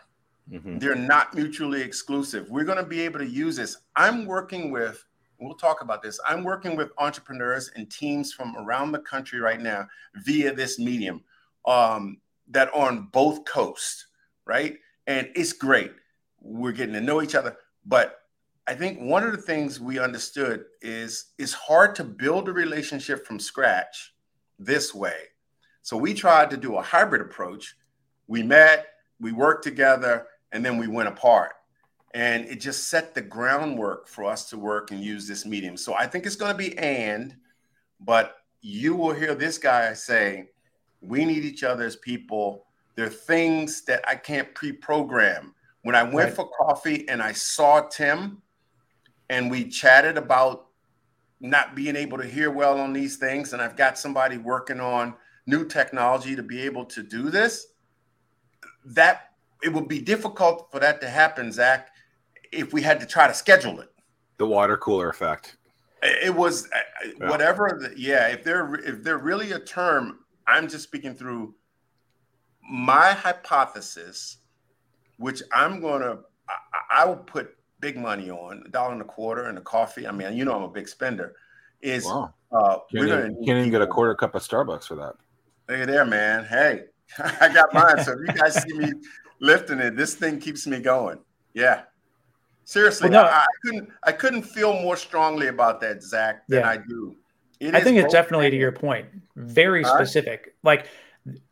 Mhm. 0.53 0.81
They're 0.81 0.95
not 0.95 1.35
mutually 1.35 1.81
exclusive. 1.81 2.51
We're 2.51 2.65
going 2.65 2.79
to 2.79 2.85
be 2.85 3.01
able 3.01 3.19
to 3.21 3.27
use 3.29 3.57
this. 3.57 3.79
I'm 3.97 4.27
working 4.27 4.71
with, 4.71 5.05
we'll 5.38 5.55
talk 5.55 5.81
about 5.81 6.03
this. 6.03 6.21
I'm 6.27 6.45
working 6.45 6.77
with 6.77 6.93
entrepreneurs 6.99 7.71
and 7.75 7.91
teams 7.91 8.33
from 8.33 8.55
around 8.57 8.93
the 8.93 8.99
country 9.01 9.41
right 9.41 9.61
now 9.61 9.88
via 10.25 10.55
this 10.55 10.79
medium 10.79 11.25
um, 11.67 12.21
that 12.49 12.69
are 12.75 12.88
on 12.88 13.09
both 13.12 13.45
coasts, 13.47 14.09
right? 14.45 14.79
And 15.07 15.31
it's 15.35 15.55
great. 15.55 15.93
We're 16.41 16.73
getting 16.73 16.95
to 16.95 17.01
know 17.01 17.23
each 17.23 17.35
other. 17.35 17.57
But 17.87 18.19
I 18.67 18.75
think 18.75 19.01
one 19.01 19.25
of 19.25 19.33
the 19.33 19.43
things 19.43 19.81
we 19.81 19.99
understood 19.99 20.67
is 20.83 21.33
it's 21.38 21.53
hard 21.53 21.95
to 21.97 22.05
build 22.05 22.49
a 22.49 22.53
relationship 22.53 23.27
from 23.27 23.41
scratch 23.41 24.15
this 24.59 24.95
way. 24.95 25.17
So 25.81 25.97
we 25.97 26.15
tried 26.15 26.51
to 26.51 26.57
do 26.57 26.77
a 26.77 26.83
hybrid 26.83 27.23
approach. 27.23 27.75
We 28.29 28.43
met, 28.43 28.87
we 29.19 29.33
worked 29.33 29.65
together, 29.65 30.27
and 30.53 30.65
then 30.65 30.79
we 30.79 30.87
went 30.87 31.09
apart. 31.09 31.53
And 32.15 32.45
it 32.45 32.61
just 32.61 32.88
set 32.88 33.15
the 33.15 33.23
groundwork 33.23 34.07
for 34.07 34.25
us 34.25 34.49
to 34.51 34.59
work 34.59 34.91
and 34.91 35.03
use 35.03 35.27
this 35.27 35.47
medium. 35.47 35.77
So 35.77 35.95
I 35.95 36.07
think 36.07 36.27
it's 36.27 36.37
going 36.37 36.53
to 36.53 36.59
be 36.59 36.77
and, 36.79 37.35
but 38.01 38.37
you 38.61 38.95
will 38.95 39.15
hear 39.15 39.35
this 39.35 39.59
guy 39.59 39.93
say, 39.95 40.51
we 41.01 41.25
need 41.25 41.45
each 41.45 41.65
other 41.65 41.85
as 41.85 41.97
people. 41.97 42.67
There 42.95 43.07
are 43.07 43.11
things 43.11 43.83
that 43.85 44.07
I 44.07 44.15
can't 44.15 44.55
pre 44.55 44.73
program. 44.73 45.55
When 45.83 45.97
I 45.97 46.03
went 46.03 46.29
Right. 46.29 46.35
for 46.35 46.51
coffee 46.57 47.09
and 47.09 47.23
I 47.23 47.33
saw 47.33 47.88
Tim 47.88 48.43
and 49.31 49.51
we 49.51 49.69
chatted 49.69 50.17
about 50.17 50.67
not 51.41 51.75
being 51.75 51.97
able 51.97 52.19
to 52.19 52.27
hear 52.27 52.51
well 52.53 52.79
on 52.79 52.93
these 52.93 53.17
things, 53.17 53.53
and 53.53 53.61
I've 53.61 53.77
got 53.77 53.99
somebody 53.99 54.37
working 54.37 54.79
on 54.79 55.15
new 55.47 55.67
technology 55.67 56.37
to 56.37 56.43
be 56.43 56.61
able 56.62 56.85
to 56.85 57.03
do 57.03 57.31
this, 57.31 57.67
that 58.85 59.32
it 59.62 59.72
would 59.72 59.88
be 59.88 60.01
difficult 60.01 60.68
for 60.70 60.81
that 60.81 61.01
to 61.01 61.09
happen, 61.09 61.53
Zack, 61.53 61.88
if 62.53 62.72
we 62.72 62.83
had 62.83 63.01
to 63.01 63.07
try 63.07 63.27
to 63.27 63.35
schedule 63.35 63.81
it. 63.81 63.90
The 64.38 64.46
water 64.46 64.77
cooler 64.77 65.09
effect. 65.09 65.57
It 66.03 66.35
was 66.35 66.66
uh, 66.66 66.79
Yeah. 67.20 67.31
whatever. 67.31 67.79
The, 67.81 67.98
yeah, 67.98 68.27
if 68.29 68.42
they're 68.42 68.75
if 68.75 69.03
they're 69.05 69.18
really 69.18 69.53
a 69.53 69.59
term, 69.61 70.20
I'm 70.46 70.69
just 70.69 70.85
speaking 70.85 71.15
through 71.15 71.54
my 72.69 73.13
hypothesis, 73.13 74.38
which 75.19 75.42
I'm 75.52 75.81
gonna 75.81 76.19
I, 76.48 77.02
I 77.02 77.04
will 77.06 77.17
put 77.17 77.56
big 77.81 77.96
money 77.96 78.31
on 78.31 78.63
a 78.67 78.69
dollar 78.71 78.92
and 78.92 79.00
a 79.00 79.04
quarter 79.04 79.44
and 79.44 79.58
a 79.58 79.60
coffee. 79.60 80.06
I 80.06 80.13
mean, 80.13 80.37
you 80.37 80.44
know, 80.44 80.54
I'm 80.56 80.63
a 80.63 80.69
big 80.69 80.88
spender. 80.88 81.37
Is 81.81 82.04
Wow. 82.04 82.35
uh, 82.52 82.79
Can't, 82.92 83.08
gonna 83.08 83.19
even, 83.27 83.44
can't 83.44 83.58
even 83.58 83.71
get 83.71 83.83
a 83.83 83.87
quarter 83.87 84.15
cup 84.15 84.35
of 84.35 84.42
Starbucks 84.42 84.85
for 84.87 84.94
that. 84.96 85.15
Look 85.69 85.81
at 85.81 85.87
there, 85.88 86.04
man. 86.04 86.44
Hey, 86.44 86.85
I 87.40 87.52
got 87.52 87.73
mine. 87.73 88.02
So 88.04 88.13
if 88.13 88.19
you 88.21 88.35
guys 88.35 88.60
see 88.63 88.73
me 88.77 88.92
lifting 89.43 89.81
it, 89.81 89.97
this 89.97 90.15
thing 90.15 90.40
keeps 90.40 90.67
me 90.67 90.79
going. 90.79 91.19
Yeah. 91.53 91.83
Seriously, 92.65 93.11
Well, 93.11 93.25
no. 93.25 93.29
I, 93.29 93.40
I 93.40 93.47
couldn't 93.65 93.90
I 94.05 94.13
couldn't 94.13 94.43
feel 94.45 94.73
more 94.81 94.97
strongly 94.97 95.49
about 95.49 95.81
that, 95.83 96.03
Zack, 96.03 96.47
than 96.49 96.61
Yeah. 96.61 96.71
I 96.71 96.77
do. 96.79 97.17
It 97.61 97.75
I 97.75 97.81
think 97.81 97.99
it's 97.99 98.13
definitely 98.13 98.51
to 98.51 98.57
your 98.57 98.73
point, 98.73 99.07
very 99.37 99.85
All 99.85 99.95
right. 99.95 100.07
specific. 100.07 100.55
Like 100.63 100.87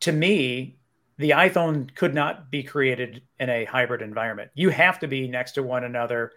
to 0.00 0.12
me, 0.12 0.78
the 1.18 1.30
iPhone 1.30 1.94
could 1.94 2.14
not 2.14 2.50
be 2.50 2.62
created 2.62 3.22
in 3.38 3.50
a 3.50 3.64
hybrid 3.64 4.02
environment. 4.02 4.50
You 4.54 4.70
have 4.70 4.98
to 5.00 5.08
be 5.08 5.28
next 5.28 5.52
to 5.52 5.62
one 5.62 5.84
another 5.84 6.32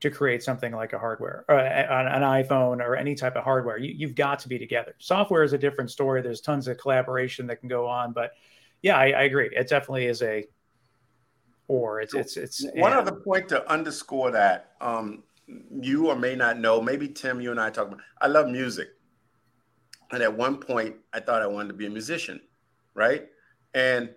to 0.00 0.10
create 0.10 0.42
something 0.42 0.72
like 0.72 0.92
a 0.92 0.98
hardware, 0.98 1.44
uh, 1.48 1.52
or 1.52 1.58
an, 1.58 2.22
an 2.22 2.22
iPhone, 2.22 2.80
or 2.80 2.96
any 2.96 3.14
type 3.14 3.36
of 3.36 3.44
hardware. 3.44 3.78
You, 3.78 3.92
you've 3.96 4.16
got 4.16 4.40
to 4.40 4.48
be 4.48 4.58
together. 4.58 4.94
Software 4.98 5.44
is 5.44 5.52
a 5.52 5.58
different 5.58 5.90
story. 5.90 6.22
There's 6.22 6.40
tons 6.40 6.66
of 6.66 6.78
collaboration 6.78 7.46
that 7.48 7.60
can 7.60 7.68
go 7.68 7.86
on, 7.86 8.12
but 8.12 8.32
yeah, 8.82 8.96
I, 8.96 9.10
I 9.10 9.22
agree. 9.22 9.50
It 9.52 9.68
definitely 9.68 10.06
is 10.06 10.22
a 10.22 10.44
or 11.68 12.00
it's 12.00 12.14
it's 12.14 12.36
it's 12.36 12.66
one 12.74 12.92
other 12.92 13.12
point 13.12 13.48
to 13.48 13.70
underscore 13.70 14.30
that 14.30 14.72
um, 14.80 15.22
you 15.80 16.08
or 16.08 16.16
may 16.16 16.34
not 16.34 16.58
know. 16.58 16.80
Maybe 16.80 17.08
Tim, 17.08 17.40
you 17.40 17.50
and 17.50 17.60
I 17.60 17.70
talk 17.70 17.88
about. 17.88 18.00
I 18.20 18.26
love 18.26 18.48
music, 18.48 18.88
and 20.10 20.22
at 20.22 20.36
one 20.36 20.58
point 20.58 20.96
I 21.12 21.20
thought 21.20 21.42
I 21.42 21.46
wanted 21.46 21.68
to 21.68 21.74
be 21.74 21.86
a 21.86 21.90
musician, 21.90 22.40
right? 22.94 23.28
And 23.74 24.10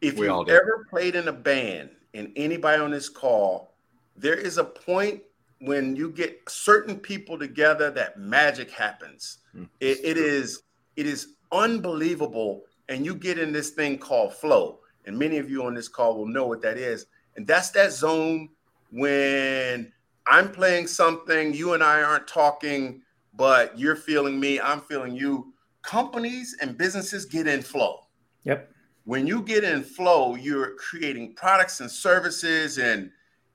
if 0.00 0.16
We 0.16 0.28
all 0.28 0.40
you 0.40 0.46
did. 0.46 0.54
ever 0.54 0.86
played 0.88 1.16
in 1.16 1.28
a 1.28 1.32
band, 1.32 1.90
and 2.14 2.32
anybody 2.36 2.80
on 2.80 2.90
this 2.90 3.08
call, 3.08 3.74
there 4.16 4.34
is 4.36 4.58
a 4.58 4.64
point 4.64 5.22
when 5.60 5.96
you 5.96 6.10
get 6.10 6.40
certain 6.48 6.96
people 6.96 7.38
together 7.38 7.90
that 7.90 8.18
magic 8.18 8.70
happens. 8.70 9.38
Hmm. 9.52 9.64
It, 9.80 9.98
it 10.04 10.16
is 10.16 10.62
it 10.96 11.06
is 11.06 11.34
unbelievable, 11.52 12.64
and 12.88 13.04
you 13.04 13.14
get 13.14 13.38
in 13.38 13.52
this 13.52 13.70
thing 13.70 13.98
called 13.98 14.34
flow. 14.34 14.80
And 15.08 15.18
many 15.18 15.38
of 15.38 15.50
you 15.50 15.64
on 15.64 15.74
this 15.74 15.88
call 15.88 16.16
will 16.16 16.26
know 16.26 16.46
what 16.46 16.62
that 16.62 16.76
is. 16.76 17.06
And 17.36 17.46
that's 17.46 17.70
that 17.70 17.92
zone 17.92 18.50
when 18.92 19.92
I'm 20.26 20.52
playing 20.52 20.86
something, 20.86 21.54
you 21.54 21.72
and 21.72 21.82
I 21.82 22.02
aren't 22.02 22.28
talking, 22.28 23.02
but 23.34 23.78
you're 23.78 23.96
feeling 23.96 24.38
me, 24.38 24.60
I'm 24.60 24.80
feeling 24.80 25.16
you. 25.16 25.52
Companies 25.82 26.56
and 26.60 26.76
businesses 26.76 27.24
get 27.24 27.46
in 27.46 27.62
flow 27.62 28.00
Yep. 28.44 28.70
when 29.04 29.26
you 29.26 29.42
get 29.42 29.64
in 29.64 29.82
flow, 29.82 30.34
you're 30.34 30.74
creating 30.76 31.34
products 31.34 31.80
and 31.80 31.90
services, 31.90 32.78
and 32.78 33.10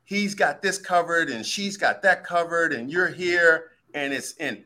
he's 0.06 0.34
got 0.34 0.62
this 0.62 0.78
covered, 0.80 1.30
and 1.30 1.46
she's 1.46 1.78
got 1.78 2.02
that 2.02 2.24
covered, 2.24 2.74
and 2.74 2.92
you're 2.92 3.08
here, 3.08 3.72
and 3.94 4.14
it's 4.14 4.34
in. 4.34 4.66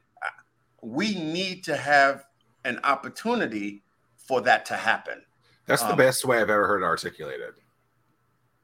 We 0.82 1.16
need 1.16 1.64
to 1.66 1.76
have 1.76 2.26
an 2.64 2.80
opportunity 2.84 3.84
for 4.16 4.42
that 4.42 4.66
to 4.68 4.76
happen. 4.76 5.24
That's 5.68 5.84
the 5.84 5.92
Um, 5.92 5.98
best 5.98 6.26
way 6.26 6.38
I've 6.38 6.50
ever 6.50 6.68
heard 6.68 6.82
it 6.82 6.86
articulated. 6.86 7.54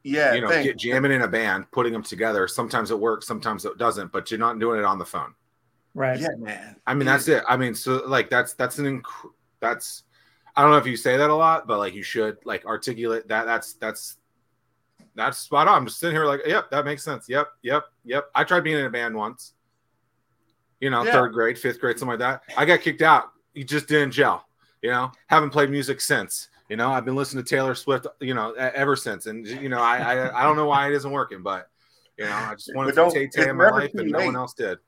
Yeah, 0.02 0.34
you 0.34 0.40
know, 0.42 0.48
thank 0.48 0.64
get 0.64 0.76
jamming 0.76 1.12
in 1.12 1.22
a 1.22 1.28
band, 1.28 1.70
putting 1.70 1.92
them 1.92 2.02
together. 2.02 2.46
Sometimes 2.48 2.90
it 2.90 2.98
works, 2.98 3.26
sometimes 3.26 3.64
it 3.64 3.78
doesn't, 3.78 4.12
but 4.12 4.30
you're 4.30 4.40
not 4.40 4.58
doing 4.58 4.78
it 4.78 4.84
on 4.84 4.98
the 4.98 5.04
phone. 5.06 5.34
Right. 5.94 6.18
Yeah, 6.18 6.28
man. 6.38 6.76
I 6.86 6.92
mean, 6.94 7.06
that's 7.06 7.28
it. 7.28 7.42
I 7.48 7.56
mean, 7.56 7.74
so 7.74 8.02
like 8.06 8.28
that's 8.28 8.54
that's 8.54 8.78
an 8.78 9.00
inc- 9.00 9.30
that's 9.60 10.02
I 10.56 10.62
don't 10.62 10.72
know 10.72 10.76
if 10.76 10.86
you 10.86 10.96
say 10.96 11.16
that 11.16 11.30
a 11.30 11.34
lot, 11.34 11.66
but 11.66 11.78
like 11.78 11.94
you 11.94 12.02
should 12.02 12.36
like 12.44 12.66
articulate 12.66 13.28
that. 13.28 13.44
That's 13.46 13.74
that's 13.74 14.16
that's 15.14 15.38
spot 15.38 15.68
on. 15.68 15.74
I'm 15.76 15.86
just 15.86 16.00
sitting 16.00 16.14
here 16.16 16.26
like, 16.26 16.40
yep, 16.46 16.70
that 16.70 16.84
makes 16.84 17.02
sense. 17.04 17.28
Yep, 17.28 17.48
yep, 17.62 17.84
yep. 18.04 18.24
I 18.34 18.44
tried 18.44 18.64
being 18.64 18.78
in 18.78 18.84
a 18.86 18.90
band 18.90 19.14
once. 19.14 19.54
You 20.80 20.90
know, 20.90 21.04
Yeah. 21.04 21.12
third 21.12 21.32
grade, 21.32 21.58
fifth 21.58 21.80
grade, 21.80 21.98
something 21.98 22.18
like 22.18 22.18
that. 22.18 22.42
I 22.58 22.64
got 22.66 22.80
kicked 22.80 23.00
out. 23.02 23.30
You 23.54 23.64
just 23.64 23.86
didn't 23.86 24.10
gel. 24.10 24.46
You 24.82 24.90
know, 24.90 25.12
haven't 25.28 25.50
played 25.50 25.70
music 25.70 26.00
since. 26.00 26.50
You 26.68 26.76
know, 26.76 26.90
I've 26.90 27.04
been 27.04 27.14
listening 27.16 27.44
to 27.44 27.48
Taylor 27.54 27.74
Swift. 27.74 28.06
You 28.20 28.34
know, 28.34 28.52
ever 28.52 28.96
since, 28.96 29.26
and 29.26 29.46
you 29.46 29.68
know, 29.68 29.80
I 29.80 29.98
I, 29.98 30.40
I 30.40 30.42
don't 30.44 30.56
know 30.56 30.66
why 30.66 30.88
it 30.88 30.94
isn't 30.94 31.10
working, 31.10 31.42
but 31.42 31.68
you 32.16 32.24
know, 32.24 32.32
I 32.32 32.54
just 32.54 32.74
wanted 32.74 32.90
to 32.90 32.96
don't- 32.96 33.12
take 33.12 33.30
Tay 33.32 33.48
in 33.50 33.56
my 33.56 33.68
life, 33.70 33.92
too 33.92 33.98
and 33.98 34.10
no 34.10 34.24
one 34.24 34.36
else 34.36 34.54
did. 34.54 34.78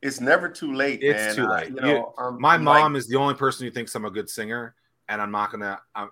It's 0.00 0.20
never 0.20 0.48
too 0.48 0.72
late. 0.74 1.00
It's 1.02 1.18
man. 1.18 1.34
too 1.36 1.52
I- 1.52 1.60
late. 1.62 1.68
you 1.70 1.74
know, 1.80 2.14
um, 2.18 2.40
My 2.40 2.54
I'm 2.54 2.64
like- 2.64 2.80
mom 2.82 2.96
is 2.96 3.06
the 3.08 3.16
only 3.16 3.34
person 3.34 3.66
who 3.66 3.72
thinks 3.72 3.94
I'm 3.94 4.04
a 4.04 4.10
good 4.10 4.28
singer, 4.30 4.74
and 5.08 5.20
I'm 5.20 5.30
not 5.32 5.50
gonna. 5.50 5.80
I'm, 5.94 6.08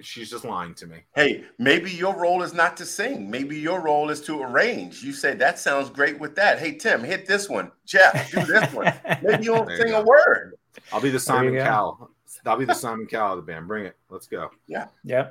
she's 0.00 0.28
just 0.30 0.44
lying 0.44 0.74
to 0.74 0.86
me. 0.88 0.98
Hey, 1.14 1.44
maybe 1.58 1.90
your 1.92 2.16
role 2.16 2.42
is 2.42 2.52
not 2.54 2.76
to 2.78 2.84
sing. 2.86 3.30
Maybe 3.30 3.56
your 3.58 3.80
role 3.80 4.10
is 4.10 4.20
to 4.22 4.42
arrange. 4.42 5.02
You 5.02 5.12
say 5.12 5.34
that 5.34 5.58
sounds 5.60 5.90
great 5.90 6.18
with 6.18 6.34
that. 6.36 6.58
Hey, 6.58 6.74
Tim, 6.74 7.04
hit 7.04 7.26
this 7.26 7.48
one. 7.48 7.70
Jeff, 7.86 8.30
do 8.32 8.44
this 8.44 8.72
one. 8.72 8.92
Maybe 9.22 9.44
you 9.44 9.54
don't 9.54 9.66
There 9.66 9.76
you 9.76 9.82
sing 9.82 9.92
go. 9.92 10.00
a 10.00 10.04
word. 10.04 10.54
I'll 10.92 11.00
be 11.00 11.10
the 11.10 11.20
Simon. 11.20 11.54
Cowell. 11.56 12.10
I'll 12.46 12.56
be 12.58 12.64
the 12.64 12.74
Simon 12.74 13.06
Cowell 13.06 13.32
of 13.32 13.44
the 13.44 13.52
band. 13.52 13.66
Bring 13.68 13.86
it. 13.86 13.96
Let's 14.10 14.26
go. 14.26 14.50
Yeah. 14.66 14.86
Yeah. 15.02 15.30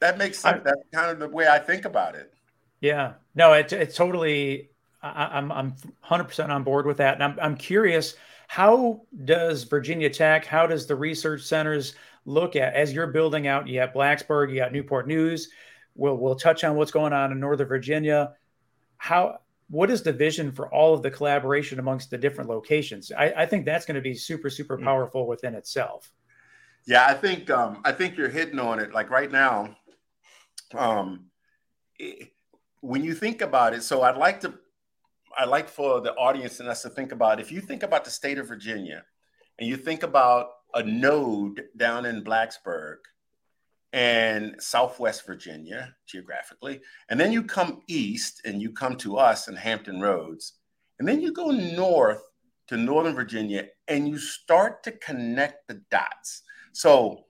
That 0.00 0.18
makes 0.18 0.38
sense. 0.38 0.62
That's 0.64 0.82
kind 0.92 1.10
of 1.10 1.18
the 1.18 1.28
way 1.28 1.48
I 1.48 1.58
think 1.58 1.84
about 1.84 2.14
it. 2.14 2.32
Yeah. 2.80 3.14
No, 3.34 3.52
it, 3.54 3.72
it's 3.72 3.96
totally. 3.96 4.70
I, 5.02 5.30
I'm 5.32 5.50
I'm 5.52 5.68
100 5.70 6.24
percent 6.24 6.52
on 6.52 6.62
board 6.64 6.86
with 6.86 6.98
that, 6.98 7.14
and 7.14 7.22
I'm 7.24 7.38
I'm 7.40 7.56
curious. 7.56 8.14
How 8.48 9.02
does 9.24 9.64
Virginia 9.64 10.08
Tech? 10.10 10.44
How 10.44 10.66
does 10.66 10.86
the 10.86 10.94
research 10.94 11.42
centers 11.42 11.94
look 12.26 12.54
at 12.54 12.74
as 12.74 12.92
you're 12.92 13.08
building 13.08 13.46
out? 13.46 13.66
You 13.68 13.80
have 13.80 13.92
Blacksburg, 13.92 14.50
you 14.50 14.56
got 14.56 14.72
Newport 14.72 15.08
News. 15.08 15.48
We'll 15.94 16.16
we'll 16.16 16.36
touch 16.36 16.62
on 16.62 16.76
what's 16.76 16.92
going 16.92 17.12
on 17.12 17.32
in 17.32 17.40
Northern 17.40 17.66
Virginia. 17.66 18.34
How 18.98 19.38
what 19.68 19.90
is 19.90 20.02
the 20.02 20.12
vision 20.12 20.52
for 20.52 20.72
all 20.72 20.94
of 20.94 21.02
the 21.02 21.10
collaboration 21.10 21.78
amongst 21.80 22.10
the 22.10 22.18
different 22.18 22.48
locations? 22.50 23.10
I, 23.10 23.32
I 23.36 23.46
think 23.46 23.64
that's 23.64 23.84
going 23.84 23.96
to 23.96 24.00
be 24.00 24.14
super 24.14 24.50
super 24.50 24.78
Mm. 24.78 24.84
powerful 24.84 25.26
within 25.26 25.54
itself. 25.54 26.12
Yeah, 26.86 27.04
I 27.06 27.14
think 27.14 27.50
um, 27.50 27.80
I 27.84 27.92
think 27.92 28.16
you're 28.16 28.28
hitting 28.28 28.58
on 28.60 28.78
it. 28.78 28.92
Like 28.92 29.10
right 29.10 29.30
now, 29.30 29.76
um, 30.74 31.30
it- 31.98 32.30
when 32.80 33.02
you 33.02 33.14
think 33.14 33.42
about 33.42 33.74
it, 33.74 33.82
so 33.82 34.02
I'd 34.02 34.16
like 34.16 34.40
to, 34.42 34.54
I'd 35.36 35.48
like 35.48 35.68
for 35.68 36.00
the 36.00 36.14
audience 36.14 36.60
and 36.60 36.68
us 36.68 36.82
to 36.82 36.90
think 36.90 37.10
about 37.10 37.40
if 37.40 37.50
you 37.50 37.60
think 37.60 37.82
about 37.82 38.04
the 38.04 38.10
state 38.10 38.38
of 38.38 38.46
Virginia, 38.46 39.02
and 39.58 39.68
you 39.68 39.76
think 39.76 40.02
about 40.04 40.50
a 40.74 40.82
node 40.82 41.64
down 41.76 42.04
in 42.06 42.22
Blacksburg 42.22 42.98
and 43.92 44.54
Southwest 44.60 45.26
Virginia 45.26 45.96
geographically, 46.06 46.80
and 47.08 47.18
then 47.18 47.32
you 47.32 47.42
come 47.42 47.80
east 47.88 48.42
and 48.44 48.60
you 48.62 48.70
come 48.70 48.96
to 48.98 49.16
us 49.16 49.48
in 49.48 49.56
Hampton 49.56 50.00
Roads, 50.00 50.52
and 51.00 51.08
then 51.08 51.20
you 51.20 51.32
go 51.32 51.50
north 51.50 52.22
to 52.68 52.76
Northern 52.76 53.14
Virginia, 53.14 53.66
and 53.88 54.08
you 54.08 54.18
start 54.18 54.82
to 54.84 54.92
connect 54.92 55.66
the 55.66 55.82
dots. 55.90 56.42
So 56.76 57.24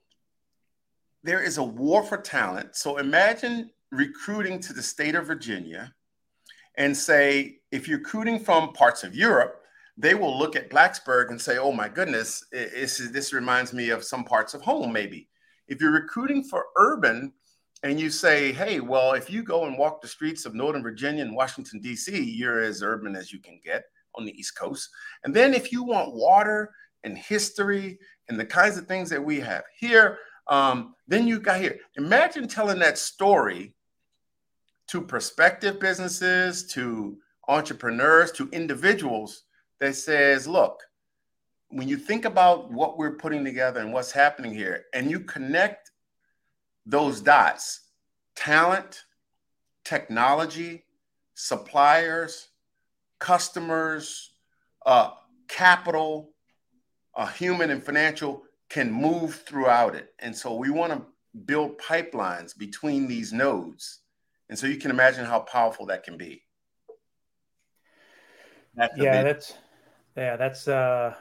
there 1.23 1.41
is 1.41 1.57
a 1.57 1.63
war 1.63 2.03
for 2.03 2.17
talent. 2.17 2.75
So 2.75 2.97
imagine 2.97 3.69
recruiting 3.93 4.59
to 4.59 4.73
the 4.73 4.83
state 4.83 5.15
of 5.15 5.25
Virginia 5.25 5.93
and 6.77 6.95
say, 6.95 7.59
if 7.71 7.87
you're 7.87 7.99
recruiting 7.99 8.39
from 8.39 8.73
parts 8.73 9.05
of 9.05 9.15
Europe, 9.15 9.61
they 9.95 10.15
will 10.15 10.37
look 10.37 10.57
at 10.57 10.69
Blacksburg 10.69 11.29
and 11.29 11.41
say, 11.41 11.57
oh 11.57 11.71
my 11.71 11.87
goodness, 11.87 12.43
this 12.51 13.31
reminds 13.31 13.71
me 13.71 13.89
of 13.89 14.03
some 14.03 14.25
parts 14.25 14.53
of 14.53 14.61
home, 14.61 14.91
maybe. 14.91 15.29
If 15.69 15.79
you're 15.79 15.91
recruiting 15.91 16.43
for 16.43 16.65
urban 16.75 17.31
and 17.83 17.97
you 17.97 18.09
say, 18.09 18.51
hey, 18.51 18.81
well, 18.81 19.13
if 19.13 19.29
you 19.29 19.43
go 19.43 19.63
and 19.63 19.77
walk 19.77 20.01
the 20.01 20.09
streets 20.09 20.45
of 20.45 20.55
Northern 20.55 20.83
Virginia 20.83 21.23
and 21.23 21.33
Washington, 21.33 21.79
D.C., 21.79 22.21
you're 22.21 22.59
as 22.59 22.83
urban 22.83 23.15
as 23.15 23.31
you 23.31 23.39
can 23.39 23.61
get 23.63 23.85
on 24.13 24.25
the 24.25 24.37
East 24.37 24.57
Coast. 24.57 24.89
And 25.23 25.33
then 25.33 25.53
if 25.53 25.71
you 25.71 25.83
want 25.83 26.13
water 26.13 26.69
and 27.05 27.17
history 27.17 27.97
and 28.29 28.39
the 28.39 28.45
kinds 28.45 28.77
of 28.77 28.87
things 28.87 29.09
that 29.09 29.23
we 29.23 29.39
have 29.39 29.63
here, 29.77 30.19
um, 30.47 30.95
then 31.07 31.27
you 31.27 31.39
got 31.39 31.59
here. 31.59 31.77
Imagine 31.97 32.47
telling 32.47 32.79
that 32.79 32.97
story 32.97 33.73
to 34.87 35.01
prospective 35.01 35.79
businesses, 35.79 36.65
to 36.67 37.17
entrepreneurs, 37.47 38.31
to 38.33 38.49
individuals 38.51 39.43
that 39.79 39.95
says, 39.95 40.47
look, 40.47 40.81
when 41.69 41.87
you 41.87 41.97
think 41.97 42.25
about 42.25 42.71
what 42.71 42.97
we're 42.97 43.15
putting 43.15 43.43
together 43.43 43.81
and 43.81 43.91
what's 43.91 44.11
happening 44.11 44.53
here, 44.53 44.85
and 44.93 45.11
you 45.11 45.19
connect 45.19 45.91
those 46.85 47.19
dots, 47.19 47.81
talent, 48.35 49.03
technology, 49.83 50.85
suppliers, 51.35 52.49
customers, 53.19 54.31
uh, 54.85 55.11
capital, 55.47 56.31
uh, 57.17 57.25
human 57.25 57.71
and 57.71 57.83
financial 57.83 58.43
can 58.69 58.91
move 58.91 59.35
throughout 59.35 59.95
it. 59.95 60.13
And 60.19 60.35
so 60.35 60.55
we 60.55 60.69
want 60.69 60.93
to 60.93 61.01
build 61.45 61.77
pipelines 61.79 62.57
between 62.57 63.07
these 63.07 63.33
nodes. 63.33 63.99
And 64.49 64.57
so 64.57 64.67
you 64.67 64.77
can 64.77 64.91
imagine 64.91 65.25
how 65.25 65.39
powerful 65.39 65.87
that 65.87 66.03
can 66.03 66.17
be. 66.17 66.43
That's 68.75 68.95
yeah 68.95 69.23
big- 69.23 69.25
that's 69.25 69.53
yeah 70.15 70.35
that's 70.35 70.67
uh 70.67 71.15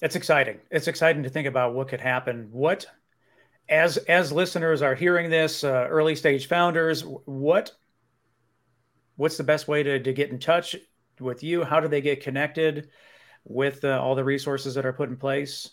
it's 0.00 0.14
exciting 0.14 0.60
it's 0.70 0.86
exciting 0.86 1.24
to 1.24 1.28
think 1.28 1.48
about 1.48 1.74
what 1.74 1.88
could 1.88 2.00
happen 2.00 2.48
what 2.52 2.86
as 3.68 3.96
as 3.96 4.30
listeners 4.30 4.80
are 4.80 4.94
hearing 4.94 5.28
this 5.28 5.64
uh, 5.64 5.86
early 5.90 6.14
stage 6.14 6.46
founders 6.46 7.02
what 7.24 7.72
what's 9.16 9.36
the 9.36 9.44
best 9.44 9.66
way 9.66 9.82
to, 9.82 9.98
to 10.00 10.12
get 10.12 10.30
in 10.30 10.38
touch 10.38 10.76
with 11.18 11.42
you 11.42 11.64
how 11.64 11.80
do 11.80 11.88
they 11.88 12.00
get 12.00 12.22
connected 12.22 12.88
with 13.44 13.84
uh, 13.84 14.00
all 14.00 14.14
the 14.14 14.24
resources 14.24 14.74
that 14.74 14.86
are 14.86 14.92
put 14.92 15.08
in 15.08 15.16
place 15.16 15.70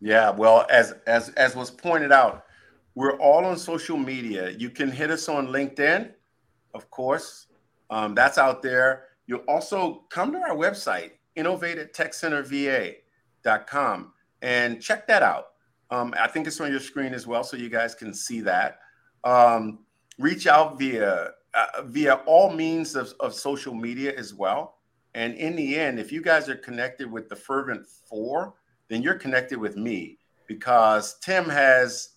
Yeah, 0.00 0.30
well, 0.30 0.66
as 0.68 0.94
as 1.06 1.28
as 1.30 1.54
was 1.54 1.70
pointed 1.70 2.10
out, 2.10 2.44
we're 2.96 3.16
all 3.18 3.44
on 3.44 3.56
social 3.56 3.96
media. 3.96 4.50
You 4.50 4.68
can 4.68 4.90
hit 4.90 5.10
us 5.10 5.28
on 5.28 5.48
LinkedIn, 5.48 6.10
of 6.74 6.90
course. 6.90 7.46
Um, 7.88 8.14
that's 8.14 8.36
out 8.36 8.62
there. 8.62 9.04
You'll 9.26 9.44
also 9.46 10.04
come 10.10 10.32
to 10.32 10.38
our 10.38 10.56
website, 10.56 11.12
innovatetechcenterva.com, 11.36 14.12
and 14.42 14.82
check 14.82 15.06
that 15.06 15.22
out. 15.22 15.46
Um, 15.90 16.12
I 16.18 16.26
think 16.26 16.48
it's 16.48 16.60
on 16.60 16.70
your 16.70 16.80
screen 16.80 17.14
as 17.14 17.26
well, 17.26 17.44
so 17.44 17.56
you 17.56 17.68
guys 17.68 17.94
can 17.94 18.12
see 18.12 18.40
that. 18.40 18.80
Um, 19.22 19.80
reach 20.18 20.48
out 20.48 20.78
via 20.78 21.30
uh, 21.54 21.82
via 21.84 22.14
all 22.26 22.52
means 22.52 22.96
of, 22.96 23.14
of 23.20 23.34
social 23.34 23.74
media 23.74 24.12
as 24.16 24.34
well. 24.34 24.78
And 25.14 25.34
in 25.34 25.56
the 25.56 25.76
end, 25.76 25.98
if 25.98 26.10
you 26.10 26.22
guys 26.22 26.48
are 26.48 26.56
connected 26.56 27.10
with 27.10 27.28
the 27.28 27.36
Fervent 27.36 27.86
Four, 27.86 28.54
then 28.88 29.02
you're 29.02 29.14
connected 29.14 29.58
with 29.58 29.76
me 29.76 30.18
because 30.46 31.18
Tim 31.20 31.48
has 31.48 32.10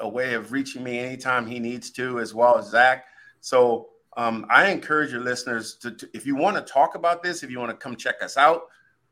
a 0.00 0.08
way 0.08 0.34
of 0.34 0.52
reaching 0.52 0.82
me 0.82 0.98
anytime 0.98 1.46
he 1.46 1.58
needs 1.58 1.90
to, 1.90 2.20
as 2.20 2.34
well 2.34 2.58
as 2.58 2.70
Zack. 2.70 3.06
So 3.40 3.90
um, 4.16 4.46
I 4.50 4.70
encourage 4.70 5.12
your 5.12 5.20
listeners 5.20 5.76
to, 5.76 5.92
to, 5.92 6.08
if 6.14 6.26
you 6.26 6.34
want 6.34 6.56
to 6.56 6.72
talk 6.72 6.94
about 6.94 7.22
this, 7.22 7.42
if 7.42 7.50
you 7.50 7.58
want 7.58 7.70
to 7.70 7.76
come 7.76 7.96
check 7.96 8.22
us 8.22 8.36
out, 8.36 8.62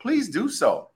please 0.01 0.28
do 0.28 0.49
so. 0.49 0.91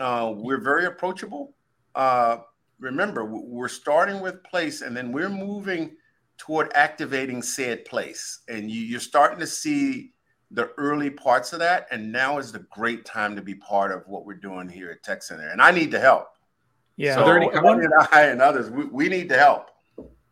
Uh, 0.00 0.32
we're 0.36 0.60
very 0.60 0.86
approachable. 0.86 1.54
Uh, 1.94 2.38
remember, 2.80 3.24
we're 3.24 3.68
starting 3.68 4.20
with 4.20 4.42
place 4.42 4.82
and 4.82 4.96
then 4.96 5.12
we're 5.12 5.28
moving 5.28 5.92
toward 6.36 6.72
activating 6.74 7.42
said 7.42 7.84
place. 7.84 8.40
And 8.48 8.70
you, 8.70 8.80
you're 8.80 9.00
starting 9.00 9.38
to 9.38 9.46
see 9.46 10.13
the 10.54 10.70
early 10.78 11.10
parts 11.10 11.52
of 11.52 11.58
that. 11.58 11.86
And 11.90 12.10
now 12.10 12.38
is 12.38 12.52
the 12.52 12.60
great 12.70 13.04
time 13.04 13.36
to 13.36 13.42
be 13.42 13.54
part 13.54 13.92
of 13.92 14.06
what 14.06 14.24
we're 14.24 14.34
doing 14.34 14.68
here 14.68 14.90
at 14.90 15.02
Tech 15.02 15.22
Center. 15.22 15.48
And 15.48 15.60
I 15.60 15.70
need 15.70 15.90
the 15.90 16.00
help. 16.00 16.28
Yeah. 16.96 17.16
So, 17.16 17.22
are 17.22 17.24
there 17.26 17.36
any 17.38 17.60
one, 17.60 17.80
and 17.80 17.92
I 18.12 18.22
and 18.22 18.40
others, 18.40 18.70
we, 18.70 18.84
we 18.84 19.08
need 19.08 19.28
the 19.28 19.38
help. 19.38 19.70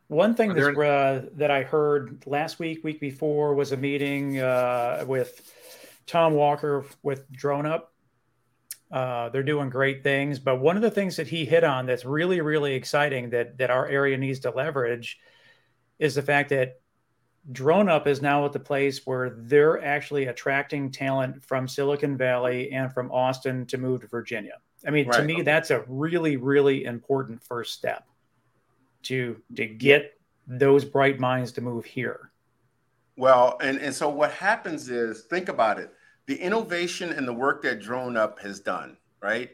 One 0.09 0.35
thing 0.35 0.55
that, 0.55 0.79
uh, 0.79 1.29
that 1.37 1.51
I 1.51 1.63
heard 1.63 2.23
last 2.27 2.59
week, 2.59 2.85
week 2.85 3.01
before, 3.01 3.55
was 3.55 3.73
a 3.73 3.77
meeting 3.77 4.39
uh, 4.39 5.05
with 5.07 5.53
Tom 6.07 6.35
Walker 6.35 6.85
with 7.03 7.31
DroneUp. 7.33 7.85
Uh, 8.91 9.31
they're 9.31 9.43
doing 9.43 9.71
great 9.71 10.03
things, 10.03 10.39
but 10.39 10.57
one 10.57 10.77
of 10.77 10.83
the 10.83 10.91
things 10.91 11.17
that 11.17 11.27
he 11.27 11.47
hit 11.47 11.65
on 11.65 11.87
that's 11.87 12.05
really, 12.05 12.43
really 12.43 12.75
exciting 12.75 13.31
that 13.31 13.57
that 13.57 13.71
our 13.71 13.89
area 13.89 14.19
needs 14.19 14.41
to 14.41 14.51
leverage 14.51 15.19
is 15.99 16.15
the 16.15 16.21
fact 16.21 16.51
that 16.51 16.82
DroneUp 17.51 18.07
is 18.07 18.23
now 18.23 18.45
at 18.45 18.53
the 18.53 18.61
place 18.61 19.05
where 19.05 19.31
they're 19.31 19.85
actually 19.85 20.27
attracting 20.27 20.93
talent 20.93 21.45
from 21.45 21.67
Silicon 21.67 22.17
Valley 22.17 22.71
and 22.71 22.93
from 22.93 23.11
Austin 23.11 23.67
to 23.67 23.79
move 23.79 24.03
to 24.03 24.07
Virginia. 24.07 24.59
I 24.87 24.91
mean, 24.91 25.09
right. 25.09 25.19
to 25.19 25.25
me, 25.25 25.43
that's 25.43 25.71
a 25.71 25.85
really, 25.89 26.37
really 26.37 26.85
important 26.85 27.43
first 27.43 27.75
step 27.75 28.07
to 29.05 29.41
to 29.57 29.67
get 29.67 30.19
those 30.47 30.85
bright 30.85 31.19
minds 31.19 31.53
to 31.53 31.61
move 31.61 31.85
here. 31.85 32.31
Well, 33.17 33.59
and 33.61 33.79
and 33.79 33.95
so 33.95 34.09
what 34.09 34.33
happens 34.33 34.89
is 34.89 35.23
think 35.23 35.49
about 35.49 35.79
it. 35.79 35.93
The 36.27 36.37
innovation 36.37 37.11
and 37.11 37.27
the 37.27 37.33
work 37.33 37.63
that 37.63 37.81
DroneUp 37.81 38.39
has 38.39 38.61
done, 38.61 38.97
right? 39.21 39.51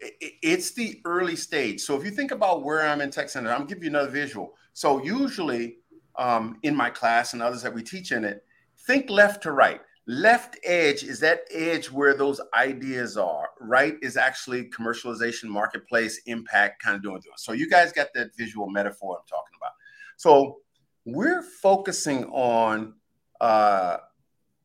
It's 0.00 0.72
the 0.72 1.00
early 1.04 1.36
stage. 1.36 1.80
So 1.80 1.98
if 1.98 2.04
you 2.04 2.10
think 2.10 2.30
about 2.30 2.62
where 2.62 2.86
I'm 2.86 3.00
in 3.00 3.10
Tech 3.10 3.28
Center, 3.28 3.50
I'm 3.50 3.66
giving 3.66 3.84
you 3.84 3.90
another 3.90 4.10
visual. 4.10 4.54
So 4.74 5.02
usually 5.02 5.78
um, 6.18 6.58
in 6.62 6.74
my 6.74 6.90
class 6.90 7.32
and 7.32 7.42
others 7.42 7.62
that 7.62 7.74
we 7.74 7.82
teach 7.82 8.12
in 8.12 8.24
it, 8.24 8.44
think 8.86 9.10
left 9.10 9.42
to 9.44 9.52
right. 9.52 9.80
Left 10.08 10.56
edge 10.64 11.02
is 11.02 11.18
that 11.20 11.40
edge 11.50 11.90
where 11.90 12.14
those 12.14 12.40
ideas 12.54 13.16
are. 13.16 13.48
Right 13.60 13.96
is 14.02 14.16
actually 14.16 14.70
commercialization, 14.70 15.44
marketplace, 15.44 16.20
impact, 16.26 16.80
kind 16.82 16.94
of 16.94 17.02
doing 17.02 17.20
things. 17.20 17.42
So 17.42 17.52
you 17.52 17.68
guys 17.68 17.92
got 17.92 18.08
that 18.14 18.36
visual 18.36 18.68
metaphor 18.68 19.18
I'm 19.18 19.26
talking 19.26 19.56
about. 19.56 19.72
So 20.16 20.58
we're 21.04 21.42
focusing 21.42 22.24
on 22.26 22.94
uh, 23.40 23.96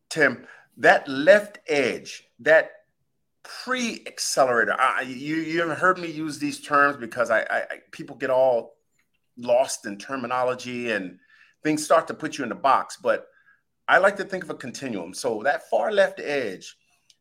Tim 0.09 0.45
that 0.77 1.07
left 1.07 1.59
edge, 1.67 2.29
that 2.39 2.71
pre-accelerator. 3.43 4.75
I, 4.79 5.01
you 5.01 5.37
you 5.37 5.59
haven't 5.61 5.79
heard 5.79 5.97
me 5.97 6.09
use 6.09 6.39
these 6.39 6.59
terms 6.59 6.97
because 6.97 7.31
I, 7.31 7.41
I, 7.41 7.57
I 7.57 7.77
people 7.91 8.15
get 8.15 8.29
all 8.29 8.75
lost 9.37 9.85
in 9.85 9.97
terminology 9.97 10.91
and 10.91 11.17
things 11.63 11.83
start 11.83 12.07
to 12.07 12.13
put 12.13 12.37
you 12.37 12.43
in 12.43 12.51
a 12.51 12.55
box. 12.55 12.97
But 13.01 13.27
I 13.87 13.97
like 13.97 14.15
to 14.17 14.23
think 14.23 14.43
of 14.43 14.49
a 14.49 14.55
continuum. 14.55 15.13
So 15.13 15.41
that 15.43 15.69
far 15.69 15.91
left 15.91 16.19
edge, 16.19 16.75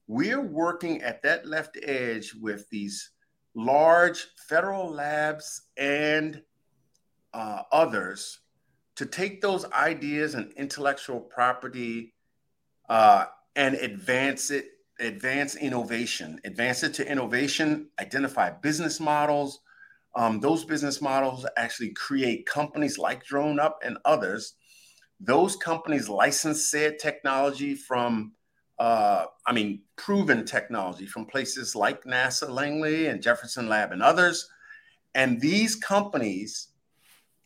we're 0.07 0.41
working 0.41 1.03
at 1.03 1.23
that 1.23 1.47
left 1.47 1.79
edge 1.83 2.35
with 2.35 2.69
these 2.71 3.11
large 3.55 4.27
federal 4.49 4.91
labs 4.91 5.63
and 5.77 6.43
uh, 7.33 7.63
others 7.73 8.41
to 8.97 9.07
take 9.07 9.41
those 9.41 9.65
ideas 9.73 10.35
and 10.35 10.53
intellectual 10.53 11.21
property 11.21 12.13
uh, 12.89 13.27
and 13.57 13.75
advance 13.77 14.51
it, 14.51 14.67
advance 14.99 15.57
innovation, 15.57 16.39
advance 16.45 16.83
it 16.83 16.93
to 16.95 17.11
innovation, 17.11 17.89
identify 17.99 18.51
business 18.51 19.01
models. 19.01 19.61
Um, 20.17 20.41
those 20.41 20.65
business 20.65 21.01
models 21.01 21.47
actually 21.57 21.91
create 21.91 22.47
companies 22.47 22.99
like 22.99 23.25
DroneUp 23.25 23.75
and 23.85 23.99
others 24.05 24.55
those 25.21 25.55
companies 25.55 26.09
license 26.09 26.65
said 26.65 26.99
technology 26.99 27.75
from, 27.75 28.33
uh, 28.79 29.27
I 29.47 29.53
mean, 29.53 29.83
proven 29.97 30.47
technology 30.47 31.07
from 31.07 31.27
places 31.27 31.77
like 31.77 32.05
NASA 32.05 32.49
Langley 32.49 33.07
and 33.07 33.23
Jefferson 33.23 33.69
Lab 33.69 33.93
and 33.93 34.03
others. 34.03 34.49
And 35.15 35.41
these 35.41 35.77
companies 35.77 36.69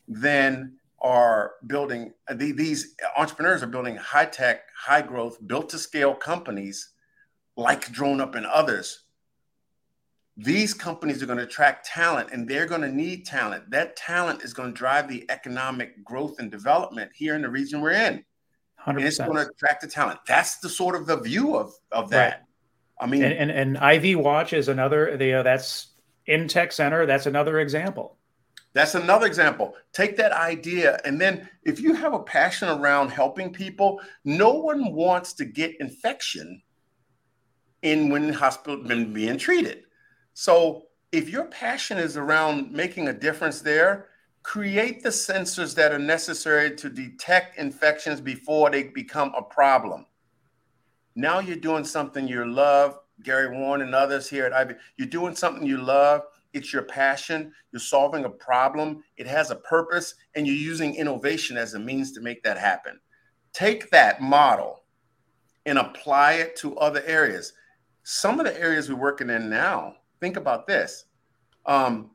then 0.07 0.77
are 1.01 1.55
building, 1.67 2.13
these 2.33 2.95
entrepreneurs 3.17 3.61
are 3.61 3.67
building 3.67 3.97
high 3.97 4.25
tech, 4.25 4.61
high 4.77 5.01
growth, 5.01 5.37
built 5.45 5.69
to 5.69 5.77
scale 5.77 6.15
companies 6.15 6.91
like 7.57 7.91
DroneUp 7.91 8.35
and 8.35 8.45
others 8.45 9.01
these 10.37 10.73
companies 10.73 11.23
are 11.23 11.25
going 11.25 11.37
to 11.37 11.45
attract 11.45 11.85
talent 11.85 12.31
and 12.31 12.47
they're 12.47 12.65
going 12.65 12.81
to 12.81 12.91
need 12.91 13.25
talent. 13.25 13.69
That 13.71 13.95
talent 13.95 14.43
is 14.43 14.53
going 14.53 14.73
to 14.73 14.77
drive 14.77 15.07
the 15.07 15.25
economic 15.29 16.03
growth 16.03 16.39
and 16.39 16.51
development 16.51 17.11
here 17.15 17.35
in 17.35 17.41
the 17.41 17.49
region 17.49 17.79
we're 17.79 17.91
in. 17.91 18.25
100%. 18.85 18.97
And 18.97 18.99
it's 19.01 19.17
going 19.17 19.35
to 19.35 19.49
attract 19.49 19.81
the 19.81 19.87
talent. 19.87 20.19
That's 20.27 20.57
the 20.57 20.69
sort 20.69 20.95
of 20.95 21.05
the 21.05 21.17
view 21.17 21.55
of, 21.55 21.73
of 21.91 22.09
that. 22.09 22.33
Right. 22.33 22.41
I 22.99 23.07
mean, 23.07 23.23
and, 23.23 23.33
and, 23.33 23.51
and 23.51 23.77
IVWatch 23.77 24.53
is 24.53 24.67
another, 24.67 25.17
the, 25.17 25.35
uh, 25.35 25.43
that's 25.43 25.93
in 26.25 26.47
Tech 26.47 26.71
Center. 26.71 27.05
That's 27.05 27.25
another 27.25 27.59
example. 27.59 28.17
That's 28.73 28.95
another 28.95 29.25
example. 29.25 29.73
Take 29.93 30.17
that 30.17 30.33
idea. 30.33 30.99
And 31.05 31.19
then 31.19 31.49
if 31.63 31.79
you 31.79 31.93
have 31.93 32.13
a 32.13 32.19
passion 32.19 32.67
around 32.67 33.09
helping 33.09 33.53
people, 33.53 34.01
no 34.25 34.53
one 34.53 34.93
wants 34.93 35.31
to 35.33 35.45
get 35.45 35.79
infection 35.79 36.61
in 37.81 38.09
when 38.09 38.33
hospital 38.33 38.83
been 38.83 39.13
being 39.13 39.37
treated. 39.37 39.84
So 40.35 40.87
if 41.13 41.29
your 41.29 41.45
passion 41.45 41.97
is 41.97 42.17
around 42.17 42.71
making 42.71 43.07
a 43.07 43.13
difference 43.13 43.61
there, 43.61 44.09
create 44.43 45.01
the 45.01 45.09
sensors 45.09 45.73
that 45.75 45.93
are 45.93 45.97
necessary 45.97 46.75
to 46.75 46.89
detect 46.89 47.57
infections 47.57 48.19
before 48.19 48.69
they 48.69 48.83
become 48.83 49.33
a 49.35 49.41
problem. 49.41 50.05
Now 51.15 51.39
you're 51.39 51.55
doing 51.55 51.85
something 51.85 52.27
you 52.27 52.45
love, 52.45 52.99
Gary 53.23 53.57
Warren 53.57 53.81
and 53.81 53.95
others 53.95 54.29
here 54.29 54.45
at 54.45 54.69
IV. 54.69 54.77
You're 54.97 55.07
doing 55.07 55.35
something 55.35 55.65
you 55.65 55.77
love. 55.77 56.23
It's 56.51 56.73
your 56.73 56.83
passion. 56.83 57.53
You're 57.71 57.79
solving 57.79 58.25
a 58.25 58.29
problem. 58.29 59.05
It 59.15 59.27
has 59.27 59.51
a 59.51 59.55
purpose, 59.55 60.15
and 60.35 60.45
you're 60.45 60.55
using 60.55 60.95
innovation 60.95 61.55
as 61.55 61.75
a 61.75 61.79
means 61.79 62.11
to 62.11 62.21
make 62.21 62.43
that 62.43 62.57
happen. 62.57 62.99
Take 63.53 63.89
that 63.91 64.21
model 64.21 64.83
and 65.65 65.77
apply 65.79 66.33
it 66.33 66.57
to 66.57 66.77
other 66.77 67.03
areas. 67.05 67.53
Some 68.03 68.41
of 68.41 68.45
the 68.45 68.59
areas 68.59 68.89
we're 68.89 68.95
working 68.97 69.29
in 69.29 69.49
now, 69.49 69.95
think 70.25 70.37
about 70.37 70.65
this. 70.65 71.05
Um, 71.67 72.09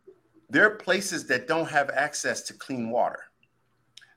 there 0.48 0.66
are 0.66 0.74
places 0.74 1.28
that 1.28 1.46
don't 1.46 1.70
have 1.70 1.90
access 1.90 2.42
to 2.42 2.54
clean 2.54 2.90
water. 2.90 3.20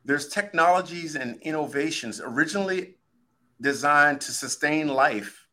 There's 0.03 0.29
technologies 0.29 1.13
and 1.15 1.39
innovations 1.43 2.19
originally 2.19 2.95
designed 3.61 4.19
to 4.21 4.31
sustain 4.31 4.87
life 4.87 5.47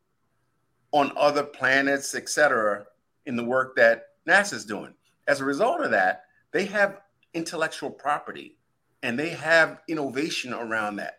on 0.91 1.11
other 1.15 1.43
planets, 1.43 2.15
et 2.15 2.27
cetera, 2.29 2.87
in 3.27 3.35
the 3.35 3.43
work 3.43 3.75
that 3.75 4.05
NASA's 4.27 4.65
doing. 4.65 4.95
As 5.27 5.39
a 5.39 5.45
result 5.45 5.81
of 5.81 5.91
that, 5.91 6.23
they 6.51 6.65
have 6.65 7.01
intellectual 7.35 7.91
property 7.91 8.57
and 9.03 9.19
they 9.19 9.29
have 9.29 9.81
innovation 9.87 10.51
around 10.51 10.95
that. 10.95 11.17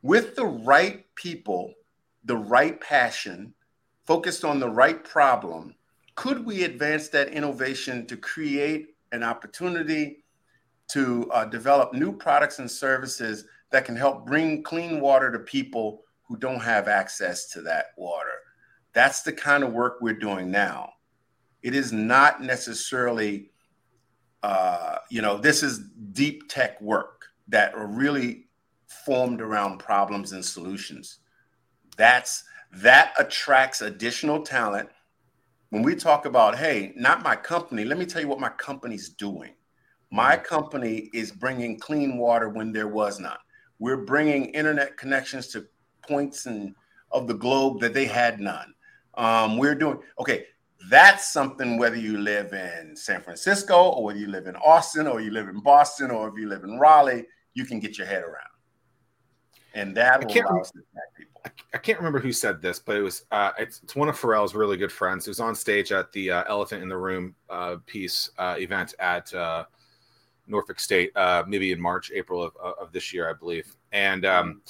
With 0.00 0.36
the 0.36 0.46
right 0.46 1.04
people, 1.16 1.74
the 2.24 2.38
right 2.38 2.80
passion, 2.80 3.52
focused 4.06 4.42
on 4.42 4.58
the 4.58 4.70
right 4.70 5.04
problem, 5.04 5.74
could 6.14 6.44
we 6.44 6.64
advance 6.64 7.08
that 7.08 7.28
innovation 7.28 8.06
to 8.06 8.16
create 8.16 8.94
an 9.12 9.22
opportunity 9.22 10.24
to 10.88 11.30
uh, 11.32 11.44
develop 11.44 11.92
new 11.92 12.12
products 12.12 12.58
and 12.58 12.70
services 12.70 13.46
that 13.70 13.84
can 13.84 13.96
help 13.96 14.26
bring 14.26 14.62
clean 14.62 15.00
water 15.00 15.32
to 15.32 15.38
people 15.38 16.02
who 16.22 16.36
don't 16.36 16.60
have 16.60 16.88
access 16.88 17.48
to 17.50 17.62
that 17.62 17.86
water? 17.96 18.30
That's 18.92 19.22
the 19.22 19.32
kind 19.32 19.64
of 19.64 19.72
work 19.72 19.98
we're 20.00 20.14
doing 20.14 20.50
now. 20.50 20.92
It 21.62 21.74
is 21.74 21.92
not 21.92 22.42
necessarily, 22.42 23.50
uh, 24.42 24.98
you 25.10 25.22
know, 25.22 25.38
this 25.38 25.62
is 25.62 25.80
deep 26.12 26.48
tech 26.48 26.80
work 26.80 27.26
that 27.48 27.74
are 27.74 27.86
really 27.86 28.46
formed 28.86 29.40
around 29.40 29.78
problems 29.78 30.32
and 30.32 30.44
solutions. 30.44 31.18
That's 31.96 32.44
that 32.72 33.14
attracts 33.18 33.82
additional 33.82 34.42
talent 34.42 34.88
when 35.74 35.82
we 35.82 35.96
talk 35.96 36.24
about, 36.24 36.56
hey, 36.56 36.92
not 36.94 37.24
my 37.24 37.34
company, 37.34 37.84
let 37.84 37.98
me 37.98 38.06
tell 38.06 38.22
you 38.22 38.28
what 38.28 38.38
my 38.38 38.50
company's 38.50 39.08
doing. 39.08 39.54
My 40.12 40.36
mm-hmm. 40.36 40.44
company 40.44 41.10
is 41.12 41.32
bringing 41.32 41.80
clean 41.80 42.16
water 42.16 42.48
when 42.48 42.72
there 42.72 42.86
was 42.86 43.18
none. 43.18 43.38
We're 43.80 44.04
bringing 44.04 44.44
internet 44.50 44.96
connections 44.96 45.48
to 45.48 45.66
points 46.00 46.46
and 46.46 46.76
of 47.10 47.26
the 47.26 47.34
globe 47.34 47.80
that 47.80 47.92
they 47.92 48.04
had 48.04 48.38
none. 48.38 48.72
Um, 49.14 49.58
we're 49.58 49.74
doing 49.74 49.98
okay. 50.20 50.46
that's 50.88 51.32
something 51.32 51.76
whether 51.76 51.96
you 51.96 52.18
live 52.18 52.52
in 52.52 52.94
San 52.94 53.20
Francisco 53.20 53.74
or 53.74 54.04
whether 54.04 54.20
you 54.20 54.28
live 54.28 54.46
in 54.46 54.54
Austin 54.54 55.08
or 55.08 55.20
you 55.20 55.32
live 55.32 55.48
in 55.48 55.58
Boston 55.58 56.12
or 56.12 56.28
if 56.28 56.34
you 56.38 56.48
live 56.48 56.62
in 56.62 56.78
Raleigh, 56.78 57.26
you 57.54 57.64
can 57.64 57.80
get 57.80 57.98
your 57.98 58.06
head 58.06 58.22
around. 58.22 58.53
And 59.74 59.94
that 59.96 60.24
will 60.24 60.32
allow 60.32 60.60
us 60.60 60.70
to 60.70 60.80
people. 61.16 61.34
I 61.74 61.78
can't 61.78 61.98
remember 61.98 62.20
who 62.20 62.32
said 62.32 62.62
this, 62.62 62.78
but 62.78 62.96
it 62.96 63.02
was 63.02 63.24
uh, 63.30 63.50
it's, 63.58 63.80
it's, 63.82 63.96
one 63.96 64.08
of 64.08 64.18
Pharrell's 64.18 64.54
really 64.54 64.76
good 64.76 64.92
friends 64.92 65.26
who's 65.26 65.40
on 65.40 65.54
stage 65.54 65.92
at 65.92 66.12
the 66.12 66.30
uh, 66.30 66.44
Elephant 66.48 66.82
in 66.82 66.88
the 66.88 66.96
Room 66.96 67.34
uh, 67.50 67.76
piece 67.84 68.30
uh, 68.38 68.54
event 68.58 68.94
at 69.00 69.32
uh, 69.34 69.64
Norfolk 70.46 70.78
State, 70.78 71.10
uh, 71.16 71.42
maybe 71.46 71.72
in 71.72 71.80
March, 71.80 72.12
April 72.14 72.42
of, 72.42 72.56
of 72.56 72.92
this 72.92 73.12
year, 73.12 73.28
I 73.28 73.32
believe. 73.32 73.74
And 73.92 74.24
um, 74.24 74.62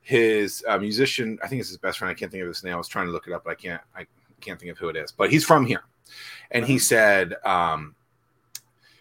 his 0.00 0.64
musician, 0.80 1.38
I 1.42 1.48
think 1.48 1.60
it's 1.60 1.68
his 1.68 1.78
best 1.78 1.98
friend. 1.98 2.10
I 2.10 2.14
can't 2.14 2.32
think 2.32 2.42
of 2.42 2.48
his 2.48 2.64
name. 2.64 2.74
I 2.74 2.78
was 2.78 2.88
trying 2.88 3.06
to 3.06 3.12
look 3.12 3.26
it 3.26 3.32
up, 3.32 3.44
but 3.44 3.50
I 3.50 3.56
can't. 3.56 3.82
I 3.94 4.06
can't 4.40 4.58
think 4.58 4.72
of 4.72 4.78
who 4.78 4.88
it 4.88 4.96
is, 4.96 5.12
but 5.12 5.30
he's 5.30 5.44
from 5.44 5.66
here, 5.66 5.84
and 6.50 6.64
he 6.64 6.74
uh-huh. 6.74 6.80
said, 6.80 7.34
um, 7.44 7.94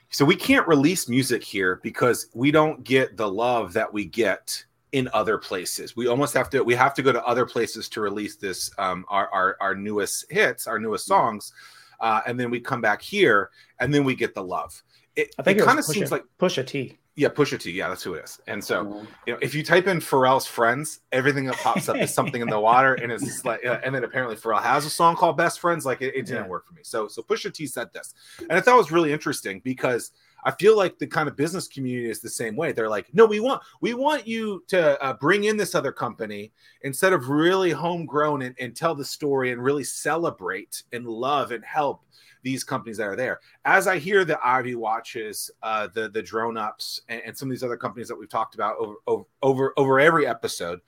"So 0.10 0.26
we 0.26 0.36
can't 0.36 0.68
release 0.68 1.08
music 1.08 1.44
here 1.44 1.80
because 1.82 2.28
we 2.34 2.52
don't 2.52 2.84
get 2.84 3.18
the 3.18 3.30
love 3.30 3.74
that 3.74 3.92
we 3.92 4.06
get." 4.06 4.66
In 4.96 5.10
other 5.12 5.38
places. 5.38 5.94
We 5.98 6.08
almost 6.08 6.34
have 6.36 6.50
to 6.52 6.64
we 6.64 6.74
have 6.74 6.94
to 6.94 7.04
go 7.04 7.12
to 7.12 7.22
other 7.26 7.46
places 7.46 7.90
to 7.90 8.00
release 8.00 8.38
this 8.38 8.72
um, 8.78 9.04
our, 9.10 9.28
our 9.34 9.58
our 9.60 9.76
newest 9.76 10.32
hits, 10.32 10.68
our 10.68 10.80
newest 10.80 11.06
songs, 11.06 11.52
uh, 12.00 12.22
and 12.26 12.40
then 12.40 12.50
we 12.50 12.62
come 12.62 12.80
back 12.80 13.02
here 13.02 13.52
and 13.82 13.94
then 13.94 14.06
we 14.06 14.16
get 14.16 14.34
the 14.34 14.42
love. 14.42 14.82
It, 15.18 15.36
I 15.38 15.44
think 15.44 15.58
it, 15.58 15.64
it 15.64 15.66
kind 15.66 15.80
of 15.80 15.84
seems 15.84 16.14
like 16.14 16.24
Pusha 16.40 16.66
T. 16.66 16.98
Yeah, 17.18 17.28
Pusha 17.28 17.60
T. 17.60 17.72
Yeah, 17.72 17.90
that's 17.90 18.04
who 18.04 18.14
it 18.14 18.24
is. 18.24 18.40
And 18.48 18.64
so, 18.64 18.86
mm-hmm. 18.86 19.06
you 19.28 19.34
know, 19.34 19.40
if 19.42 19.54
you 19.54 19.64
type 19.64 19.88
in 19.88 20.00
Pharrell's 20.00 20.48
friends, 20.48 21.02
everything 21.12 21.46
that 21.46 21.56
pops 21.56 21.90
up 21.90 21.98
is 21.98 22.14
something 22.20 22.42
in 22.42 22.50
the 22.50 22.60
water, 22.60 22.94
and 22.94 23.12
it's 23.12 23.44
like, 23.44 23.66
uh, 23.66 23.80
and 23.84 23.94
then 23.94 24.06
apparently 24.06 24.38
Pharrell 24.38 24.62
has 24.62 24.86
a 24.86 24.90
song 24.90 25.18
called 25.18 25.36
Best 25.36 25.60
Friends. 25.60 25.86
Like 25.86 26.02
it, 26.02 26.16
it 26.16 26.26
didn't 26.26 26.46
yeah. 26.46 26.50
work 26.50 26.68
for 26.68 26.74
me. 26.74 26.82
So, 26.84 27.10
so 27.10 27.22
Pusha 27.22 27.54
T 27.54 27.68
said 27.68 27.92
this, 27.92 28.14
and 28.40 28.54
I 28.54 28.62
thought 28.62 28.76
it 28.76 28.78
was 28.78 28.94
really 28.94 29.12
interesting 29.12 29.60
because 29.62 30.12
I 30.46 30.52
feel 30.52 30.78
like 30.78 31.00
the 31.00 31.08
kind 31.08 31.28
of 31.28 31.36
business 31.36 31.68
community 31.68 32.08
is 32.08 32.22
the 32.22 32.30
same 32.30 32.56
way. 32.56 32.72
They're 32.72 32.90
like, 32.90 33.12
no, 33.14 33.26
we 33.26 33.40
want 33.40 33.64
we 33.82 33.96
want 33.96 34.28
you 34.28 34.64
to 34.68 35.02
uh, 35.04 35.14
bring 35.14 35.46
in 35.46 35.58
this 35.58 35.74
other 35.74 35.92
company 35.92 36.52
instead 36.84 37.14
of 37.14 37.30
really 37.30 37.72
homegrown 37.72 38.44
and, 38.44 38.56
and 38.60 38.76
tell 38.76 38.94
the 38.94 39.04
story 39.04 39.52
and 39.52 39.62
really 39.62 39.84
celebrate 39.84 40.84
and 40.94 41.08
love 41.08 41.52
and 41.52 41.66
help 41.66 42.04
these 42.44 42.64
companies 42.64 42.98
that 42.98 43.08
are 43.08 43.16
there. 43.16 43.40
As 43.66 43.88
I 43.88 43.98
hear 43.98 44.24
the 44.24 44.38
Ivy 44.46 44.76
watches, 44.76 45.50
uh, 45.64 45.88
the 45.92 46.10
the 46.10 46.22
drone 46.22 46.58
ups, 46.58 47.02
and, 47.10 47.22
and, 47.26 47.36
some 47.36 47.50
of 47.50 47.52
these 47.52 47.64
other 47.64 47.76
companies 47.76 48.08
that 48.08 48.16
we've 48.16 48.30
talked 48.30 48.54
about 48.54 48.78
over 48.78 48.94
over 49.08 49.24
over, 49.42 49.74
over 49.78 50.00
every 50.00 50.28
episode, 50.28 50.80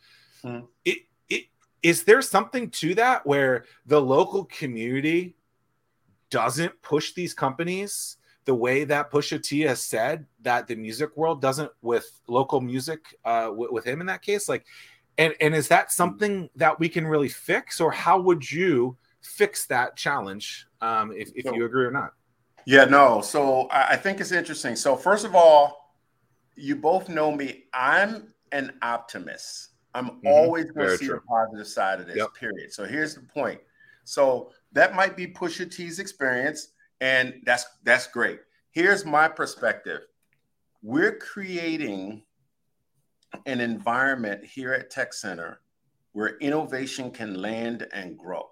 mm. 0.44 0.68
it 0.86 1.00
it 1.30 1.46
is 1.82 2.04
there 2.04 2.22
something 2.22 2.70
to 2.70 2.94
that 2.94 3.26
where 3.26 3.66
the 3.88 4.00
local 4.00 4.46
community 4.46 5.36
doesn't 6.30 6.80
push 6.84 7.14
these 7.14 7.34
companies 7.34 8.18
the 8.48 8.56
way 8.56 8.84
that 8.86 9.12
Pusha 9.12 9.42
T 9.44 9.62
has 9.62 9.84
said 9.84 10.26
that 10.42 10.66
the 10.66 10.76
music 10.76 11.16
world 11.16 11.40
doesn't 11.40 11.72
with 11.84 12.20
local 12.28 12.60
music 12.60 13.16
uh, 13.24 13.46
w- 13.46 13.72
with 13.72 13.86
him 13.86 14.02
in 14.02 14.08
that 14.08 14.24
case, 14.24 14.50
like. 14.50 14.66
And, 15.20 15.34
and 15.42 15.56
is 15.56 15.68
that 15.70 15.92
something 15.92 16.48
that 16.58 16.80
we 16.80 16.90
can 16.90 17.08
really 17.08 17.28
fix, 17.28 17.82
or 17.82 17.92
how 17.92 18.20
would 18.22 18.52
you 18.52 18.98
fix 19.28 19.66
that 19.68 19.96
challenge 19.96 20.68
um, 20.82 21.12
if, 21.12 21.32
if 21.36 21.46
so, 21.46 21.54
you 21.54 21.66
agree 21.66 21.86
or 21.86 21.92
not. 21.92 22.14
Yeah, 22.66 22.86
no. 22.86 23.22
So 23.22 23.68
I 23.72 23.96
think 23.96 24.20
it's 24.20 24.32
interesting. 24.32 24.76
So, 24.76 24.96
first 24.96 25.26
of 25.26 25.36
all, 25.36 25.94
you 26.56 26.76
both 26.76 27.10
know 27.10 27.32
me. 27.32 27.66
I'm 27.74 28.34
an 28.52 28.74
optimist. 28.82 29.70
I'm 29.94 30.10
mm-hmm. 30.10 30.28
always 30.28 30.66
going 30.72 30.90
to 30.90 30.98
see 30.98 31.08
true. 31.08 31.16
the 31.16 31.22
positive 31.22 31.68
side 31.68 32.00
of 32.00 32.08
this, 32.08 32.18
yep. 32.18 32.34
period. 32.34 32.74
So, 32.74 32.86
here's 32.86 33.16
the 33.16 33.22
point. 33.22 33.60
So, 34.04 34.52
that 34.74 34.96
might 34.96 35.16
be 35.16 35.28
Pusha 35.28 35.70
T's 35.74 36.00
experience, 36.00 36.70
and 37.02 37.42
that's 37.46 37.66
that's 37.84 38.08
great. 38.08 38.40
Here's 38.72 39.06
my 39.06 39.28
perspective. 39.28 40.02
We're 40.82 41.18
creating 41.18 42.24
an 43.46 43.60
environment 43.62 44.46
here 44.46 44.74
at 44.74 44.90
Tech 44.90 45.14
Center 45.14 45.62
where 46.14 46.38
innovation 46.38 47.12
can 47.12 47.42
land 47.42 47.88
and 47.94 48.18
grow 48.18 48.50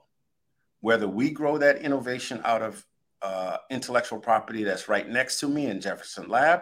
whether 0.85 1.07
we 1.07 1.31
grow 1.31 1.57
that 1.57 1.81
innovation 1.81 2.39
out 2.45 2.61
of 2.61 2.85
uh, 3.23 3.57
intellectual 3.71 4.19
property 4.19 4.63
that's 4.63 4.87
right 4.87 5.09
next 5.09 5.39
to 5.39 5.47
me 5.47 5.65
in 5.65 5.81
Jefferson 5.81 6.29
Lab, 6.29 6.61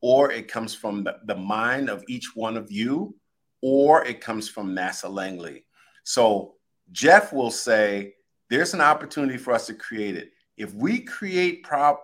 or 0.00 0.30
it 0.30 0.46
comes 0.46 0.72
from 0.72 1.02
the, 1.02 1.16
the 1.24 1.34
mind 1.34 1.90
of 1.90 2.04
each 2.06 2.30
one 2.36 2.56
of 2.56 2.70
you, 2.70 3.16
or 3.62 4.04
it 4.04 4.20
comes 4.20 4.48
from 4.48 4.72
NASA 4.72 5.10
Langley. 5.10 5.64
So 6.04 6.54
Jeff 6.92 7.32
will 7.32 7.50
say, 7.50 8.14
there's 8.50 8.72
an 8.72 8.80
opportunity 8.80 9.36
for 9.36 9.52
us 9.52 9.66
to 9.66 9.74
create 9.74 10.14
it. 10.14 10.30
If 10.56 10.74
we 10.74 11.00
create 11.00 11.62
pro- 11.62 11.98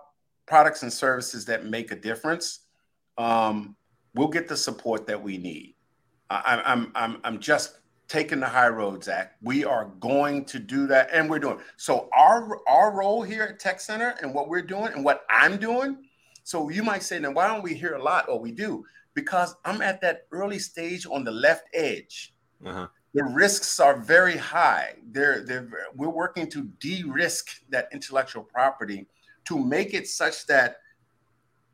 products 0.45 0.83
and 0.83 0.91
services 0.91 1.45
that 1.45 1.65
make 1.65 1.91
a 1.91 1.95
difference, 1.95 2.59
um, 3.17 3.75
we'll 4.13 4.27
get 4.27 4.47
the 4.47 4.57
support 4.57 5.07
that 5.07 5.21
we 5.21 5.37
need. 5.37 5.75
I, 6.29 6.61
I'm, 6.65 6.91
I'm, 6.95 7.19
I'm 7.23 7.39
just 7.39 7.79
taking 8.07 8.39
the 8.39 8.47
high 8.47 8.67
road, 8.67 9.03
Zack. 9.03 9.35
We 9.41 9.65
are 9.65 9.85
going 9.99 10.45
to 10.45 10.59
do 10.59 10.87
that, 10.87 11.09
and 11.11 11.29
we're 11.29 11.39
doing. 11.39 11.59
So 11.77 12.09
our 12.15 12.59
our 12.67 12.91
role 12.91 13.23
here 13.23 13.43
at 13.43 13.59
Tech 13.59 13.79
Center 13.79 14.15
and 14.21 14.33
what 14.33 14.49
we're 14.49 14.61
doing 14.61 14.93
and 14.93 15.03
what 15.03 15.25
I'm 15.29 15.57
doing. 15.57 15.97
So 16.43 16.69
you 16.69 16.83
might 16.83 17.03
say, 17.03 17.19
then 17.19 17.33
why 17.33 17.47
don't 17.47 17.63
we 17.63 17.73
hear 17.73 17.93
a 17.93 18.03
lot? 18.03 18.29
Or 18.29 18.39
we 18.39 18.51
do 18.51 18.85
because 19.13 19.55
I'm 19.65 19.81
at 19.81 20.01
that 20.01 20.27
early 20.31 20.59
stage 20.59 21.05
on 21.05 21.23
the 21.23 21.31
left 21.31 21.67
edge. 21.73 22.33
Uh-huh. 22.65 22.87
The 23.13 23.23
risks 23.23 23.79
are 23.79 23.97
very 23.97 24.37
high. 24.37 24.95
They're, 25.11 25.41
they're 25.45 25.69
we're 25.95 26.09
working 26.09 26.49
to 26.49 26.63
de-risk 26.79 27.61
that 27.69 27.89
intellectual 27.93 28.43
property 28.43 29.07
to 29.45 29.59
make 29.59 29.93
it 29.93 30.07
such 30.07 30.47
that 30.47 30.77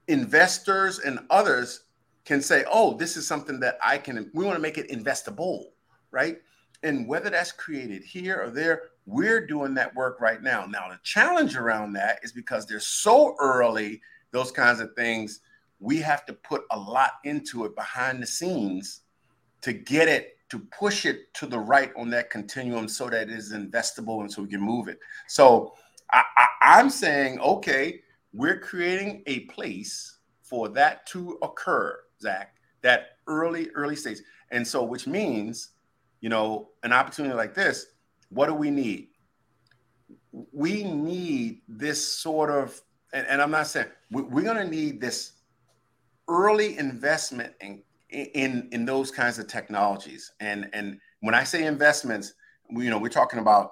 investors 0.08 1.00
and 1.00 1.20
others 1.30 1.84
can 2.26 2.42
say, 2.42 2.66
"Oh, 2.70 2.98
this 2.98 3.16
is 3.16 3.26
something 3.26 3.60
that 3.62 3.78
I 3.84 3.98
can." 3.98 4.30
We 4.34 4.44
want 4.44 4.58
to 4.58 4.62
make 4.62 4.78
it 4.78 4.90
investable 4.90 5.68
right? 6.12 6.38
And 6.84 7.08
whether 7.08 7.30
that's 7.30 7.52
created 7.52 8.04
here 8.04 8.42
or 8.42 8.50
there, 8.50 8.84
we're 9.06 9.46
doing 9.46 9.74
that 9.76 9.94
work 9.96 10.22
right 10.22 10.42
now. 10.42 10.66
Now, 10.66 10.90
the 10.90 11.00
challenge 11.04 11.56
around 11.56 11.94
that 11.94 12.20
is 12.24 12.32
because 12.32 12.66
they're 12.66 12.80
so 12.80 13.36
early, 13.40 14.02
those 14.32 14.52
kinds 14.52 14.80
of 14.80 14.94
things, 14.96 15.42
we 15.80 15.98
have 15.98 16.26
to 16.26 16.34
put 16.34 16.64
a 16.72 16.80
lot 16.80 17.14
into 17.24 17.66
it 17.66 17.76
behind 17.76 18.22
the 18.22 18.28
scenes 18.28 19.02
to 19.62 19.74
get 19.74 20.08
it 20.08 20.38
to 20.50 20.60
push 20.78 21.06
it 21.06 21.34
to 21.36 21.46
the 21.46 21.60
right 21.60 21.92
on 21.96 22.10
that 22.10 22.30
continuum 22.30 22.88
so 22.88 23.10
that 23.10 23.30
it 23.30 23.32
is 23.32 23.54
investable 23.54 24.22
and 24.22 24.32
so 24.32 24.42
we 24.42 24.50
can 24.50 24.62
move 24.62 24.88
it. 24.88 25.00
So 25.28 25.74
I, 26.12 26.24
I, 26.38 26.48
I'm 26.62 26.90
saying, 26.90 27.40
okay, 27.40 28.02
we're 28.34 28.60
creating 28.60 29.24
a 29.28 29.42
place 29.42 30.18
for 30.42 30.70
that 30.70 31.06
to 31.08 31.38
occur, 31.42 32.00
Zack, 32.22 32.56
that 32.82 33.18
early, 33.28 33.70
early 33.72 33.96
stage. 33.96 34.20
And 34.52 34.68
so, 34.68 34.84
which 34.84 35.06
means 35.06 35.72
you 36.22 36.30
know, 36.30 36.70
an 36.84 36.94
opportunity 36.94 37.34
like 37.34 37.54
this, 37.54 37.88
what 38.30 38.48
do 38.48 38.54
we 38.54 38.70
need? 38.70 39.10
We 40.52 40.84
need 40.84 41.62
this 41.68 42.06
sort 42.06 42.50
of, 42.50 42.80
and, 43.14 43.26
and 43.28 43.42
I'm 43.42 43.52
not 43.52 43.68
saying 43.68 43.88
we, 44.12 44.24
we're 44.24 44.44
going 44.44 44.58
to 44.58 44.70
need 44.70 45.02
this 45.02 45.34
early 46.28 46.78
investment 46.78 47.54
in, 47.62 47.82
in 48.10 48.70
in 48.72 48.86
those 48.86 49.12
kinds 49.12 49.40
of 49.40 49.48
technologies. 49.48 50.32
And 50.40 50.70
and 50.74 51.00
when 51.22 51.36
I 51.36 51.44
say 51.44 51.66
investments, 51.66 52.34
we, 52.74 52.86
you 52.86 52.90
know, 52.90 52.98
we're 52.98 53.10
talking 53.10 53.40
about 53.40 53.72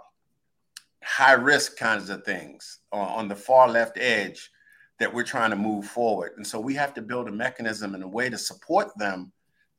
high 1.04 1.34
risk 1.34 1.78
kinds 1.78 2.10
of 2.10 2.24
things 2.24 2.80
on, 2.92 3.28
the 3.28 3.36
far 3.36 3.70
left 3.70 3.98
edge 3.98 4.50
that 5.00 5.14
we're 5.14 5.24
trying 5.24 5.52
to 5.52 5.56
move 5.56 5.86
forward. 5.86 6.34
And 6.38 6.46
so 6.46 6.60
we 6.60 6.74
have 6.74 6.94
to 6.96 7.02
build 7.02 7.28
a 7.28 7.32
mechanism 7.32 7.94
and 7.94 8.04
a 8.04 8.08
way 8.08 8.30
to 8.30 8.38
support 8.38 8.90
them 8.98 9.32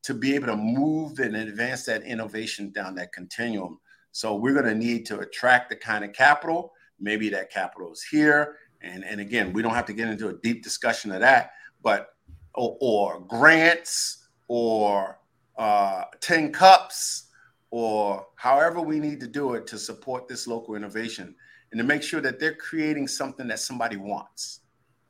to 0.05 0.15
be 0.15 0.35
able 0.35 0.47
to 0.47 0.57
move 0.57 1.19
and 1.19 1.37
advance 1.37 1.85
that 1.85 2.05
innovation 2.05 2.71
down 2.71 2.95
that 2.95 3.13
continuum. 3.13 3.79
So 4.13 4.37
we're 4.37 4.55
going 4.55 4.65
to 4.67 4.75
need 4.75 5.07
to 5.07 5.19
attract 5.19 5.71
the 5.71 5.77
kind 5.77 6.05
of 6.05 6.13
capital. 6.13 6.73
Maybe 7.01 7.29
that 7.31 7.51
capital 7.51 7.93
is 7.93 8.03
here. 8.03 8.57
And, 8.81 9.05
and 9.05 9.21
again, 9.21 9.53
we 9.53 9.61
don't 9.61 9.75
have 9.75 9.87
to 9.87 9.93
get 9.93 10.09
into 10.09 10.29
a 10.29 10.35
deep 10.35 10.63
discussion 10.63 11.11
of 11.11 11.21
that, 11.21 11.51
but 11.83 12.11
or, 12.55 12.77
or 12.81 13.21
grants 13.21 14.18
or 14.49 15.19
uh, 15.59 16.05
10 16.21 16.53
cups 16.53 17.25
or 17.71 18.27
however 18.37 18.81
we 18.81 18.99
need 18.99 19.21
to 19.21 19.27
do 19.27 19.55
it 19.55 19.67
to 19.67 19.79
support 19.79 20.27
this 20.27 20.47
local 20.47 20.75
innovation 20.75 21.35
and 21.71 21.79
to 21.79 21.85
make 21.85 22.03
sure 22.03 22.21
that 22.21 22.41
they're 22.41 22.55
creating 22.55 23.07
something 23.07 23.47
that 23.49 23.61
somebody 23.61 23.97
wants. 23.97 24.61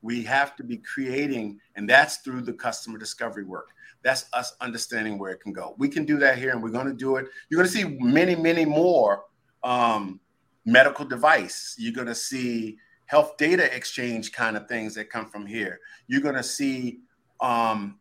We 0.02 0.22
have 0.24 0.56
to 0.56 0.64
be 0.64 0.78
creating, 0.78 1.58
and 1.76 1.88
that's 1.88 2.18
through 2.18 2.42
the 2.42 2.52
customer 2.52 2.98
discovery 2.98 3.44
work. 3.44 3.70
That's 4.02 4.26
us 4.32 4.54
understanding 4.60 5.18
where 5.18 5.32
it 5.32 5.40
can 5.40 5.52
go. 5.52 5.74
We 5.78 5.88
can 5.88 6.04
do 6.04 6.18
that 6.18 6.38
here, 6.38 6.50
and 6.50 6.62
we're 6.62 6.70
going 6.70 6.86
to 6.86 6.94
do 6.94 7.16
it. 7.16 7.26
You're 7.48 7.58
going 7.58 7.70
to 7.70 7.76
see 7.76 7.98
many, 8.00 8.36
many 8.36 8.64
more 8.64 9.24
um, 9.64 10.20
medical 10.64 11.04
device. 11.04 11.74
You're 11.78 11.92
going 11.92 12.06
to 12.06 12.14
see 12.14 12.78
health 13.06 13.36
data 13.38 13.74
exchange 13.74 14.32
kind 14.32 14.56
of 14.56 14.68
things 14.68 14.94
that 14.94 15.10
come 15.10 15.28
from 15.28 15.46
here. 15.46 15.80
You're 16.06 16.20
going 16.20 16.36
to 16.36 16.42
see 16.44 17.00
um, 17.40 17.98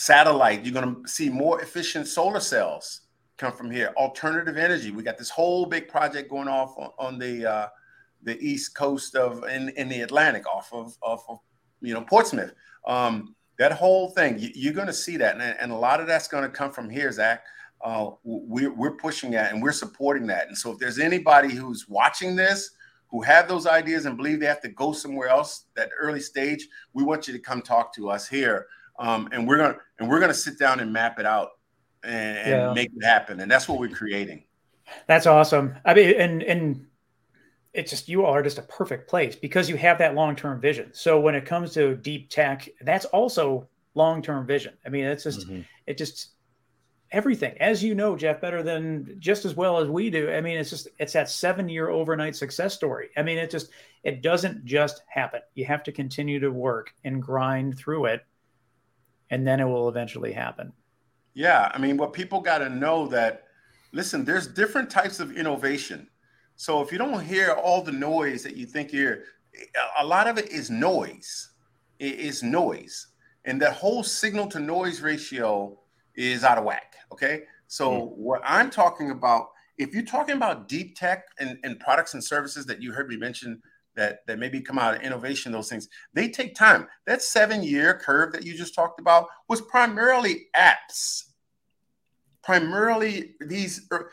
satellite. 0.00 0.64
You're 0.64 0.72
going 0.72 1.02
to 1.02 1.08
see 1.08 1.28
more 1.28 1.60
efficient 1.60 2.08
solar 2.08 2.40
cells 2.40 3.02
come 3.36 3.52
from 3.52 3.70
here. 3.70 3.92
Alternative 3.96 4.56
energy. 4.56 4.90
We 4.90 5.02
got 5.02 5.18
this 5.18 5.28
whole 5.28 5.66
big 5.66 5.88
project 5.88 6.30
going 6.30 6.48
off 6.48 6.74
on, 6.78 6.90
on 6.98 7.18
the 7.18 7.50
uh, 7.50 7.68
the 8.22 8.38
east 8.40 8.74
coast 8.74 9.14
of 9.14 9.44
in, 9.44 9.68
in 9.70 9.88
the 9.88 10.00
Atlantic 10.00 10.46
off 10.46 10.72
of 10.72 10.96
off 11.02 11.24
of 11.28 11.38
you 11.82 11.92
know 11.92 12.02
Portsmouth. 12.02 12.52
Um, 12.86 13.34
that 13.58 13.72
whole 13.72 14.08
thing, 14.10 14.38
you, 14.38 14.70
are 14.70 14.74
going 14.74 14.86
to 14.86 14.92
see 14.92 15.18
that, 15.18 15.34
and, 15.34 15.42
and, 15.42 15.70
a 15.70 15.76
lot 15.76 16.00
of 16.00 16.06
that's 16.06 16.28
going 16.28 16.44
to 16.44 16.48
come 16.48 16.72
from 16.72 16.88
here, 16.88 17.12
Zack. 17.12 17.44
Uh, 17.84 18.12
we're, 18.24 18.72
we're 18.72 18.96
pushing 18.96 19.30
that 19.32 19.52
and 19.52 19.62
we're 19.62 19.70
supporting 19.70 20.26
that. 20.28 20.48
And 20.48 20.56
so, 20.56 20.72
if 20.72 20.78
there's 20.78 20.98
anybody 20.98 21.54
who's 21.54 21.86
watching 21.86 22.34
this 22.34 22.70
who 23.10 23.20
have 23.20 23.48
those 23.48 23.66
ideas 23.66 24.06
and 24.06 24.16
believe 24.16 24.40
they 24.40 24.46
have 24.46 24.62
to 24.62 24.68
go 24.70 24.92
somewhere 24.92 25.28
else, 25.28 25.66
that 25.76 25.90
early 25.98 26.20
stage, 26.20 26.66
we 26.94 27.02
want 27.04 27.26
you 27.26 27.34
to 27.34 27.38
come 27.38 27.60
talk 27.60 27.94
to 27.94 28.08
us 28.08 28.26
here, 28.26 28.66
um, 29.00 29.28
and 29.32 29.48
we're 29.48 29.56
gonna 29.56 29.76
and 29.98 30.08
we're 30.08 30.20
gonna 30.20 30.34
sit 30.34 30.58
down 30.58 30.78
and 30.78 30.92
map 30.92 31.18
it 31.18 31.26
out 31.26 31.52
and, 32.04 32.38
and 32.38 32.50
yeah. 32.50 32.72
make 32.72 32.90
it 32.94 33.04
happen. 33.04 33.40
And 33.40 33.50
that's 33.50 33.68
what 33.68 33.80
we're 33.80 33.88
creating. 33.88 34.44
That's 35.06 35.26
awesome. 35.26 35.74
I 35.84 35.94
mean, 35.94 36.14
and 36.16 36.42
and 36.42 36.86
it's 37.72 37.90
just 37.90 38.08
you 38.08 38.26
are 38.26 38.42
just 38.42 38.58
a 38.58 38.62
perfect 38.62 39.08
place 39.08 39.34
because 39.34 39.68
you 39.68 39.76
have 39.76 39.98
that 39.98 40.14
long-term 40.14 40.60
vision. 40.60 40.90
So 40.92 41.18
when 41.18 41.34
it 41.34 41.46
comes 41.46 41.72
to 41.74 41.96
deep 41.96 42.28
tech, 42.28 42.68
that's 42.82 43.06
also 43.06 43.68
long-term 43.94 44.46
vision. 44.46 44.74
I 44.84 44.90
mean, 44.90 45.04
it's 45.04 45.24
just 45.24 45.48
mm-hmm. 45.48 45.62
it 45.86 45.96
just 45.96 46.30
everything 47.12 47.56
as 47.58 47.82
you 47.82 47.92
know 47.92 48.14
jeff 48.14 48.40
better 48.40 48.62
than 48.62 49.16
just 49.18 49.44
as 49.44 49.56
well 49.56 49.78
as 49.78 49.88
we 49.88 50.10
do 50.10 50.30
i 50.30 50.40
mean 50.40 50.56
it's 50.56 50.70
just 50.70 50.86
it's 51.00 51.12
that 51.12 51.28
seven 51.28 51.68
year 51.68 51.88
overnight 51.88 52.36
success 52.36 52.72
story 52.72 53.08
i 53.16 53.22
mean 53.22 53.36
it 53.36 53.50
just 53.50 53.70
it 54.04 54.22
doesn't 54.22 54.64
just 54.64 55.02
happen 55.08 55.40
you 55.54 55.64
have 55.64 55.82
to 55.82 55.90
continue 55.90 56.38
to 56.38 56.52
work 56.52 56.94
and 57.02 57.20
grind 57.20 57.76
through 57.76 58.04
it 58.04 58.24
and 59.30 59.46
then 59.46 59.60
it 59.60 59.64
will 59.64 59.88
eventually 59.88 60.32
happen 60.32 60.72
yeah 61.34 61.70
i 61.74 61.78
mean 61.78 61.96
what 61.96 62.12
people 62.12 62.40
got 62.40 62.58
to 62.58 62.68
know 62.68 63.06
that 63.06 63.44
listen 63.92 64.24
there's 64.24 64.46
different 64.46 64.90
types 64.90 65.20
of 65.20 65.36
innovation 65.36 66.08
so 66.60 66.82
if 66.82 66.92
you 66.92 66.98
don't 66.98 67.24
hear 67.24 67.52
all 67.52 67.80
the 67.80 67.90
noise 67.90 68.42
that 68.42 68.54
you 68.54 68.66
think 68.66 68.92
you're, 68.92 69.20
a 69.98 70.04
lot 70.04 70.28
of 70.28 70.36
it 70.36 70.50
is 70.50 70.68
noise. 70.68 71.52
It 71.98 72.18
is 72.18 72.42
noise. 72.42 73.06
And 73.46 73.58
that 73.62 73.72
whole 73.72 74.02
signal 74.02 74.46
to 74.48 74.60
noise 74.60 75.00
ratio 75.00 75.78
is 76.14 76.44
out 76.44 76.58
of 76.58 76.64
whack. 76.64 76.96
Okay. 77.12 77.44
So 77.66 77.90
mm 77.92 78.08
what 78.14 78.42
I'm 78.44 78.68
talking 78.68 79.10
about, 79.10 79.52
if 79.78 79.94
you're 79.94 80.04
talking 80.04 80.36
about 80.36 80.68
deep 80.68 80.98
tech 80.98 81.24
and, 81.38 81.56
and 81.64 81.80
products 81.80 82.12
and 82.12 82.22
services 82.22 82.66
that 82.66 82.82
you 82.82 82.92
heard 82.92 83.08
me 83.08 83.16
mention 83.16 83.62
that, 84.00 84.26
that 84.26 84.38
maybe 84.38 84.60
come 84.60 84.78
out 84.78 84.96
of 84.96 85.02
innovation, 85.02 85.52
those 85.52 85.68
things, 85.68 85.88
they 86.14 86.28
take 86.28 86.54
time. 86.54 86.88
That 87.06 87.22
seven 87.22 87.62
year 87.62 87.94
curve 87.94 88.32
that 88.32 88.44
you 88.44 88.56
just 88.56 88.74
talked 88.74 89.00
about 89.00 89.28
was 89.48 89.60
primarily 89.60 90.46
apps. 90.56 91.24
Primarily 92.42 93.34
these, 93.40 93.86
er, 93.92 94.10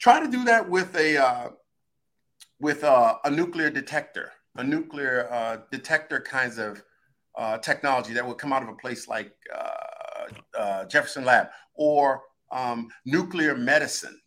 try 0.00 0.20
to 0.20 0.30
do 0.30 0.44
that 0.44 0.68
with 0.68 0.96
a, 0.96 1.18
uh, 1.18 1.48
with 2.60 2.84
uh, 2.84 3.16
a 3.24 3.30
nuclear 3.30 3.70
detector, 3.70 4.32
a 4.56 4.64
nuclear 4.64 5.28
uh, 5.30 5.58
detector 5.70 6.20
kinds 6.20 6.58
of 6.58 6.82
uh, 7.36 7.58
technology 7.58 8.12
that 8.12 8.26
would 8.26 8.38
come 8.38 8.52
out 8.52 8.62
of 8.62 8.68
a 8.68 8.74
place 8.74 9.08
like 9.08 9.32
uh, 9.54 10.58
uh, 10.58 10.84
Jefferson 10.86 11.24
Lab 11.24 11.48
or 11.74 12.22
um, 12.50 12.88
nuclear 13.04 13.56
medicine. 13.56 14.18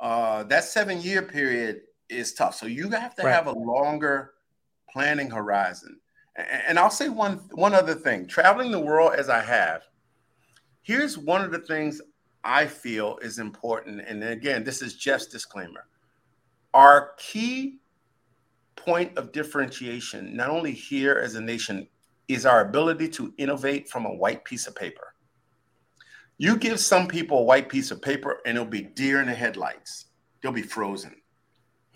Uh, 0.00 0.44
that 0.44 0.64
seven 0.64 1.00
year 1.00 1.22
period 1.22 1.80
is 2.08 2.34
tough. 2.34 2.54
So 2.54 2.66
you 2.66 2.90
have 2.90 3.14
to 3.16 3.22
right. 3.22 3.32
have 3.32 3.46
a 3.46 3.52
longer 3.52 4.32
planning 4.90 5.30
horizon. 5.30 5.98
And 6.36 6.78
I'll 6.78 6.90
say 6.90 7.08
one 7.08 7.38
one 7.52 7.74
other 7.74 7.94
thing. 7.94 8.26
Traveling 8.26 8.70
the 8.70 8.80
world 8.80 9.14
as 9.16 9.28
I 9.28 9.40
have, 9.40 9.82
here's 10.82 11.18
one 11.18 11.42
of 11.42 11.50
the 11.50 11.58
things 11.58 12.00
I 12.44 12.66
feel 12.66 13.18
is 13.22 13.38
important. 13.38 14.00
And 14.06 14.22
again, 14.22 14.62
this 14.62 14.80
is 14.80 14.94
Jeff's 14.94 15.26
disclaimer. 15.26 15.86
Our 16.74 17.12
key 17.18 17.80
point 18.76 19.18
of 19.18 19.32
differentiation, 19.32 20.36
not 20.36 20.50
only 20.50 20.72
here 20.72 21.20
as 21.22 21.34
a 21.34 21.40
nation, 21.40 21.88
is 22.28 22.46
our 22.46 22.60
ability 22.60 23.08
to 23.08 23.34
innovate 23.38 23.88
from 23.88 24.06
a 24.06 24.14
white 24.14 24.44
piece 24.44 24.66
of 24.66 24.76
paper. 24.76 25.14
You 26.36 26.56
give 26.56 26.78
some 26.78 27.08
people 27.08 27.40
a 27.40 27.44
white 27.44 27.68
piece 27.68 27.90
of 27.90 28.00
paper 28.00 28.40
and 28.46 28.56
it'll 28.56 28.68
be 28.68 28.82
deer 28.82 29.20
in 29.20 29.26
the 29.26 29.34
headlights. 29.34 30.06
They'll 30.40 30.52
be 30.52 30.62
frozen. 30.62 31.16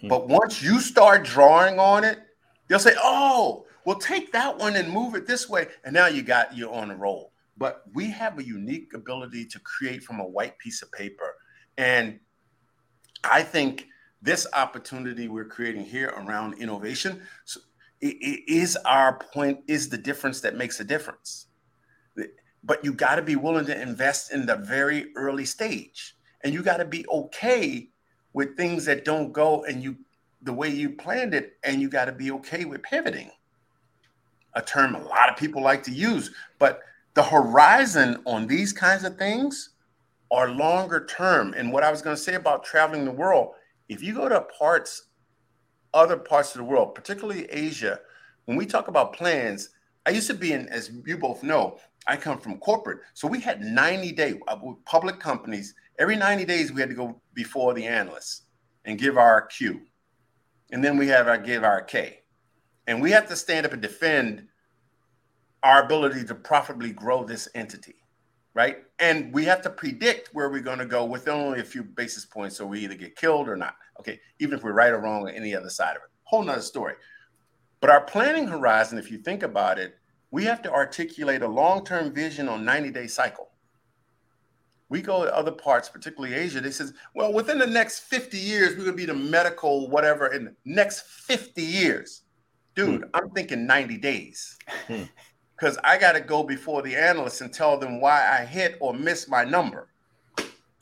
Hmm. 0.03 0.09
But 0.09 0.29
once 0.29 0.63
you 0.63 0.81
start 0.81 1.25
drawing 1.25 1.79
on 1.79 2.05
it, 2.05 2.19
they'll 2.69 2.79
say, 2.79 2.95
oh, 2.99 3.65
well, 3.87 3.99
take 3.99 4.33
that 4.33 4.59
one 4.59 4.77
and 4.77 4.93
move 4.93 5.15
it 5.15 5.27
this 5.27 5.49
way. 5.49 5.69
And 5.85 5.95
now 5.95 6.07
you 6.07 6.23
got 6.23 6.55
you 6.55 6.71
on 6.71 6.91
a 6.91 6.97
roll. 6.97 7.33
But 7.57 7.85
we 7.95 8.11
have 8.11 8.39
a 8.39 8.45
unique 8.45 8.93
ability 8.95 9.47
to 9.47 9.59
create 9.61 10.03
from 10.03 10.21
a 10.21 10.27
white 10.27 10.59
piece 10.59 10.83
of 10.83 10.93
paper. 10.93 11.35
And 11.79 12.21
I 13.25 13.43
think 13.43 13.87
this 14.23 14.47
opportunity 14.53 15.29
we're 15.29 15.45
creating 15.45 15.85
here 15.85 16.15
around 16.17 16.55
innovation 16.55 17.21
so 17.45 17.61
it, 18.01 18.17
it 18.21 18.53
is 18.53 18.77
our 18.87 19.19
point 19.19 19.59
is 19.67 19.89
the 19.89 19.99
difference 19.99 20.41
that 20.41 20.57
makes 20.57 20.81
a 20.81 20.85
difference 20.85 21.47
but 22.65 22.85
you 22.85 22.93
got 22.93 23.17
to 23.17 23.23
be 23.23 23.35
willing 23.35 23.67
to 23.67 23.81
invest 23.81 24.33
in 24.33 24.47
the 24.47 24.57
very 24.57 25.13
early 25.17 25.45
stage 25.45 26.17
and 26.45 26.55
you 26.55 26.63
got 26.63 26.77
to 26.77 26.85
be 26.85 27.05
okay 27.09 27.89
with 28.33 28.57
things 28.57 28.85
that 28.85 29.05
don't 29.05 29.33
go 29.33 29.65
and 29.65 29.83
you 29.83 29.97
the 30.43 30.53
way 30.53 30.69
you 30.69 30.91
planned 30.91 31.35
it 31.35 31.57
and 31.65 31.81
you 31.81 31.89
got 31.89 32.07
to 32.07 32.13
be 32.13 32.31
okay 32.31 32.65
with 32.65 32.83
pivoting 32.83 33.31
a 34.55 34.63
term 34.63 34.95
a 34.95 35.03
lot 35.03 35.31
of 35.31 35.37
people 35.37 35.63
like 35.63 35.83
to 35.83 35.93
use 35.93 36.31
but 36.59 36.81
the 37.15 37.23
horizon 37.23 38.21
on 38.27 38.47
these 38.47 38.73
kinds 38.73 39.05
of 39.05 39.17
things 39.17 39.71
are 40.31 40.51
longer 40.51 41.07
term 41.07 41.55
and 41.57 41.73
what 41.73 41.85
i 41.85 41.91
was 41.91 42.03
going 42.03 42.17
to 42.17 42.23
say 42.23 42.35
about 42.35 42.65
traveling 42.65 43.05
the 43.05 43.11
world 43.11 43.53
if 43.93 44.03
you 44.03 44.15
go 44.15 44.29
to 44.29 44.41
parts, 44.59 45.05
other 45.93 46.17
parts 46.17 46.55
of 46.55 46.59
the 46.59 46.65
world, 46.65 46.95
particularly 46.95 47.45
Asia, 47.51 48.01
when 48.47 48.57
we 48.57 48.65
talk 48.65 48.89
about 48.89 49.13
plans, 49.13 49.69
I 50.07 50.11
used 50.11 50.29
to 50.29 50.35
be 50.35 50.53
in, 50.53 50.67
as 50.69 50.91
you 51.07 51.19
both 51.19 51.43
know, 51.43 51.79
I 52.07 52.17
come 52.17 52.39
from 52.39 52.59
corporate. 52.59 53.01
So 53.15 53.29
we 53.29 53.41
had 53.41 53.61
90 53.61 54.13
day 54.13 54.41
uh, 54.49 54.57
public 54.87 55.21
companies. 55.21 55.75
Every 55.99 56.17
90 56.17 56.45
days, 56.45 56.73
we 56.73 56.81
had 56.81 56.91
to 56.91 56.97
go 56.97 57.21
before 57.35 57.75
the 57.75 57.87
analysts 57.87 58.43
and 58.85 58.99
give 58.99 59.17
our 59.17 59.43
Q. 59.43 59.83
And 60.71 60.83
then 60.83 60.97
we 60.97 61.07
have 61.09 61.29
our 61.29 61.39
give 61.39 61.65
our 61.65 61.83
K. 61.83 62.21
And 62.87 63.01
we 63.01 63.11
have 63.11 63.29
to 63.29 63.37
stand 63.37 63.67
up 63.67 63.73
and 63.73 63.83
defend 63.83 64.49
our 65.63 65.85
ability 65.85 66.25
to 66.25 66.35
profitably 66.35 66.93
grow 66.93 67.25
this 67.25 67.49
entity 67.55 67.95
right? 68.55 68.79
And 68.99 69.33
we 69.33 69.45
have 69.45 69.63
to 69.63 69.71
predict 69.71 70.31
where 70.35 70.51
we're 70.51 70.61
going 70.61 70.79
to 70.79 70.87
go 70.87 71.05
with 71.05 71.29
only 71.29 71.61
a 71.61 71.65
few 71.65 71.83
basis 71.83 72.25
points, 72.25 72.57
so 72.57 72.67
we 72.67 72.81
either 72.81 72.95
get 72.95 73.17
killed 73.17 73.49
or 73.49 73.57
not. 73.57 73.75
Okay, 74.01 74.21
even 74.41 74.59
if 74.59 74.65
we're 74.65 74.73
right 74.73 74.93
or 74.93 74.99
wrong 74.99 75.23
on 75.23 75.31
any 75.31 75.55
other 75.55 75.71
side 75.71 75.97
of 75.97 76.03
it, 76.03 76.11
whole 76.25 76.43
nother 76.43 76.61
story. 76.61 76.95
But 77.81 77.91
our 77.91 78.03
planning 78.03 78.47
horizon, 78.47 78.99
if 78.99 79.11
you 79.11 79.19
think 79.19 79.43
about 79.43 79.79
it, 79.79 79.97
we 80.31 80.45
have 80.45 80.63
to 80.63 80.73
articulate 80.73 81.43
a 81.43 81.49
long-term 81.49 82.13
vision 82.13 82.49
on 82.49 82.65
90-day 82.65 83.07
cycle. 83.07 83.51
We 84.93 85.01
go 85.01 85.25
to 85.25 85.35
other 85.35 85.53
parts, 85.53 85.89
particularly 85.89 86.35
Asia. 86.35 86.61
They 86.61 86.71
says, 86.71 86.93
well, 87.15 87.33
within 87.33 87.59
the 87.59 87.67
next 87.67 88.01
50 88.01 88.37
years, 88.37 88.77
we're 88.77 88.85
gonna 88.85 88.97
be 88.97 89.07
the 89.07 89.15
medical 89.15 89.89
whatever 89.89 90.27
in 90.29 90.45
the 90.45 90.55
next 90.65 91.07
50 91.07 91.63
years. 91.63 92.23
Dude, 92.75 93.01
hmm. 93.01 93.09
I'm 93.15 93.31
thinking 93.31 93.67
90 93.67 93.97
days. 93.99 94.59
Hmm 94.87 95.03
because 95.63 95.79
I 95.85 95.97
got 95.97 96.13
to 96.13 96.21
go 96.21 96.43
before 96.43 96.83
the 96.83 96.97
analysts 96.97 97.41
and 97.41 97.53
tell 97.53 97.79
them 97.79 98.01
why 98.01 98.37
I 98.37 98.45
hit 98.45 98.77
or 98.81 98.93
miss 98.93 99.29
my 99.29 99.45
number. 99.45 99.91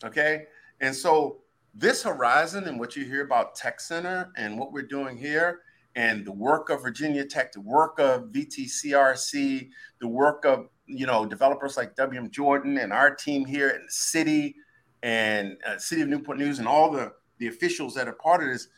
Okay. 0.02 0.44
And 0.80 0.96
so 0.96 1.40
this 1.74 2.02
horizon 2.02 2.64
and 2.64 2.80
what 2.80 2.96
you 2.96 3.04
hear 3.04 3.22
about 3.22 3.54
Tech 3.54 3.78
Center 3.78 4.32
and 4.38 4.58
what 4.58 4.72
we're 4.72 4.80
doing 4.80 5.18
here 5.18 5.60
and 5.96 6.24
the 6.24 6.32
work 6.32 6.70
of 6.70 6.80
Virginia 6.80 7.26
Tech, 7.26 7.52
the 7.52 7.60
work 7.60 7.98
of 7.98 8.30
VTCRC, 8.30 9.68
the 10.00 10.08
work 10.08 10.46
of 10.46 10.70
you 10.90 11.06
know 11.06 11.24
developers 11.24 11.76
like 11.76 11.94
WM 11.96 12.30
Jordan 12.30 12.78
and 12.78 12.92
our 12.92 13.14
team 13.14 13.44
here 13.44 13.70
in 13.70 13.82
the 13.82 13.92
city 13.92 14.56
and 15.02 15.56
uh, 15.66 15.78
City 15.78 16.02
of 16.02 16.08
Newport 16.08 16.38
News 16.38 16.58
and 16.58 16.68
all 16.68 16.90
the 16.90 17.12
the 17.38 17.48
officials 17.48 17.94
that 17.94 18.06
are 18.06 18.12
part 18.12 18.42
of 18.42 18.50
this, 18.50 18.68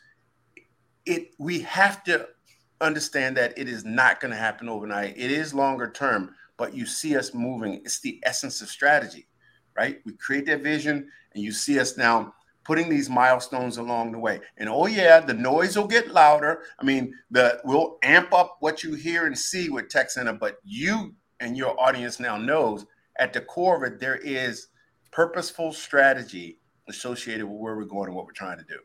it 1.05 1.31
we 1.37 1.59
have 1.59 2.03
to 2.05 2.27
understand 2.81 3.37
that 3.37 3.57
it 3.57 3.67
is 3.67 3.85
not 3.85 4.19
going 4.19 4.31
to 4.31 4.37
happen 4.37 4.69
overnight. 4.69 5.15
It 5.17 5.31
is 5.31 5.53
longer 5.53 5.89
term, 5.89 6.35
but 6.57 6.73
you 6.73 6.85
see 6.85 7.15
us 7.17 7.33
moving. 7.33 7.75
It's 7.75 7.99
the 7.99 8.19
essence 8.23 8.61
of 8.61 8.69
strategy, 8.69 9.27
right? 9.75 9.99
We 10.05 10.13
create 10.13 10.45
that 10.47 10.63
vision, 10.63 11.09
and 11.33 11.43
you 11.43 11.51
see 11.51 11.79
us 11.79 11.97
now 11.97 12.33
putting 12.63 12.89
these 12.89 13.09
milestones 13.09 13.77
along 13.77 14.11
the 14.13 14.19
way. 14.19 14.39
And 14.57 14.69
oh 14.69 14.85
yeah, 14.85 15.19
the 15.19 15.33
noise 15.33 15.75
will 15.75 15.87
get 15.87 16.11
louder. 16.11 16.63
I 16.79 16.85
mean, 16.85 17.13
the 17.31 17.59
we'll 17.65 17.97
amp 18.03 18.33
up 18.33 18.57
what 18.59 18.83
you 18.83 18.93
hear 18.93 19.25
and 19.25 19.37
see 19.37 19.69
with 19.69 19.91
Center, 19.91 20.33
but 20.33 20.57
you 20.63 21.13
and 21.43 21.57
your 21.57 21.79
audience 21.79 22.19
now 22.19 22.37
knows 22.37 22.85
at 23.19 23.33
the 23.33 23.41
core 23.41 23.77
of 23.77 23.83
it 23.83 23.99
there 23.99 24.17
is 24.17 24.67
purposeful 25.11 25.71
strategy 25.71 26.59
associated 26.89 27.45
with 27.45 27.59
where 27.59 27.75
we're 27.75 27.85
going 27.85 28.07
and 28.07 28.15
what 28.15 28.25
we're 28.25 28.31
trying 28.31 28.57
to 28.57 28.65
do. 28.65 28.79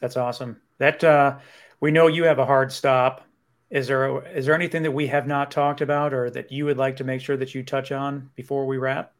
That's 0.00 0.16
awesome. 0.16 0.60
That 0.78 1.02
uh 1.04 1.38
we 1.80 1.90
know 1.90 2.06
you 2.06 2.24
have 2.24 2.38
a 2.38 2.46
hard 2.46 2.72
stop. 2.72 3.26
Is 3.70 3.86
there 3.88 4.24
is 4.28 4.46
there 4.46 4.54
anything 4.54 4.82
that 4.84 4.92
we 4.92 5.06
have 5.08 5.26
not 5.26 5.50
talked 5.50 5.80
about 5.80 6.14
or 6.14 6.30
that 6.30 6.50
you 6.50 6.64
would 6.64 6.78
like 6.78 6.96
to 6.96 7.04
make 7.04 7.20
sure 7.20 7.36
that 7.36 7.54
you 7.54 7.62
touch 7.62 7.92
on 7.92 8.30
before 8.34 8.66
we 8.66 8.78
wrap? 8.78 9.12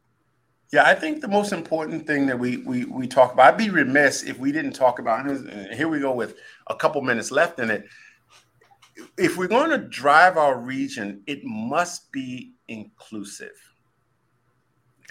Yeah, 0.73 0.83
I 0.83 0.95
think 0.95 1.21
the 1.21 1.27
most 1.27 1.53
important 1.53 2.07
thing 2.07 2.25
that 2.25 2.39
we 2.39 2.57
we 2.57 2.85
we 2.85 3.07
talk 3.07 3.33
about. 3.33 3.53
I'd 3.53 3.57
be 3.57 3.69
remiss 3.69 4.23
if 4.23 4.39
we 4.39 4.51
didn't 4.51 4.73
talk 4.73 4.99
about. 4.99 5.27
And 5.27 5.73
here 5.73 5.87
we 5.87 5.99
go 5.99 6.11
with 6.11 6.35
a 6.67 6.75
couple 6.75 7.01
minutes 7.01 7.31
left 7.31 7.59
in 7.59 7.69
it. 7.69 7.85
If 9.17 9.37
we're 9.37 9.47
going 9.47 9.71
to 9.71 9.77
drive 9.77 10.37
our 10.37 10.57
region, 10.57 11.21
it 11.27 11.43
must 11.43 12.11
be 12.11 12.53
inclusive. 12.67 13.55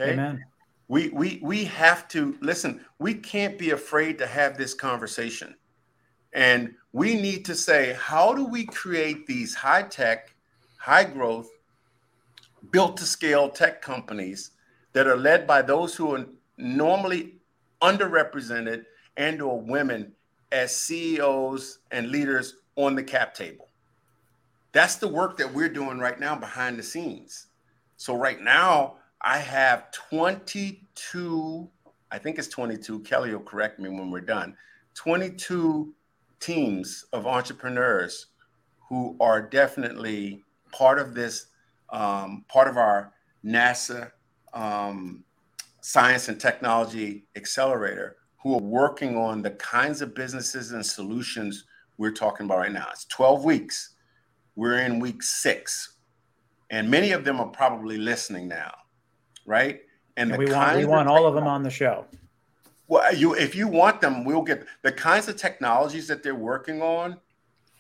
Okay. 0.01 0.13
Amen. 0.13 0.45
We 0.89 1.09
we 1.11 1.41
we 1.43 1.65
have 1.65 2.09
to 2.09 2.37
listen. 2.41 2.85
We 2.99 3.15
can't 3.15 3.59
be 3.59 3.71
afraid 3.71 4.19
to 4.19 4.27
have 4.27 4.59
this 4.59 4.75
conversation, 4.75 5.55
and 6.33 6.75
we 6.93 7.15
need 7.15 7.45
to 7.47 7.55
say, 7.55 7.97
how 7.99 8.35
do 8.35 8.45
we 8.45 8.67
create 8.67 9.27
these 9.27 9.55
high 9.55 9.83
tech, 9.83 10.35
high 10.79 11.05
growth, 11.05 11.49
built 12.71 12.99
to 12.99 13.05
scale 13.05 13.49
tech 13.49 13.81
companies? 13.81 14.51
that 14.95 15.07
are 15.07 15.17
led 15.17 15.47
by 15.47 15.61
those 15.61 15.95
who 15.95 16.15
are 16.15 16.25
normally 16.57 17.35
underrepresented 17.83 18.85
and 19.19 19.43
or 19.43 19.61
women 19.61 20.13
as 20.51 20.75
CEOs 20.75 21.81
and 21.91 22.09
leaders 22.09 22.55
on 22.77 22.95
the 22.95 23.03
cap 23.03 23.35
table. 23.35 23.64
That's 24.75 24.97
the 24.97 25.09
work 25.09 25.37
that 25.39 25.55
we're 25.55 25.69
doing 25.69 26.01
right 26.01 26.19
now 26.19 26.35
behind 26.35 26.77
the 26.79 26.83
scenes. 26.83 27.47
So 27.97 28.17
right 28.17 28.41
now 28.41 28.97
I 29.23 29.39
have 29.39 29.91
22 29.93 31.71
I 32.11 32.19
think 32.19 32.39
it's 32.39 32.49
22 32.49 33.01
Kelly 33.01 33.33
will 33.33 33.41
correct 33.41 33.81
me 33.81 33.89
when 33.89 34.11
we're 34.11 34.21
done. 34.21 34.57
22 34.95 35.95
teams 36.39 37.07
of 37.13 37.27
entrepreneurs 37.27 38.27
who 38.89 39.17
are 39.21 39.41
definitely 39.41 40.43
part 40.73 40.99
of 40.99 41.15
this 41.15 41.47
um, 41.91 42.45
part 42.49 42.69
of 42.69 42.77
our 42.77 43.13
NASA 43.45 44.11
um, 44.53 45.25
science 45.81 46.29
and 46.29 46.41
technology 46.41 47.25
accelerator 47.37 48.17
who 48.43 48.55
are 48.55 48.63
working 48.63 49.17
on 49.17 49.41
the 49.41 49.53
kinds 49.53 50.03
of 50.03 50.15
businesses 50.15 50.73
and 50.73 50.85
solutions 50.85 51.65
we're 51.97 52.13
talking 52.13 52.47
about 52.47 52.59
right 52.59 52.73
now. 52.73 52.89
It's 52.93 53.05
12 53.07 53.45
weeks. 53.45 53.94
We're 54.57 54.79
in 54.79 55.01
week 55.01 55.23
six. 55.23 55.97
And 56.71 56.91
many 56.91 57.13
of 57.13 57.25
them 57.25 57.41
are 57.41 57.49
probably 57.49 57.99
listening 57.99 58.49
now, 58.49 58.73
right? 59.47 59.83
And, 60.17 60.31
and 60.31 60.39
we 60.39 60.51
want 60.51 60.77
we 60.77 60.85
want 60.85 61.09
all 61.09 61.27
of 61.27 61.35
them 61.35 61.47
on 61.47 61.63
the 61.63 61.71
show. 61.71 62.07
Well, 62.87 63.15
you 63.15 63.35
if 63.35 63.55
you 63.55 63.69
want 63.69 64.01
them, 64.01 64.25
we'll 64.25 64.43
get 64.43 64.67
the 64.83 64.93
kinds 64.93 65.29
of 65.29 65.37
technologies 65.37 66.09
that 66.09 66.23
they're 66.23 66.35
working 66.35 66.83
on 66.83 67.21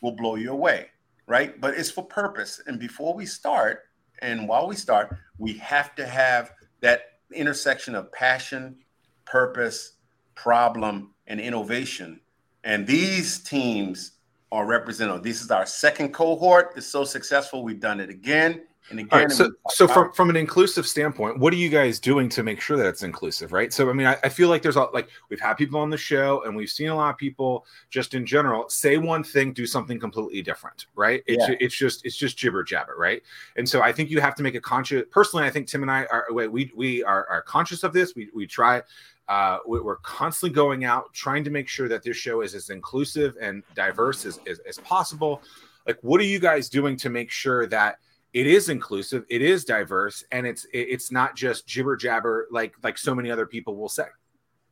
will 0.00 0.12
blow 0.12 0.34
you 0.34 0.50
away, 0.50 0.88
right? 1.26 1.60
But 1.60 1.74
it's 1.74 1.90
for 1.90 2.04
purpose. 2.04 2.60
And 2.66 2.78
before 2.78 3.14
we 3.14 3.26
start, 3.26 3.84
and 4.20 4.48
while 4.48 4.66
we 4.68 4.76
start, 4.76 5.16
we 5.38 5.54
have 5.54 5.94
to 5.96 6.06
have 6.06 6.52
that 6.80 7.02
intersection 7.32 7.94
of 7.94 8.12
passion, 8.12 8.76
purpose, 9.24 9.92
problem, 10.34 11.14
and 11.26 11.40
innovation. 11.40 12.20
And 12.62 12.86
these 12.86 13.38
teams 13.38 14.13
are 14.54 14.64
represented. 14.66 15.22
This 15.22 15.42
is 15.42 15.50
our 15.50 15.66
second 15.66 16.14
cohort. 16.14 16.72
It's 16.76 16.86
so 16.86 17.04
successful. 17.04 17.64
We've 17.64 17.80
done 17.80 17.98
it 17.98 18.08
again 18.08 18.62
and 18.90 19.00
again. 19.00 19.22
Right, 19.22 19.32
so, 19.32 19.50
so 19.70 19.88
from, 19.88 20.12
from 20.12 20.30
an 20.30 20.36
inclusive 20.36 20.86
standpoint, 20.86 21.38
what 21.38 21.52
are 21.52 21.56
you 21.56 21.68
guys 21.68 21.98
doing 21.98 22.28
to 22.30 22.42
make 22.42 22.60
sure 22.60 22.76
that 22.76 22.86
it's 22.86 23.02
inclusive, 23.02 23.52
right? 23.52 23.72
So, 23.72 23.90
I 23.90 23.92
mean, 23.94 24.06
I, 24.06 24.16
I 24.22 24.28
feel 24.28 24.48
like 24.48 24.62
there's 24.62 24.76
a, 24.76 24.84
like 24.92 25.08
we've 25.28 25.40
had 25.40 25.54
people 25.54 25.80
on 25.80 25.90
the 25.90 25.96
show 25.96 26.44
and 26.44 26.54
we've 26.54 26.70
seen 26.70 26.88
a 26.88 26.94
lot 26.94 27.10
of 27.10 27.16
people 27.16 27.66
just 27.90 28.14
in 28.14 28.24
general 28.24 28.68
say 28.68 28.96
one 28.96 29.24
thing, 29.24 29.52
do 29.52 29.66
something 29.66 29.98
completely 29.98 30.42
different, 30.42 30.86
right? 30.94 31.22
It's, 31.26 31.48
yeah. 31.48 31.56
it's 31.60 31.74
just 31.74 32.04
it's 32.04 32.16
just 32.16 32.36
jibber 32.36 32.62
jabber, 32.62 32.94
right? 32.96 33.22
And 33.56 33.68
so 33.68 33.82
I 33.82 33.92
think 33.92 34.10
you 34.10 34.20
have 34.20 34.34
to 34.36 34.42
make 34.42 34.54
a 34.54 34.60
conscious. 34.60 35.02
Personally, 35.10 35.46
I 35.46 35.50
think 35.50 35.66
Tim 35.66 35.82
and 35.82 35.90
I 35.90 36.04
are 36.04 36.26
we 36.32 36.70
we 36.76 37.02
are, 37.02 37.26
are 37.28 37.42
conscious 37.42 37.82
of 37.82 37.92
this. 37.92 38.14
We 38.14 38.28
we 38.34 38.46
try 38.46 38.82
uh, 39.28 39.58
we're 39.66 39.96
constantly 39.96 40.54
going 40.54 40.84
out 40.84 41.12
trying 41.12 41.42
to 41.44 41.50
make 41.50 41.68
sure 41.68 41.88
that 41.88 42.02
this 42.02 42.16
show 42.16 42.42
is 42.42 42.54
as 42.54 42.70
inclusive 42.70 43.36
and 43.40 43.62
diverse 43.74 44.26
as, 44.26 44.38
as, 44.46 44.58
as 44.60 44.78
possible 44.78 45.42
like 45.86 45.98
what 46.02 46.20
are 46.20 46.24
you 46.24 46.38
guys 46.38 46.68
doing 46.68 46.96
to 46.96 47.10
make 47.10 47.30
sure 47.30 47.66
that 47.66 47.98
it 48.34 48.48
is 48.48 48.68
inclusive, 48.68 49.24
it 49.28 49.42
is 49.42 49.64
diverse, 49.64 50.24
and 50.32 50.44
it's 50.44 50.66
it's 50.72 51.12
not 51.12 51.36
just 51.36 51.68
jibber 51.68 51.96
jabber 51.96 52.48
like 52.50 52.74
like 52.82 52.98
so 52.98 53.14
many 53.14 53.30
other 53.30 53.46
people 53.46 53.76
will 53.76 53.88
say. 53.88 54.06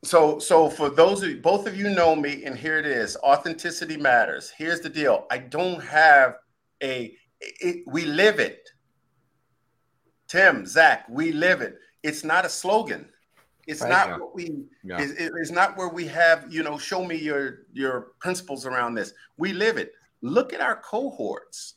So 0.03 0.37
so 0.37 0.69
for 0.69 0.89
those 0.89 1.23
of 1.23 1.29
you, 1.29 1.37
both 1.37 1.65
of 1.65 1.77
you 1.77 1.89
know 1.89 2.13
me, 2.13 2.43
and 2.43 2.57
here 2.57 2.77
it 2.77 2.85
is: 2.85 3.15
authenticity 3.23 3.95
matters. 3.95 4.51
Here's 4.55 4.81
the 4.81 4.89
deal: 4.89 5.25
I 5.31 5.37
don't 5.37 5.81
have 5.81 6.35
a. 6.83 7.15
It, 7.39 7.83
we 7.87 8.03
live 8.03 8.39
it. 8.39 8.69
Tim, 10.27 10.65
Zack, 10.65 11.05
we 11.09 11.31
live 11.31 11.61
it. 11.61 11.77
It's 12.03 12.25
not 12.25 12.45
a 12.45 12.49
slogan. 12.49 13.07
It's 13.67 13.81
right, 13.81 13.89
not 13.89 14.07
yeah. 14.07 14.17
what 14.17 14.35
we. 14.35 14.65
Yeah. 14.83 15.01
It's, 15.01 15.13
it's 15.17 15.51
not 15.51 15.77
where 15.77 15.89
we 15.89 16.05
have 16.07 16.51
you 16.51 16.63
know. 16.63 16.77
Show 16.77 17.05
me 17.05 17.15
your 17.15 17.65
your 17.73 18.13
principles 18.19 18.65
around 18.65 18.95
this. 18.95 19.13
We 19.37 19.53
live 19.53 19.77
it. 19.77 19.93
Look 20.21 20.53
at 20.53 20.61
our 20.61 20.77
cohorts 20.77 21.75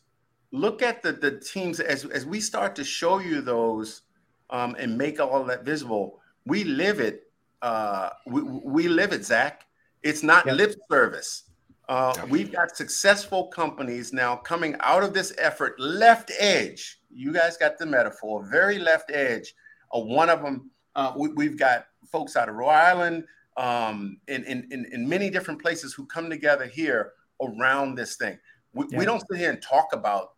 look 0.53 0.83
at 0.83 1.03
the, 1.03 1.13
the 1.13 1.33
teams 1.33 1.81
as, 1.81 2.05
as 2.07 2.25
we 2.25 2.41
start 2.41 2.75
to 2.77 2.85
show 2.85 3.19
you 3.19 3.41
those 3.41 4.03
um, 4.51 4.77
and 4.79 4.97
make 4.97 5.21
all 5.21 5.45
that 5.45 5.65
visible. 5.65 6.21
We 6.45 6.65
live 6.65 7.01
it. 7.01 7.25
Uh, 7.63 8.11
we, 8.27 8.43
we 8.43 8.89
live 8.89 9.13
it, 9.13 9.25
Zack. 9.25 9.67
It's 10.03 10.23
not 10.23 10.47
yep. 10.47 10.57
lip 10.57 10.75
service. 10.91 11.45
Uh. 11.89 12.15
We've 12.29 12.53
got 12.53 12.77
successful 12.77 13.47
companies 13.49 14.13
now 14.13 14.37
coming 14.37 14.77
out 14.81 15.03
of 15.03 15.15
this 15.15 15.33
effort, 15.39 15.79
left 15.79 16.33
edge. 16.39 17.01
You 17.11 17.33
guys 17.33 17.57
got 17.57 17.79
the 17.79 17.87
metaphor, 17.87 18.47
very 18.51 18.79
left 18.79 19.11
edge. 19.13 19.55
Uh, 19.95 20.01
one 20.01 20.29
of 20.29 20.43
them, 20.43 20.71
uh, 20.97 21.13
we, 21.15 21.45
have 21.45 21.59
got 21.59 21.87
folks 22.11 22.35
out 22.37 22.49
of 22.49 22.57
Rhode 22.57 22.71
Island, 22.71 23.25
um, 23.57 24.19
in, 24.27 24.45
in, 24.45 24.67
in, 24.71 24.87
in 24.93 25.09
many 25.09 25.31
different 25.31 25.63
places 25.63 25.95
who 25.95 26.07
come 26.07 26.29
together 26.29 26.67
here 26.67 27.13
around 27.41 27.95
this 27.95 28.17
thing. 28.17 28.39
We, 28.73 28.87
yeah. 28.91 28.99
we, 28.99 29.05
don't 29.05 29.23
sit 29.31 29.39
here 29.39 29.51
and 29.51 29.63
talk 29.63 29.89
about 29.93 30.33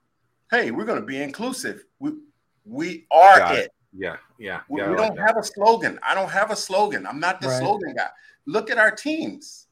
hey, 0.50 0.70
we're 0.70 0.84
going 0.84 1.00
to 1.00 1.06
be 1.06 1.22
inclusive. 1.22 1.84
We 1.98 2.12
we 2.64 3.06
are 3.11 3.52
it. 3.54 3.59
it. 3.59 3.72
Yeah, 3.92 4.16
yeah. 4.38 4.61
We, 4.68 4.80
yeah, 4.80 4.90
we 4.90 4.96
don't 4.96 5.18
have 5.18 5.36
a 5.36 5.42
slogan. 5.42 5.98
I 6.06 6.14
don't 6.14 6.30
have 6.30 6.50
a 6.50 6.56
slogan. 6.56 7.06
I'm 7.06 7.20
not 7.20 7.40
the 7.40 7.48
right. 7.48 7.61
slogan 7.61 7.94
guy. 7.96 8.09
Look 8.46 8.70
at 8.70 8.78
our 8.78 8.90
teams. 8.90 9.66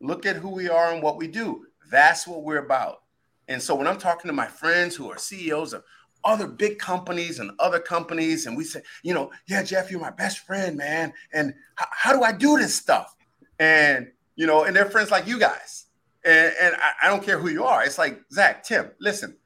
Look 0.00 0.26
at 0.26 0.36
who 0.36 0.50
we 0.50 0.68
are 0.68 0.92
and 0.92 1.02
what 1.02 1.16
we 1.16 1.26
do. 1.26 1.66
That's 1.90 2.26
what 2.26 2.42
we're 2.42 2.58
about. 2.58 3.02
And 3.48 3.62
so 3.62 3.74
when 3.74 3.86
I'm 3.86 3.98
talking 3.98 4.28
to 4.28 4.32
my 4.32 4.46
friends 4.46 4.96
who 4.96 5.10
are 5.10 5.18
CEOs 5.18 5.72
of 5.72 5.84
other 6.26 6.46
big 6.46 6.78
companies 6.78 7.38
and 7.38 7.52
other 7.58 7.78
companies, 7.78 8.46
and 8.46 8.56
we 8.56 8.64
say, 8.64 8.82
you 9.02 9.14
know, 9.14 9.30
yeah, 9.48 9.62
Jeff, 9.62 9.90
you're 9.90 10.00
my 10.00 10.10
best 10.10 10.40
friend, 10.40 10.76
man. 10.76 11.14
And 11.32 11.54
h- 11.80 11.88
how 11.90 12.12
do 12.12 12.22
I 12.22 12.32
do 12.32 12.58
this 12.58 12.74
stuff? 12.74 13.16
And 13.58 14.10
you 14.34 14.46
know, 14.46 14.64
and 14.64 14.76
they're 14.76 14.90
friends 14.90 15.10
like 15.10 15.26
you 15.26 15.38
guys. 15.38 15.86
And, 16.24 16.52
and 16.60 16.74
I, 16.74 17.06
I 17.06 17.08
don't 17.08 17.22
care 17.22 17.38
who 17.38 17.48
you 17.48 17.64
are. 17.64 17.84
It's 17.84 17.96
like 17.96 18.20
Zack, 18.30 18.64
Tim, 18.64 18.90
listen, 19.00 19.36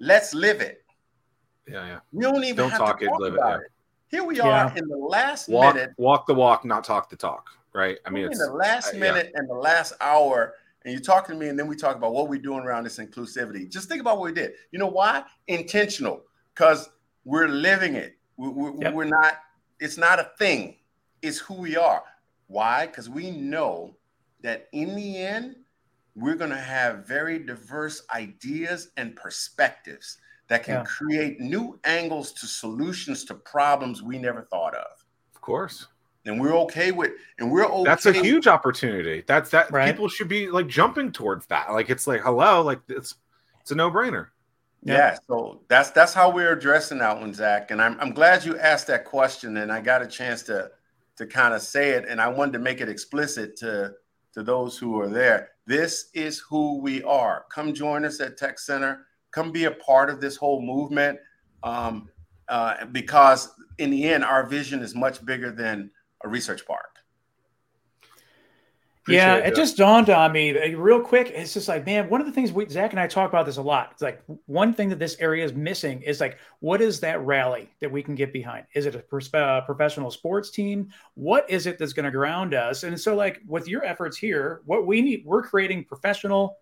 Let's 0.00 0.32
live 0.32 0.62
it. 0.62 0.82
Yeah, 1.68 1.86
yeah. 1.86 1.98
We 2.10 2.24
don't 2.24 2.42
even 2.42 2.56
don't 2.56 2.70
talk, 2.70 3.02
it, 3.02 3.06
talk 3.06 3.20
live 3.20 3.34
it, 3.34 3.40
yeah. 3.40 3.56
it. 3.56 3.62
Here 4.08 4.24
we 4.24 4.40
are 4.40 4.72
in 4.76 4.88
the 4.88 4.96
last 4.96 5.48
walk, 5.48 5.76
minute. 5.76 5.92
Walk 5.98 6.26
the 6.26 6.34
walk, 6.34 6.64
not 6.64 6.82
talk 6.82 7.10
the 7.10 7.16
talk. 7.16 7.50
Right. 7.72 7.98
I 8.04 8.10
mean, 8.10 8.24
in 8.24 8.38
the 8.38 8.52
last 8.52 8.94
minute 8.94 9.26
uh, 9.26 9.30
yeah. 9.34 9.38
and 9.38 9.48
the 9.48 9.54
last 9.54 9.92
hour, 10.00 10.54
and 10.84 10.92
you're 10.92 11.02
talking 11.02 11.34
to 11.34 11.40
me, 11.40 11.48
and 11.48 11.58
then 11.58 11.66
we 11.66 11.76
talk 11.76 11.96
about 11.96 12.12
what 12.12 12.28
we're 12.28 12.40
doing 12.40 12.60
around 12.60 12.84
this 12.84 12.98
inclusivity. 12.98 13.70
Just 13.70 13.88
think 13.88 14.00
about 14.00 14.18
what 14.18 14.26
we 14.26 14.32
did. 14.32 14.52
You 14.72 14.78
know 14.78 14.86
why? 14.86 15.24
Intentional, 15.46 16.22
because 16.54 16.88
we're 17.24 17.48
living 17.48 17.94
it. 17.94 18.16
We, 18.36 18.48
we, 18.48 18.70
yep. 18.80 18.94
We're 18.94 19.04
not. 19.04 19.34
It's 19.78 19.98
not 19.98 20.18
a 20.18 20.30
thing. 20.38 20.76
It's 21.22 21.38
who 21.38 21.54
we 21.54 21.76
are. 21.76 22.02
Why? 22.46 22.86
Because 22.86 23.08
we 23.08 23.30
know 23.30 23.96
that 24.42 24.68
in 24.72 24.96
the 24.96 25.18
end, 25.18 25.56
we're 26.14 26.34
going 26.34 26.50
to 26.50 26.56
have 26.56 27.06
very 27.06 27.38
diverse 27.38 28.02
ideas 28.14 28.90
and 28.96 29.14
perspectives 29.16 30.18
that 30.48 30.64
can 30.64 30.74
yeah. 30.76 30.84
create 30.84 31.40
new 31.40 31.78
angles 31.84 32.32
to 32.32 32.46
solutions 32.46 33.24
to 33.24 33.34
problems 33.34 34.02
we 34.02 34.18
never 34.18 34.42
thought 34.50 34.74
of. 34.74 35.04
Of 35.34 35.40
course. 35.40 35.86
And 36.26 36.40
we're 36.40 36.54
okay 36.60 36.92
with, 36.92 37.12
and 37.38 37.50
we're 37.50 37.64
okay. 37.64 37.84
That's 37.84 38.06
a 38.06 38.12
huge 38.12 38.46
opportunity. 38.46 39.24
That's 39.26 39.50
that 39.50 39.70
right? 39.72 39.90
people 39.90 40.08
should 40.08 40.28
be 40.28 40.48
like 40.48 40.66
jumping 40.66 41.12
towards 41.12 41.46
that. 41.46 41.72
Like 41.72 41.88
it's 41.88 42.06
like, 42.06 42.20
hello, 42.20 42.62
like 42.62 42.80
it's 42.88 43.14
it's 43.62 43.70
a 43.70 43.74
no 43.74 43.90
brainer. 43.90 44.26
Yeah. 44.82 44.94
yeah. 44.94 45.16
so 45.26 45.62
that's 45.68 45.90
that's 45.90 46.12
how 46.12 46.30
we're 46.30 46.52
addressing 46.52 46.98
that 46.98 47.18
one, 47.18 47.32
Zack. 47.32 47.70
And 47.70 47.80
I'm 47.80 47.98
I'm 48.00 48.12
glad 48.12 48.44
you 48.44 48.58
asked 48.58 48.86
that 48.88 49.04
question, 49.06 49.56
and 49.56 49.72
I 49.72 49.80
got 49.80 50.02
a 50.02 50.06
chance 50.06 50.42
to 50.44 50.70
to 51.16 51.26
kind 51.26 51.54
of 51.54 51.62
say 51.62 51.90
it, 51.90 52.04
and 52.08 52.20
I 52.20 52.28
wanted 52.28 52.52
to 52.52 52.58
make 52.58 52.80
it 52.80 52.88
explicit 52.88 53.56
to 53.58 53.94
to 54.34 54.42
those 54.42 54.78
who 54.78 55.00
are 55.00 55.08
there. 55.08 55.50
This 55.66 56.10
is 56.14 56.38
who 56.38 56.78
we 56.80 57.02
are. 57.04 57.44
Come 57.50 57.74
join 57.74 58.04
us 58.04 58.20
at 58.20 58.36
Tech 58.36 58.58
Center. 58.58 59.06
Come 59.30 59.52
be 59.52 59.64
a 59.64 59.70
part 59.70 60.10
of 60.10 60.20
this 60.20 60.36
whole 60.36 60.60
movement 60.60 61.18
um, 61.62 62.08
uh, 62.48 62.86
because, 62.86 63.52
in 63.78 63.90
the 63.90 64.08
end, 64.08 64.24
our 64.24 64.46
vision 64.46 64.80
is 64.82 64.94
much 64.94 65.24
bigger 65.24 65.50
than 65.52 65.90
a 66.22 66.28
research 66.28 66.66
park. 66.66 66.96
yeah, 69.08 69.36
it, 69.36 69.48
it 69.48 69.56
just 69.56 69.76
dawned 69.76 70.10
on 70.10 70.30
me 70.32 70.74
real 70.74 71.00
quick. 71.00 71.30
It's 71.34 71.54
just 71.54 71.68
like, 71.68 71.84
man, 71.86 72.08
one 72.08 72.20
of 72.20 72.26
the 72.26 72.32
things 72.32 72.52
we 72.52 72.68
Zack 72.68 72.92
and 72.92 73.00
I 73.00 73.06
talk 73.06 73.28
about 73.28 73.46
this 73.46 73.56
a 73.56 73.62
lot. 73.62 73.90
It's 73.92 74.02
like 74.02 74.22
one 74.46 74.72
thing 74.72 74.88
that 74.90 74.98
this 74.98 75.16
area 75.18 75.44
is 75.44 75.52
missing 75.52 76.02
is 76.02 76.20
like, 76.20 76.38
what 76.60 76.80
is 76.80 77.00
that 77.00 77.20
rally 77.24 77.70
that 77.80 77.90
we 77.90 78.02
can 78.02 78.14
get 78.14 78.32
behind? 78.32 78.66
Is 78.74 78.86
it 78.86 78.94
a 78.94 79.00
pers- 79.00 79.32
uh, 79.34 79.62
professional 79.62 80.10
sports 80.10 80.50
team? 80.50 80.90
What 81.14 81.48
is 81.48 81.66
it 81.66 81.78
that's 81.78 81.92
going 81.92 82.04
to 82.04 82.10
ground 82.10 82.54
us? 82.54 82.84
And 82.84 83.00
so, 83.00 83.14
like 83.14 83.40
with 83.46 83.66
your 83.66 83.84
efforts 83.84 84.16
here, 84.16 84.60
what 84.66 84.86
we 84.86 85.02
need, 85.02 85.24
we're 85.24 85.42
creating 85.42 85.84
professional 85.84 86.58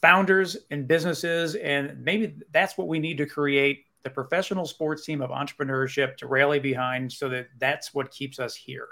founders 0.00 0.56
and 0.70 0.88
businesses, 0.88 1.54
and 1.54 2.02
maybe 2.02 2.34
that's 2.52 2.78
what 2.78 2.88
we 2.88 2.98
need 2.98 3.18
to 3.18 3.26
create 3.26 3.86
the 4.04 4.10
professional 4.10 4.66
sports 4.66 5.04
team 5.04 5.22
of 5.22 5.30
entrepreneurship 5.30 6.16
to 6.16 6.26
rally 6.26 6.58
behind, 6.58 7.12
so 7.12 7.28
that 7.28 7.48
that's 7.58 7.94
what 7.94 8.10
keeps 8.10 8.38
us 8.38 8.54
here. 8.54 8.88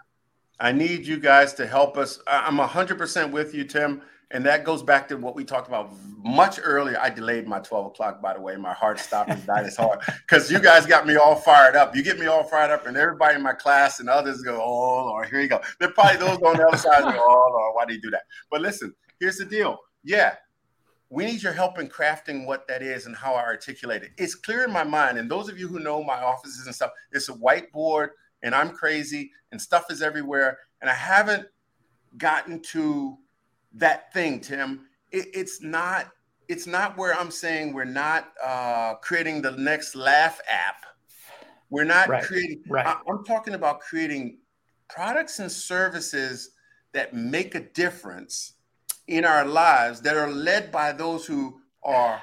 I 0.59 0.73
need 0.73 1.07
you 1.07 1.19
guys 1.19 1.55
to 1.55 1.67
help 1.67 1.97
us. 1.97 2.21
I'm 2.27 2.59
100% 2.59 3.31
with 3.31 3.55
you, 3.55 3.65
Tim. 3.65 4.03
And 4.33 4.47
that 4.47 4.65
goes 4.65 4.83
back 4.83 5.09
to 5.09 5.17
what 5.17 5.35
we 5.35 5.43
talked 5.43 5.67
about 5.67 5.91
much 6.23 6.61
earlier. 6.63 6.97
I 7.01 7.11
delayed 7.11 7.49
my 7.49 7.59
12 7.59 7.87
o'clock, 7.87 8.23
by 8.23 8.35
the 8.35 8.41
way. 8.41 8.55
My 8.57 8.73
heart 8.73 9.01
stopped 9.01 9.31
and 9.31 9.45
died 9.45 9.67
as 9.67 9.77
hard 9.77 9.99
because 10.07 10.53
you 10.53 10.61
guys 10.61 10.87
got 10.87 11.05
me 11.05 11.17
all 11.17 11.35
fired 11.35 11.75
up. 11.75 11.97
You 11.97 12.05
get 12.05 12.17
me 12.17 12.27
all 12.27 12.45
fired 12.45 12.71
up, 12.71 12.87
and 12.87 12.97
everybody 12.97 13.35
in 13.35 13.43
my 13.43 13.55
class 13.55 13.99
and 13.99 14.09
others 14.09 14.43
go, 14.43 14.63
Oh, 14.63 15.07
Lord, 15.07 15.29
here 15.29 15.41
you 15.41 15.49
go. 15.49 15.61
They're 15.81 15.91
probably 15.91 16.19
those 16.19 16.39
on 16.43 16.57
the 16.59 16.65
other 16.65 16.77
side 16.77 17.03
go, 17.03 17.21
Oh, 17.21 17.51
Lord, 17.53 17.75
why 17.75 17.85
do 17.87 17.95
you 17.95 18.01
do 18.01 18.11
that? 18.11 18.23
But 18.53 18.61
listen, 18.61 18.95
here's 19.19 19.39
the 19.39 19.47
deal. 19.47 19.79
Yeah, 20.05 20.37
we 21.11 21.25
need 21.25 21.43
your 21.43 21.53
help 21.53 21.79
in 21.79 21.89
crafting 21.89 22.47
what 22.47 22.69
that 22.69 22.83
is 22.83 23.07
and 23.07 23.17
how 23.17 23.35
I 23.35 23.43
articulate 23.43 24.05
it. 24.05 24.13
It's 24.17 24.37
clear 24.37 24.65
in 24.65 24.73
my 24.73 24.85
mind. 24.85 25.19
And 25.19 25.29
those 25.29 25.49
of 25.49 25.59
you 25.59 25.67
who 25.67 25.81
know 25.81 26.05
my 26.05 26.23
offices 26.23 26.67
and 26.67 26.75
stuff, 26.75 26.93
it's 27.11 27.29
a 27.29 27.33
whiteboard 27.33 28.11
and 28.43 28.55
I'm 28.55 28.71
crazy 28.71 29.33
and 29.51 29.61
stuff 29.61 29.91
is 29.91 30.03
everywhere. 30.03 30.59
And 30.81 30.89
I 30.89 30.95
haven't 30.95 31.49
gotten 32.17 32.63
to 32.63 33.19
that 33.75 34.13
thing, 34.13 34.41
Tim. 34.41 34.87
It, 35.11 35.27
it's 35.35 35.61
not. 35.61 36.11
It's 36.49 36.67
not 36.67 36.97
where 36.97 37.15
I'm 37.15 37.31
saying 37.31 37.75
we're 37.75 37.85
not 37.85 38.33
uh, 38.43 38.95
creating 38.95 39.41
the 39.41 39.53
next 39.53 39.95
laugh 39.95 40.41
app. 40.51 40.85
We're 41.71 41.85
not 41.85 42.09
right. 42.09 42.25
creating. 42.25 42.63
Right. 42.69 42.87
I, 42.87 42.97
I'm 43.09 43.25
talking 43.25 43.55
about 43.55 43.81
creating 43.81 44.39
products 44.89 45.39
and 45.39 45.51
services 45.51 46.51
that 46.93 47.15
make 47.15 47.55
a 47.55 47.61
difference 47.61 48.55
in 49.11 49.25
our 49.25 49.45
lives 49.45 50.01
that 50.03 50.17
are 50.17 50.31
led 50.31 50.71
by 50.71 50.93
those 50.93 51.27
who 51.27 51.61
are 51.83 52.23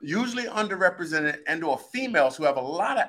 usually 0.00 0.44
underrepresented 0.44 1.38
and 1.46 1.64
or 1.64 1.78
females 1.78 2.36
who 2.36 2.44
have 2.44 2.56
a 2.56 2.60
lot 2.60 2.98
of 2.98 3.08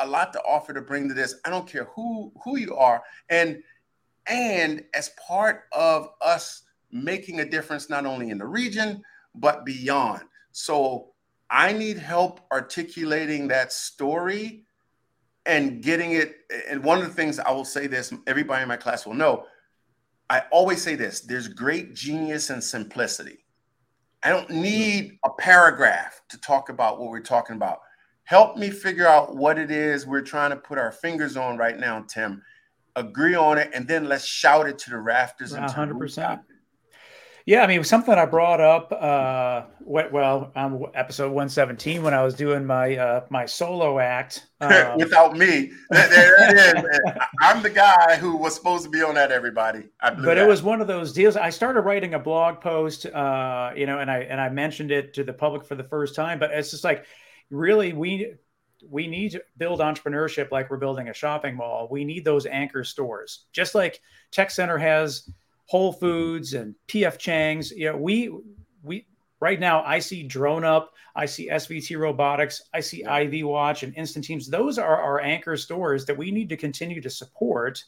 a 0.00 0.06
lot 0.06 0.32
to 0.32 0.40
offer 0.40 0.74
to 0.74 0.80
bring 0.80 1.08
to 1.08 1.14
this. 1.14 1.36
I 1.44 1.50
don't 1.50 1.68
care 1.68 1.84
who 1.94 2.32
who 2.42 2.58
you 2.58 2.74
are, 2.76 3.02
and 3.30 3.62
and 4.26 4.84
as 4.92 5.10
part 5.26 5.64
of 5.72 6.10
us 6.20 6.62
making 6.90 7.40
a 7.40 7.48
difference 7.48 7.88
not 7.88 8.06
only 8.06 8.30
in 8.30 8.38
the 8.38 8.46
region 8.46 9.02
but 9.34 9.64
beyond. 9.64 10.22
So 10.52 11.12
I 11.50 11.72
need 11.72 11.98
help 11.98 12.40
articulating 12.52 13.48
that 13.48 13.72
story 13.72 14.64
and 15.46 15.82
getting 15.82 16.12
it. 16.12 16.36
And 16.68 16.82
one 16.82 16.98
of 16.98 17.04
the 17.04 17.12
things 17.12 17.38
I 17.38 17.50
will 17.50 17.64
say 17.64 17.86
this, 17.86 18.12
everybody 18.26 18.62
in 18.62 18.68
my 18.68 18.76
class 18.76 19.06
will 19.06 19.14
know. 19.14 19.46
I 20.34 20.42
always 20.50 20.82
say 20.82 20.94
this: 20.96 21.20
there's 21.20 21.48
great 21.48 21.94
genius 21.94 22.50
and 22.50 22.62
simplicity. 22.62 23.44
I 24.22 24.30
don't 24.30 24.48
mm-hmm. 24.48 24.62
need 24.62 25.18
a 25.24 25.30
paragraph 25.30 26.22
to 26.30 26.40
talk 26.40 26.68
about 26.68 26.98
what 26.98 27.10
we're 27.10 27.20
talking 27.20 27.56
about 27.56 27.80
help 28.24 28.56
me 28.56 28.70
figure 28.70 29.06
out 29.06 29.36
what 29.36 29.58
it 29.58 29.70
is 29.70 30.06
we're 30.06 30.22
trying 30.22 30.50
to 30.50 30.56
put 30.56 30.78
our 30.78 30.90
fingers 30.90 31.36
on 31.36 31.56
right 31.56 31.78
now, 31.78 32.04
Tim. 32.08 32.42
Agree 32.96 33.34
on 33.34 33.58
it, 33.58 33.70
and 33.74 33.86
then 33.86 34.08
let's 34.08 34.24
shout 34.24 34.68
it 34.68 34.78
to 34.78 34.90
the 34.90 34.98
rafters. 34.98 35.52
hundred 35.54 35.98
percent. 35.98 36.40
Yeah, 37.46 37.62
I 37.62 37.66
mean 37.66 37.84
something 37.84 38.14
I 38.14 38.24
brought 38.24 38.62
up. 38.62 38.90
Uh, 38.90 39.64
well, 39.84 40.50
on 40.56 40.86
episode 40.94 41.30
one 41.30 41.50
seventeen 41.50 42.02
when 42.02 42.14
I 42.14 42.22
was 42.22 42.34
doing 42.34 42.64
my 42.64 42.96
uh, 42.96 43.26
my 43.28 43.44
solo 43.44 43.98
act 43.98 44.46
um, 44.62 44.72
without 44.96 45.36
me. 45.36 45.70
There 45.90 46.50
it 46.50 46.78
is. 46.78 47.12
I'm 47.42 47.62
the 47.62 47.68
guy 47.68 48.16
who 48.16 48.36
was 48.36 48.54
supposed 48.54 48.84
to 48.84 48.90
be 48.90 49.02
on 49.02 49.14
that. 49.16 49.30
Everybody, 49.30 49.84
but 50.00 50.38
it 50.38 50.48
was 50.48 50.62
one 50.62 50.80
of 50.80 50.86
those 50.86 51.12
deals. 51.12 51.36
I 51.36 51.50
started 51.50 51.82
writing 51.82 52.14
a 52.14 52.18
blog 52.18 52.62
post, 52.62 53.04
uh, 53.04 53.72
you 53.76 53.84
know, 53.84 53.98
and 53.98 54.10
I 54.10 54.20
and 54.20 54.40
I 54.40 54.48
mentioned 54.48 54.90
it 54.90 55.12
to 55.14 55.24
the 55.24 55.34
public 55.34 55.66
for 55.66 55.74
the 55.74 55.84
first 55.84 56.14
time. 56.14 56.38
But 56.38 56.50
it's 56.50 56.70
just 56.70 56.82
like 56.84 57.04
really 57.50 57.92
we 57.92 58.36
we 58.88 59.06
need 59.06 59.32
to 59.32 59.42
build 59.58 59.80
entrepreneurship 59.80 60.50
like 60.50 60.70
we're 60.70 60.78
building 60.78 61.08
a 61.08 61.14
shopping 61.14 61.56
mall. 61.56 61.88
We 61.90 62.06
need 62.06 62.24
those 62.24 62.46
anchor 62.46 62.84
stores, 62.84 63.44
just 63.52 63.74
like 63.74 64.00
Tech 64.30 64.50
Center 64.50 64.78
has 64.78 65.28
Whole 65.66 65.92
mm-hmm. 65.92 66.00
Foods 66.00 66.54
and 66.54 66.74
PF 66.88 67.18
Chang's. 67.18 67.70
You 67.70 67.92
know, 67.92 67.96
we 67.96 68.30
we 68.82 69.06
right 69.40 69.60
now 69.60 69.82
I 69.84 69.98
see 69.98 70.26
DroneUp, 70.26 70.86
I 71.14 71.26
see 71.26 71.48
SVT 71.50 71.98
Robotics, 71.98 72.62
I 72.72 72.80
see 72.80 73.04
IVWatch 73.04 73.82
and 73.82 73.96
Instant 73.96 74.24
Teams. 74.24 74.48
Those 74.48 74.78
are 74.78 75.00
our 75.00 75.20
anchor 75.20 75.56
stores 75.56 76.06
that 76.06 76.16
we 76.16 76.30
need 76.30 76.48
to 76.48 76.56
continue 76.56 77.00
to 77.00 77.10
support. 77.10 77.84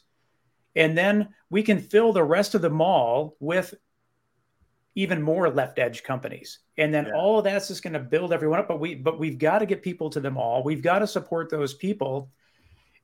And 0.75 0.95
then 0.95 1.29
we 1.49 1.63
can 1.63 1.79
fill 1.79 2.13
the 2.13 2.23
rest 2.23 2.53
of 2.53 2.61
the 2.61 2.69
mall 2.69 3.35
with 3.39 3.73
even 4.97 5.21
more 5.21 5.47
left 5.49 5.77
edge 5.77 6.01
companies 6.01 6.59
and 6.79 6.91
then 6.91 7.05
yeah. 7.05 7.13
all 7.13 7.37
of 7.37 7.43
that's 7.43 7.67
just 7.67 7.83
going 7.83 7.93
to 7.93 7.99
build 7.99 8.33
everyone 8.33 8.57
up 8.57 8.67
but 8.67 8.79
we 8.79 8.95
but 8.95 9.19
we've 9.19 9.37
got 9.37 9.59
to 9.59 9.65
get 9.67 9.83
people 9.83 10.09
to 10.09 10.19
them 10.19 10.37
all 10.37 10.63
we've 10.63 10.81
got 10.81 10.99
to 10.99 11.05
support 11.05 11.51
those 11.51 11.75
people 11.75 12.31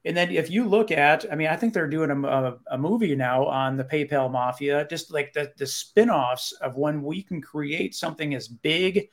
and 0.06 0.16
then 0.16 0.32
if 0.32 0.50
you 0.50 0.68
look 0.68 0.92
at 0.92 1.26
i 1.32 1.36
mean 1.36 1.48
i 1.48 1.56
think 1.56 1.74
they're 1.74 1.88
doing 1.88 2.10
a, 2.10 2.28
a, 2.28 2.58
a 2.72 2.78
movie 2.78 3.16
now 3.16 3.46
on 3.46 3.78
the 3.78 3.84
paypal 3.84 4.32
mafia 4.32 4.86
just 4.90 5.12
like 5.12 5.34
the, 5.34 5.52
the 5.58 5.66
spin-offs 5.66 6.52
of 6.54 6.78
when 6.78 7.02
we 7.04 7.22
can 7.22 7.42
create 7.42 7.96
something 7.96 8.34
as 8.34 8.48
big 8.48 9.10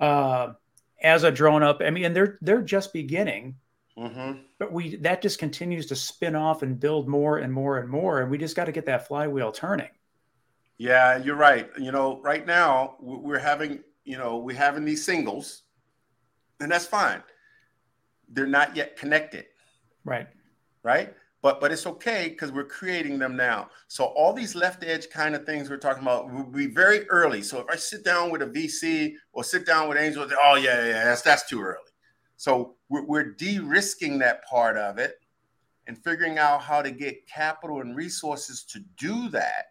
uh, 0.00 0.52
as 1.02 1.24
a 1.24 1.32
DroneUp 1.32 1.84
i 1.84 1.90
mean 1.90 2.04
and 2.04 2.16
they're 2.16 2.38
they're 2.42 2.62
just 2.62 2.92
beginning 2.92 3.54
mm-hmm. 3.96 4.40
but 4.58 4.72
we 4.72 4.96
that 4.96 5.22
just 5.22 5.38
continues 5.38 5.86
to 5.86 5.96
spin 5.96 6.34
off 6.34 6.62
and 6.62 6.80
build 6.80 7.08
more 7.08 7.38
and 7.38 7.52
more 7.52 7.78
and 7.78 7.88
more 7.88 8.20
and 8.20 8.30
we 8.30 8.38
just 8.38 8.56
got 8.56 8.64
to 8.64 8.72
get 8.72 8.86
that 8.86 9.06
flywheel 9.06 9.52
turning 9.52 9.90
yeah, 10.82 11.18
you're 11.18 11.36
right. 11.36 11.70
You 11.78 11.92
know, 11.92 12.20
right 12.22 12.44
now 12.44 12.96
we're 12.98 13.38
having, 13.38 13.84
you 14.04 14.18
know, 14.18 14.38
we're 14.38 14.56
having 14.56 14.84
these 14.84 15.04
singles, 15.04 15.62
and 16.58 16.72
that's 16.72 16.86
fine. 16.86 17.22
They're 18.28 18.48
not 18.48 18.74
yet 18.74 18.96
connected. 18.96 19.44
Right. 20.04 20.26
Right. 20.82 21.14
But 21.42 21.60
but 21.60 21.72
it's 21.72 21.86
okay 21.86 22.28
because 22.28 22.52
we're 22.52 22.64
creating 22.64 23.18
them 23.18 23.36
now. 23.36 23.68
So 23.88 24.04
all 24.04 24.32
these 24.32 24.54
left 24.54 24.84
edge 24.84 25.10
kind 25.10 25.34
of 25.34 25.44
things 25.44 25.68
we're 25.68 25.76
talking 25.76 26.02
about 26.02 26.32
will 26.32 26.44
be 26.44 26.66
very 26.66 27.08
early. 27.08 27.42
So 27.42 27.58
if 27.60 27.66
I 27.68 27.76
sit 27.76 28.04
down 28.04 28.30
with 28.30 28.42
a 28.42 28.46
VC 28.46 29.14
or 29.32 29.42
sit 29.42 29.66
down 29.66 29.88
with 29.88 29.98
Angel, 29.98 30.26
oh 30.44 30.54
yeah, 30.54 30.84
yeah, 30.86 31.04
that's 31.04 31.22
that's 31.22 31.48
too 31.48 31.60
early. 31.60 31.78
So 32.36 32.76
we're, 32.88 33.04
we're 33.06 33.32
de-risking 33.34 34.18
that 34.18 34.44
part 34.46 34.76
of 34.76 34.98
it 34.98 35.14
and 35.86 35.98
figuring 36.02 36.38
out 36.38 36.62
how 36.62 36.82
to 36.82 36.90
get 36.90 37.26
capital 37.26 37.80
and 37.80 37.96
resources 37.96 38.64
to 38.64 38.80
do 38.96 39.28
that. 39.30 39.66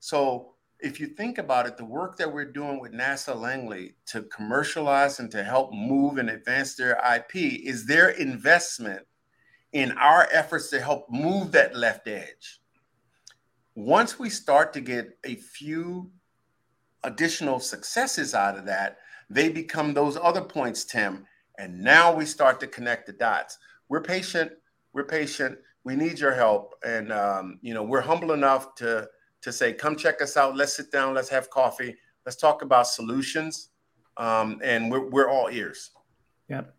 So 0.00 0.54
if 0.80 0.98
you 0.98 1.06
think 1.06 1.38
about 1.38 1.66
it, 1.66 1.76
the 1.76 1.84
work 1.84 2.16
that 2.18 2.32
we're 2.32 2.50
doing 2.50 2.80
with 2.80 2.92
NASA 2.92 3.34
Langley 3.34 3.94
to 4.06 4.22
commercialize 4.24 5.20
and 5.20 5.30
to 5.30 5.44
help 5.44 5.72
move 5.72 6.18
and 6.18 6.30
advance 6.30 6.74
their 6.74 7.00
IP 7.14 7.36
is 7.36 7.86
their 7.86 8.10
investment 8.10 9.06
in 9.72 9.92
our 9.92 10.28
efforts 10.32 10.70
to 10.70 10.80
help 10.80 11.10
move 11.10 11.52
that 11.52 11.74
left 11.74 12.06
edge. 12.08 12.60
Once 13.74 14.18
we 14.18 14.28
start 14.28 14.72
to 14.74 14.80
get 14.80 15.18
a 15.24 15.34
few 15.36 16.10
additional 17.04 17.58
successes 17.58 18.34
out 18.34 18.58
of 18.58 18.66
that, 18.66 18.98
they 19.30 19.48
become 19.48 19.94
those 19.94 20.18
other 20.20 20.42
points, 20.42 20.84
Tim. 20.84 21.26
And 21.58 21.80
now 21.80 22.14
we 22.14 22.26
start 22.26 22.60
to 22.60 22.66
connect 22.66 23.06
the 23.06 23.12
dots. 23.12 23.58
We're 23.88 24.02
patient. 24.02 24.52
We're 24.92 25.04
patient. 25.04 25.58
We 25.84 25.96
need 25.96 26.18
your 26.18 26.34
help. 26.34 26.74
And, 26.84 27.12
um, 27.12 27.58
you 27.62 27.72
know, 27.72 27.82
we're 27.82 28.00
humble 28.00 28.32
enough 28.32 28.74
to 28.76 29.08
to 29.42 29.52
say, 29.52 29.72
come 29.72 29.96
check 29.96 30.22
us 30.22 30.36
out. 30.36 30.56
Let's 30.56 30.76
sit 30.76 30.92
down. 30.92 31.14
Let's 31.14 31.28
have 31.28 31.50
coffee. 31.50 31.96
Let's 32.24 32.36
talk 32.36 32.62
about 32.62 32.86
solutions. 32.86 33.70
Um, 34.16 34.60
and 34.62 34.90
we're, 34.90 35.08
we're 35.08 35.28
all 35.28 35.48
ears. 35.50 35.90
Yep. 36.48 36.72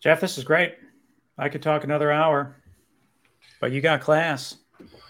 Jeff, 0.00 0.20
this 0.20 0.36
is 0.36 0.44
great. 0.44 0.74
I 1.38 1.48
could 1.48 1.62
talk 1.62 1.84
another 1.84 2.10
hour, 2.10 2.56
but 3.60 3.72
you 3.72 3.80
got 3.80 4.00
class. 4.00 4.56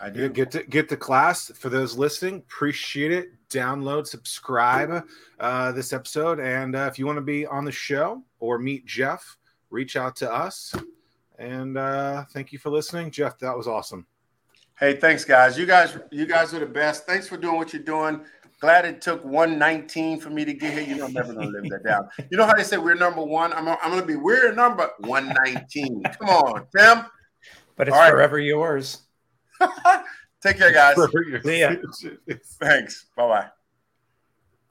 I 0.01 0.11
do 0.11 0.29
get 0.29 0.51
to 0.53 0.63
get 0.65 0.89
to 0.91 0.97
class 0.97 1.51
for 1.55 1.69
those 1.69 1.97
listening. 1.97 2.37
Appreciate 2.37 3.13
it. 3.13 3.31
Download, 3.49 4.07
subscribe 4.07 5.05
uh, 5.39 5.73
this 5.73 5.93
episode, 5.93 6.41
and 6.41 6.75
uh, 6.75 6.89
if 6.91 6.99
you 6.99 7.07
want 7.07 7.17
to 7.17 7.23
be 7.23 7.47
on 7.47 7.65
the 7.65 7.73
show 7.73 8.23
or 8.41 8.59
meet 8.59 8.85
Jeff, 8.87 9.37
reach 9.71 9.97
out 9.97 10.17
to 10.17 10.33
us. 10.33 10.75
And 11.39 11.77
uh, 11.77 12.25
thank 12.33 12.53
you 12.53 12.59
for 12.59 12.71
listening, 12.71 13.11
Jeff. 13.11 13.39
That 13.39 13.57
was 13.57 13.69
awesome. 13.69 14.07
Hey, 14.79 14.97
thanks, 14.97 15.25
guys. 15.25 15.57
You 15.57 15.65
guys, 15.65 15.97
you 16.11 16.27
guys 16.27 16.53
are 16.55 16.59
the 16.59 16.67
best. 16.67 17.07
Thanks 17.07 17.29
for 17.29 17.37
doing 17.37 17.57
what 17.57 17.73
you're 17.73 17.83
doing. 17.83 18.21
Glad 18.61 18.87
it 18.87 19.03
took 19.03 19.23
119 19.25 20.19
for 20.21 20.31
me 20.31 20.45
to 20.45 20.55
get 20.55 20.73
here. 20.73 20.83
You 20.83 20.97
know, 20.97 21.07
I'm 21.07 21.13
never 21.13 21.35
gonna 21.35 21.49
live 21.49 21.69
that 21.69 21.85
down. 21.85 22.09
You 22.31 22.39
know 22.39 22.47
how 22.47 22.55
they 22.55 22.63
say 22.63 22.79
we're 22.79 22.95
number 22.95 23.23
one? 23.23 23.53
I'm, 23.53 23.69
I'm 23.69 23.91
gonna 23.91 24.05
be 24.05 24.17
we're 24.17 24.53
number 24.55 24.89
119. 25.01 26.03
Come 26.19 26.29
on, 26.29 26.67
Tim. 26.75 27.05
But 27.77 27.89
it's 27.89 27.97
All 27.97 28.09
forever 28.11 28.37
right. 28.37 28.45
yours. 28.45 29.03
Take 30.43 30.59
care, 30.59 30.73
guys. 30.73 30.97
Wherever 30.97 31.23
your 31.23 31.43
See 31.43 31.61
ya. 31.61 31.71
signature 31.71 32.21
is. 32.27 32.57
Thanks. 32.61 33.07
Bye 33.17 33.29
bye. 33.29 33.49